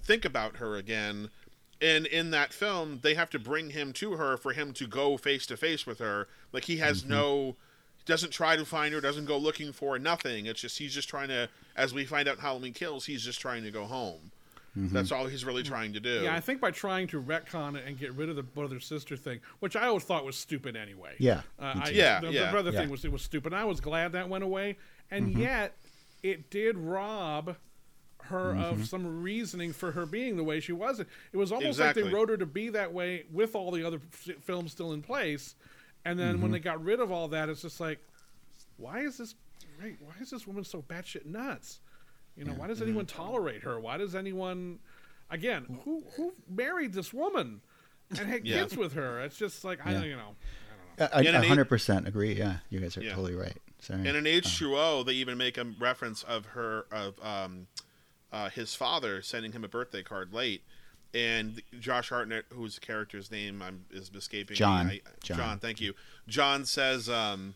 [0.00, 1.30] think about her again.
[1.82, 5.16] And in that film, they have to bring him to her for him to go
[5.16, 6.28] face to face with her.
[6.52, 7.56] Like he has no
[8.10, 10.44] doesn't try to find her, doesn't go looking for her, nothing.
[10.46, 13.40] It's just he's just trying to as we find out in Halloween Kills, he's just
[13.40, 14.30] trying to go home.
[14.76, 16.20] That's all he's really trying to do.
[16.22, 19.16] Yeah, I think by trying to retcon it and get rid of the brother sister
[19.16, 21.14] thing, which I always thought was stupid anyway.
[21.18, 21.90] Yeah, uh, I.
[21.90, 22.80] Yeah, the, the brother Yeah.
[22.82, 23.52] thing was it was stupid.
[23.52, 24.76] I was glad that went away,
[25.10, 25.40] and Mm-hmm.
[25.40, 25.76] yet
[26.22, 27.56] it did rob
[28.24, 28.62] her Mm-hmm.
[28.62, 31.00] of some reasoning for her being the way she was.
[31.00, 34.00] It was almost like they wrote her to be that way with all the other
[34.12, 35.56] f- films still in place,
[36.04, 36.42] and then Mm-hmm.
[36.42, 37.98] when they got rid of all that, it's just like,
[38.76, 39.34] why is this?
[39.80, 41.80] Right, why is this woman so batshit nuts?
[42.36, 43.22] You know, why does anyone Mm-hmm.
[43.22, 43.78] tolerate her?
[43.80, 44.78] Why does anyone?
[45.30, 47.60] Again, who who married this woman
[48.10, 48.60] and had Yeah.
[48.60, 49.20] kids with her?
[49.20, 50.02] It's just like I Yeah.
[50.04, 50.36] you know.
[51.14, 52.34] I, In an I eight- 100% agree.
[52.34, 53.10] Yeah, you guys are Yeah.
[53.10, 53.56] totally right.
[53.78, 54.06] Sorry.
[54.06, 57.68] In an H2O, they even make a reference of her of um,
[58.32, 60.62] uh, his father sending him a birthday card late,
[61.14, 64.86] and Josh Hartnett, whose character's name I'm, is escaping John.
[64.88, 65.36] I, John.
[65.36, 65.58] John.
[65.58, 65.94] Thank you.
[66.28, 67.54] John says, um,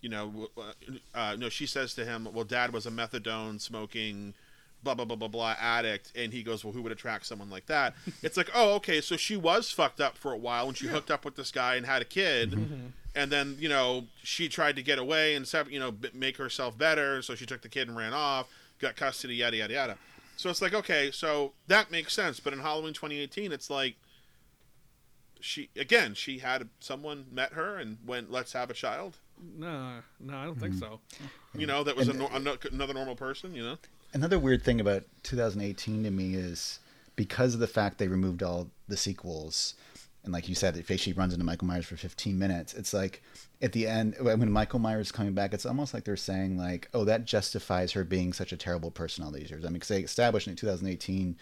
[0.00, 0.26] you know,
[0.56, 4.34] w- uh, no, she says to him, "Well, Dad was a methadone smoking."
[4.82, 7.66] Blah blah blah blah blah addict, and he goes, "Well, who would attract someone like
[7.66, 10.86] that?" it's like, oh, okay, so she was fucked up for a while, and she
[10.86, 12.86] hooked up with this guy and had a kid, Mm-hmm.
[13.16, 17.20] and then you know she tried to get away and you know make herself better
[17.22, 18.46] so she took the kid and ran off
[18.78, 19.98] got custody yada yada yada
[20.36, 22.40] so it's like okay so that makes sense.
[22.40, 23.96] But in halloween 2018 it's like
[25.40, 29.18] she again she had someone met her and went let's have a child.
[29.58, 30.80] No, no, I don't think hmm.
[30.80, 31.00] so.
[31.54, 33.76] you know that was a, nor- ano- another normal person you know?
[34.12, 36.78] Another weird thing about 2018 to me is
[37.16, 39.74] because of the fact they removed all the sequels,
[40.26, 43.22] and like you said, if she runs into Michael Myers for 15 minutes, it's like
[43.62, 46.88] at the end when Michael Myers is coming back, it's almost like they're saying like,
[46.92, 49.64] oh, that justifies her being such a terrible person all these years.
[49.64, 51.36] I mean, because they established in 2018,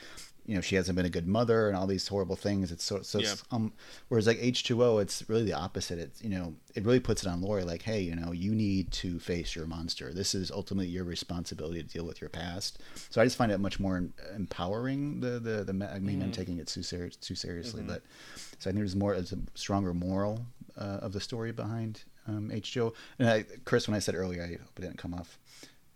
[0.47, 2.70] you know, she hasn't been a good mother and all these horrible things.
[2.70, 3.19] It's so so.
[3.19, 3.73] it's, Um,
[4.09, 5.98] whereas like H2O, it's really the opposite.
[5.98, 8.93] It's you know, it really puts it on Laurie like, hey, you know, you need
[8.93, 10.12] to face your monster.
[10.12, 12.78] This is ultimately your responsibility to deal with your past.
[13.09, 14.05] So I just find it much more
[14.36, 15.20] empowering.
[15.20, 18.02] The the the I mean, I'm taking it too serious too seriously, but
[18.64, 20.46] so I think there's more, there's a stronger moral
[20.78, 22.94] uh, of the story behind um, H2O.
[23.18, 25.38] And I, Chris, when I said earlier, I hope it didn't come off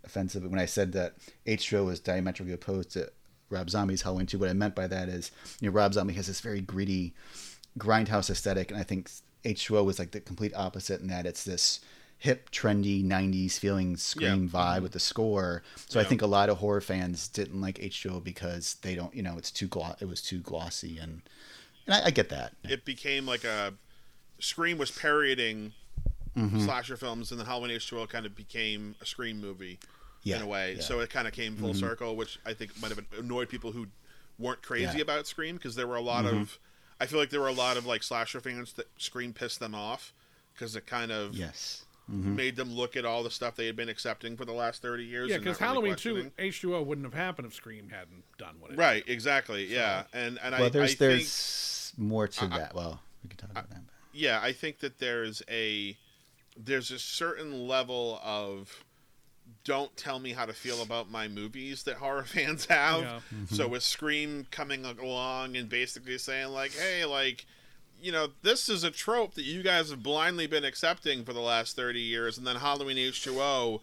[0.04, 1.14] offensive, but when I said that
[1.46, 3.10] H2O was diametrically opposed to
[3.48, 5.30] Rob Zombie's Halloween 2, what I meant by that is,
[5.62, 7.14] you know, Rob Zombie has this very gritty
[7.78, 9.10] grindhouse aesthetic, and I think
[9.46, 11.80] H2O was like the complete opposite in that it's this
[12.18, 15.62] hip, trendy 90s feeling scream vibe with the score.
[15.88, 19.22] So I think a lot of horror fans didn't like H2O because they don't, you
[19.22, 21.22] know, it's too glo- it was too glossy and
[21.88, 22.52] and I, I get that.
[22.62, 23.74] it became like a
[24.38, 25.72] scream was parodying
[26.36, 26.60] Mm-hmm.
[26.60, 29.76] slasher films and then halloween h2o kind of became a scream movie
[30.22, 30.82] Yeah, in a way yeah.
[30.82, 33.88] so it kind of came full circle which i think might have annoyed people who
[34.38, 34.90] weren't crazy Yeah.
[34.92, 35.00] Mm-hmm.
[35.00, 36.60] about scream because there were a lot of
[37.00, 39.74] i feel like there were a lot of like slasher fans that scream pissed them
[39.74, 40.12] off
[40.54, 41.84] because it kind of Yes.
[42.10, 42.36] Mm-hmm.
[42.36, 45.04] made them look at all the stuff they had been accepting for the last 30
[45.04, 48.54] years Yeah, because not really Halloween two H2O wouldn't have happened if Scream hadn't done
[48.60, 51.68] what it right exactly yeah and and Well, i, there's I think there's
[51.98, 52.74] more to that.
[52.74, 53.82] Well, we can talk about that.
[54.12, 55.96] yeah, I think that there's a
[56.56, 58.84] there's a certain level of
[59.64, 63.00] don't tell me how to feel about my movies that horror fans have.
[63.02, 63.20] Yeah.
[63.50, 63.72] So mm-hmm.
[63.72, 67.46] with Scream coming along and basically saying like, "Hey, like
[68.00, 71.40] you know, this is a trope that you guys have blindly been accepting for the
[71.40, 73.80] last 30 years and then Halloween H2O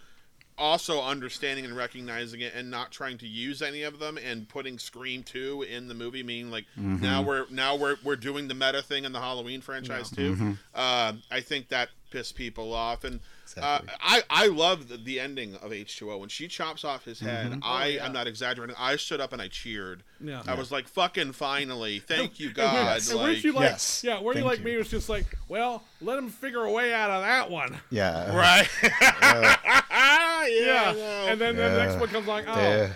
[0.58, 4.80] also understanding and recognizing it and not trying to use any of them and putting
[4.80, 6.66] Scream 2 in the movie meaning like
[7.02, 10.34] now we're now we're we're doing the meta thing in the Halloween franchise too.
[10.74, 13.20] Uh, I think that pissed people off and
[13.54, 13.90] Exactly.
[13.90, 17.60] uh, I I love the, the ending of H2O when she chops off his head.
[17.64, 18.06] I yeah.
[18.06, 18.76] I'm not exaggerating.
[18.80, 20.04] I stood up and I cheered.
[20.20, 20.42] Yeah.
[20.48, 22.00] I was like fucking finally.
[22.00, 22.98] Thank you And were- God.
[22.98, 24.04] and weren't like, you like, Yes.
[24.04, 24.66] yeah, were you like you.
[24.66, 24.78] me?
[24.78, 27.78] Was just like, well, let him figure a way out of that one.
[27.92, 28.36] Yeah.
[28.36, 28.68] right.
[28.82, 30.46] yeah.
[30.48, 30.94] Yeah,
[31.28, 32.90] I and then the next one comes like, oh, Yeah.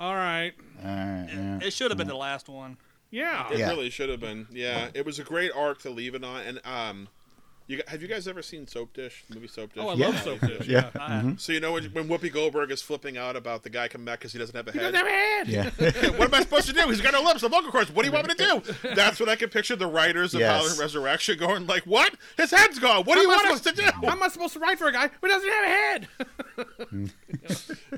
[0.00, 0.52] all right,
[0.84, 1.28] All right.
[1.32, 1.58] Yeah.
[1.62, 2.76] It should have been the last one.
[3.10, 3.68] yeah, It Yeah.
[3.70, 4.46] really should have been.
[4.50, 6.40] Yeah, it was a great arc to leave it on.
[6.42, 7.08] And um,
[7.66, 9.24] you have you guys ever seen Soap Dish?
[9.28, 9.82] The movie Soap Dish.
[9.84, 10.06] Oh, I Yeah.
[10.08, 10.66] love Soap Dish.
[10.68, 10.90] Yeah.
[10.94, 11.28] I- mm-hmm.
[11.28, 11.34] uh-huh.
[11.38, 14.18] So you know when, when Whoopi Goldberg is flipping out about the guy coming back
[14.20, 14.94] because he doesn't have a head.
[15.46, 15.72] He head.
[15.78, 16.10] Yeah.
[16.18, 16.88] what am I supposed to do?
[16.88, 17.90] He's got no lips, no vocal cords.
[17.90, 18.94] What do you want me to do?
[18.94, 20.50] That's what I can picture the writers of Yes.
[20.62, 22.14] Halloween Resurrection going like, "What?
[22.36, 23.04] His head's gone.
[23.04, 24.88] What do you want I us to do?" How am I supposed to write for
[24.88, 26.08] a guy who doesn't have a head?
[26.92, 27.10] Mm.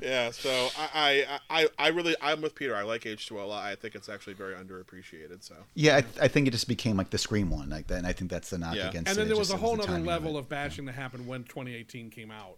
[0.01, 0.31] Yeah.
[0.31, 2.75] So I, I, I, I really, I'm with Peter.
[2.75, 3.65] I like H2O a lot.
[3.65, 5.43] I think it's actually very underappreciated.
[5.43, 8.07] So Yeah, I, I think it just became like the Scream one, like that, and
[8.07, 8.89] I think that's the knock Yeah.
[8.89, 9.19] against and it.
[9.19, 10.39] then there was just a whole the other level it.
[10.39, 12.57] of bashing that happened when 2018 came out,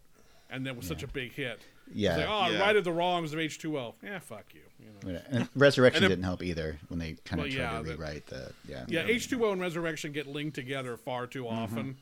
[0.49, 1.59] and that was such a big hit.
[1.93, 2.11] Yeah.
[2.11, 2.59] It's like, oh, Yeah.
[2.59, 3.93] Righted the wrongs of H2O.
[4.03, 4.61] Yeah, fuck you.
[4.79, 5.19] you know?
[5.19, 7.77] Yeah, And Resurrection And it- didn't help either when they kind of Well, tried yeah,
[7.77, 8.85] to rewrite the yeah.
[8.87, 11.57] Yeah, H2O and Resurrection get linked together far too mm-hmm.
[11.57, 11.97] often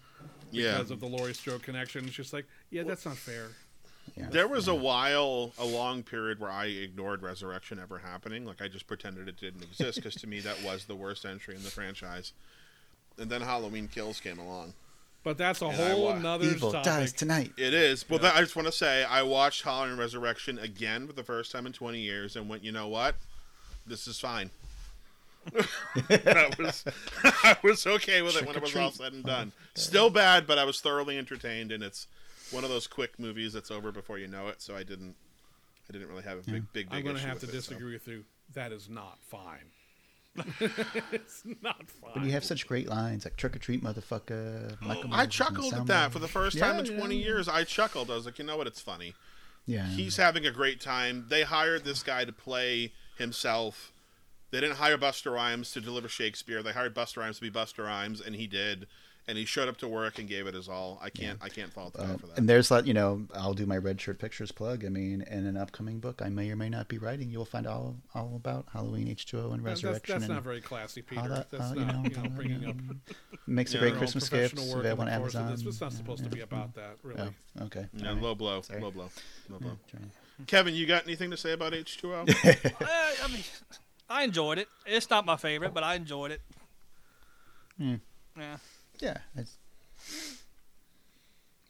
[0.51, 2.05] yeah, because of the Laurie Strode connection.
[2.05, 3.49] It's just like, yeah, that's not fair.
[4.15, 4.27] Yeah.
[4.29, 8.45] there was a while, a long period where I ignored Resurrection ever happening.
[8.45, 11.55] Like I just pretended it didn't exist because to me that was the worst entry
[11.55, 12.33] in the franchise.
[13.17, 14.73] And then Halloween Kills came along,
[15.23, 16.83] But that's a And whole wa- nother Evil topic.
[16.85, 17.51] dies tonight.
[17.57, 18.09] It is.
[18.09, 21.51] Well, that, I just want to say I watched Halloween Resurrection again for the first
[21.51, 23.15] time in 20 years and went, you know what?
[23.87, 24.49] This is fine.
[26.09, 26.83] that was
[27.23, 29.51] I was okay with it when it was all said and done.
[29.75, 32.07] Still bad, but I was thoroughly entertained, and it's
[32.55, 34.61] one of those quick movies that's over before you know it.
[34.61, 35.15] So I didn't,
[35.89, 36.87] I didn't really have a big, big, big.
[36.91, 37.57] I'm going to have to with so.
[37.71, 38.23] disagree with you.
[38.53, 39.71] That is not fine.
[41.11, 42.11] it's not fine.
[42.13, 45.29] But you have such great lines like "trick or treat, motherfucker." Oh, Michael I Myers
[45.29, 46.99] chuckled at that for the first time Yeah, in yeah.
[46.99, 47.47] 20 years.
[47.47, 48.11] I chuckled.
[48.11, 48.67] I was like, you know what?
[48.67, 49.13] It's funny.
[49.65, 51.25] Yeah, He's having a great time.
[51.29, 53.93] They hired this guy to play himself.
[54.51, 56.61] They didn't hire Busta Rhymes to deliver Shakespeare.
[56.61, 58.87] They hired Busta Rhymes to be Busta Rhymes, and he did.
[59.27, 60.99] And he showed up to work and gave it his all.
[61.01, 62.37] I can't, I can't fault the guy Uh, for that.
[62.37, 64.85] and there's like you know, I'll do my red shirt pictures plug.
[64.85, 67.31] I mean, in an upcoming book, I may or may not be writing.
[67.31, 70.13] You'll find all all about Halloween, H two O, and That- that's, Resurrection.
[70.13, 71.27] that's and not very classy, Peter.
[71.27, 72.75] that, that's uh, not, you you know, know, bringing up
[73.47, 75.55] makes Yeah, a great Christmas professional gifts work available in on the course of Amazon.
[75.57, 77.21] This was not supposed to be about that, really.
[77.59, 77.87] Oh, okay.
[77.93, 78.23] yeah, all right.
[78.23, 78.79] low blow, Sorry.
[78.81, 79.09] low blow,
[79.49, 79.77] low blow.
[79.91, 80.03] Sorry.
[80.45, 82.25] Kevin, you got anything to say about H two O?
[82.45, 82.53] Uh,
[83.23, 83.43] I mean,
[84.07, 84.67] I enjoyed it.
[84.85, 86.41] It's not my favorite, but I enjoyed it.
[87.79, 87.95] Hmm.
[88.37, 88.57] Yeah.
[88.99, 89.57] Yeah, it's,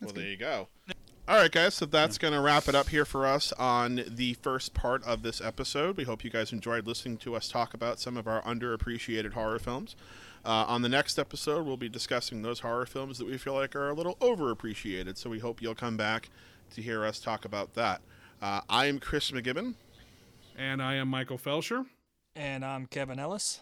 [0.01, 0.67] Well, there you go.
[1.27, 1.73] All right, guys.
[1.73, 5.23] So that's going to wrap it up here for us on the first part of
[5.23, 5.97] this episode.
[5.97, 9.57] We hope you guys enjoyed listening to us talk about some of our underappreciated horror
[9.57, 9.95] films.
[10.45, 13.75] Uh, on the next episode, we'll be discussing those horror films that we feel like
[13.75, 15.17] are a little overappreciated.
[15.17, 16.29] So we hope you'll come back
[16.75, 18.01] to hear us talk about that.
[18.39, 19.73] Uh, I am Chris McGibbon.
[20.55, 21.87] And I am Michael Felsher.
[22.35, 23.61] And I'm Kevin Ellis.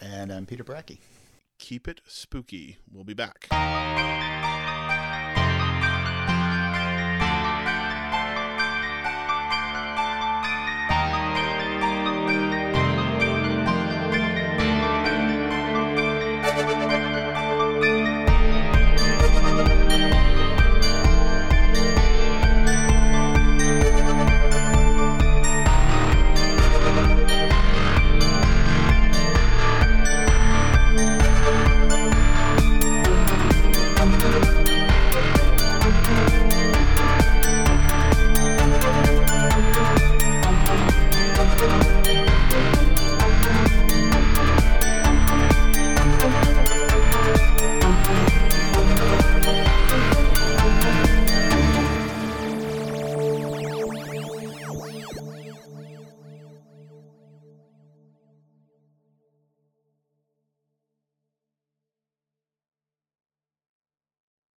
[0.00, 0.98] and I'm Peter Brackey.
[1.58, 2.78] Keep it spooky.
[2.90, 3.48] We'll be back.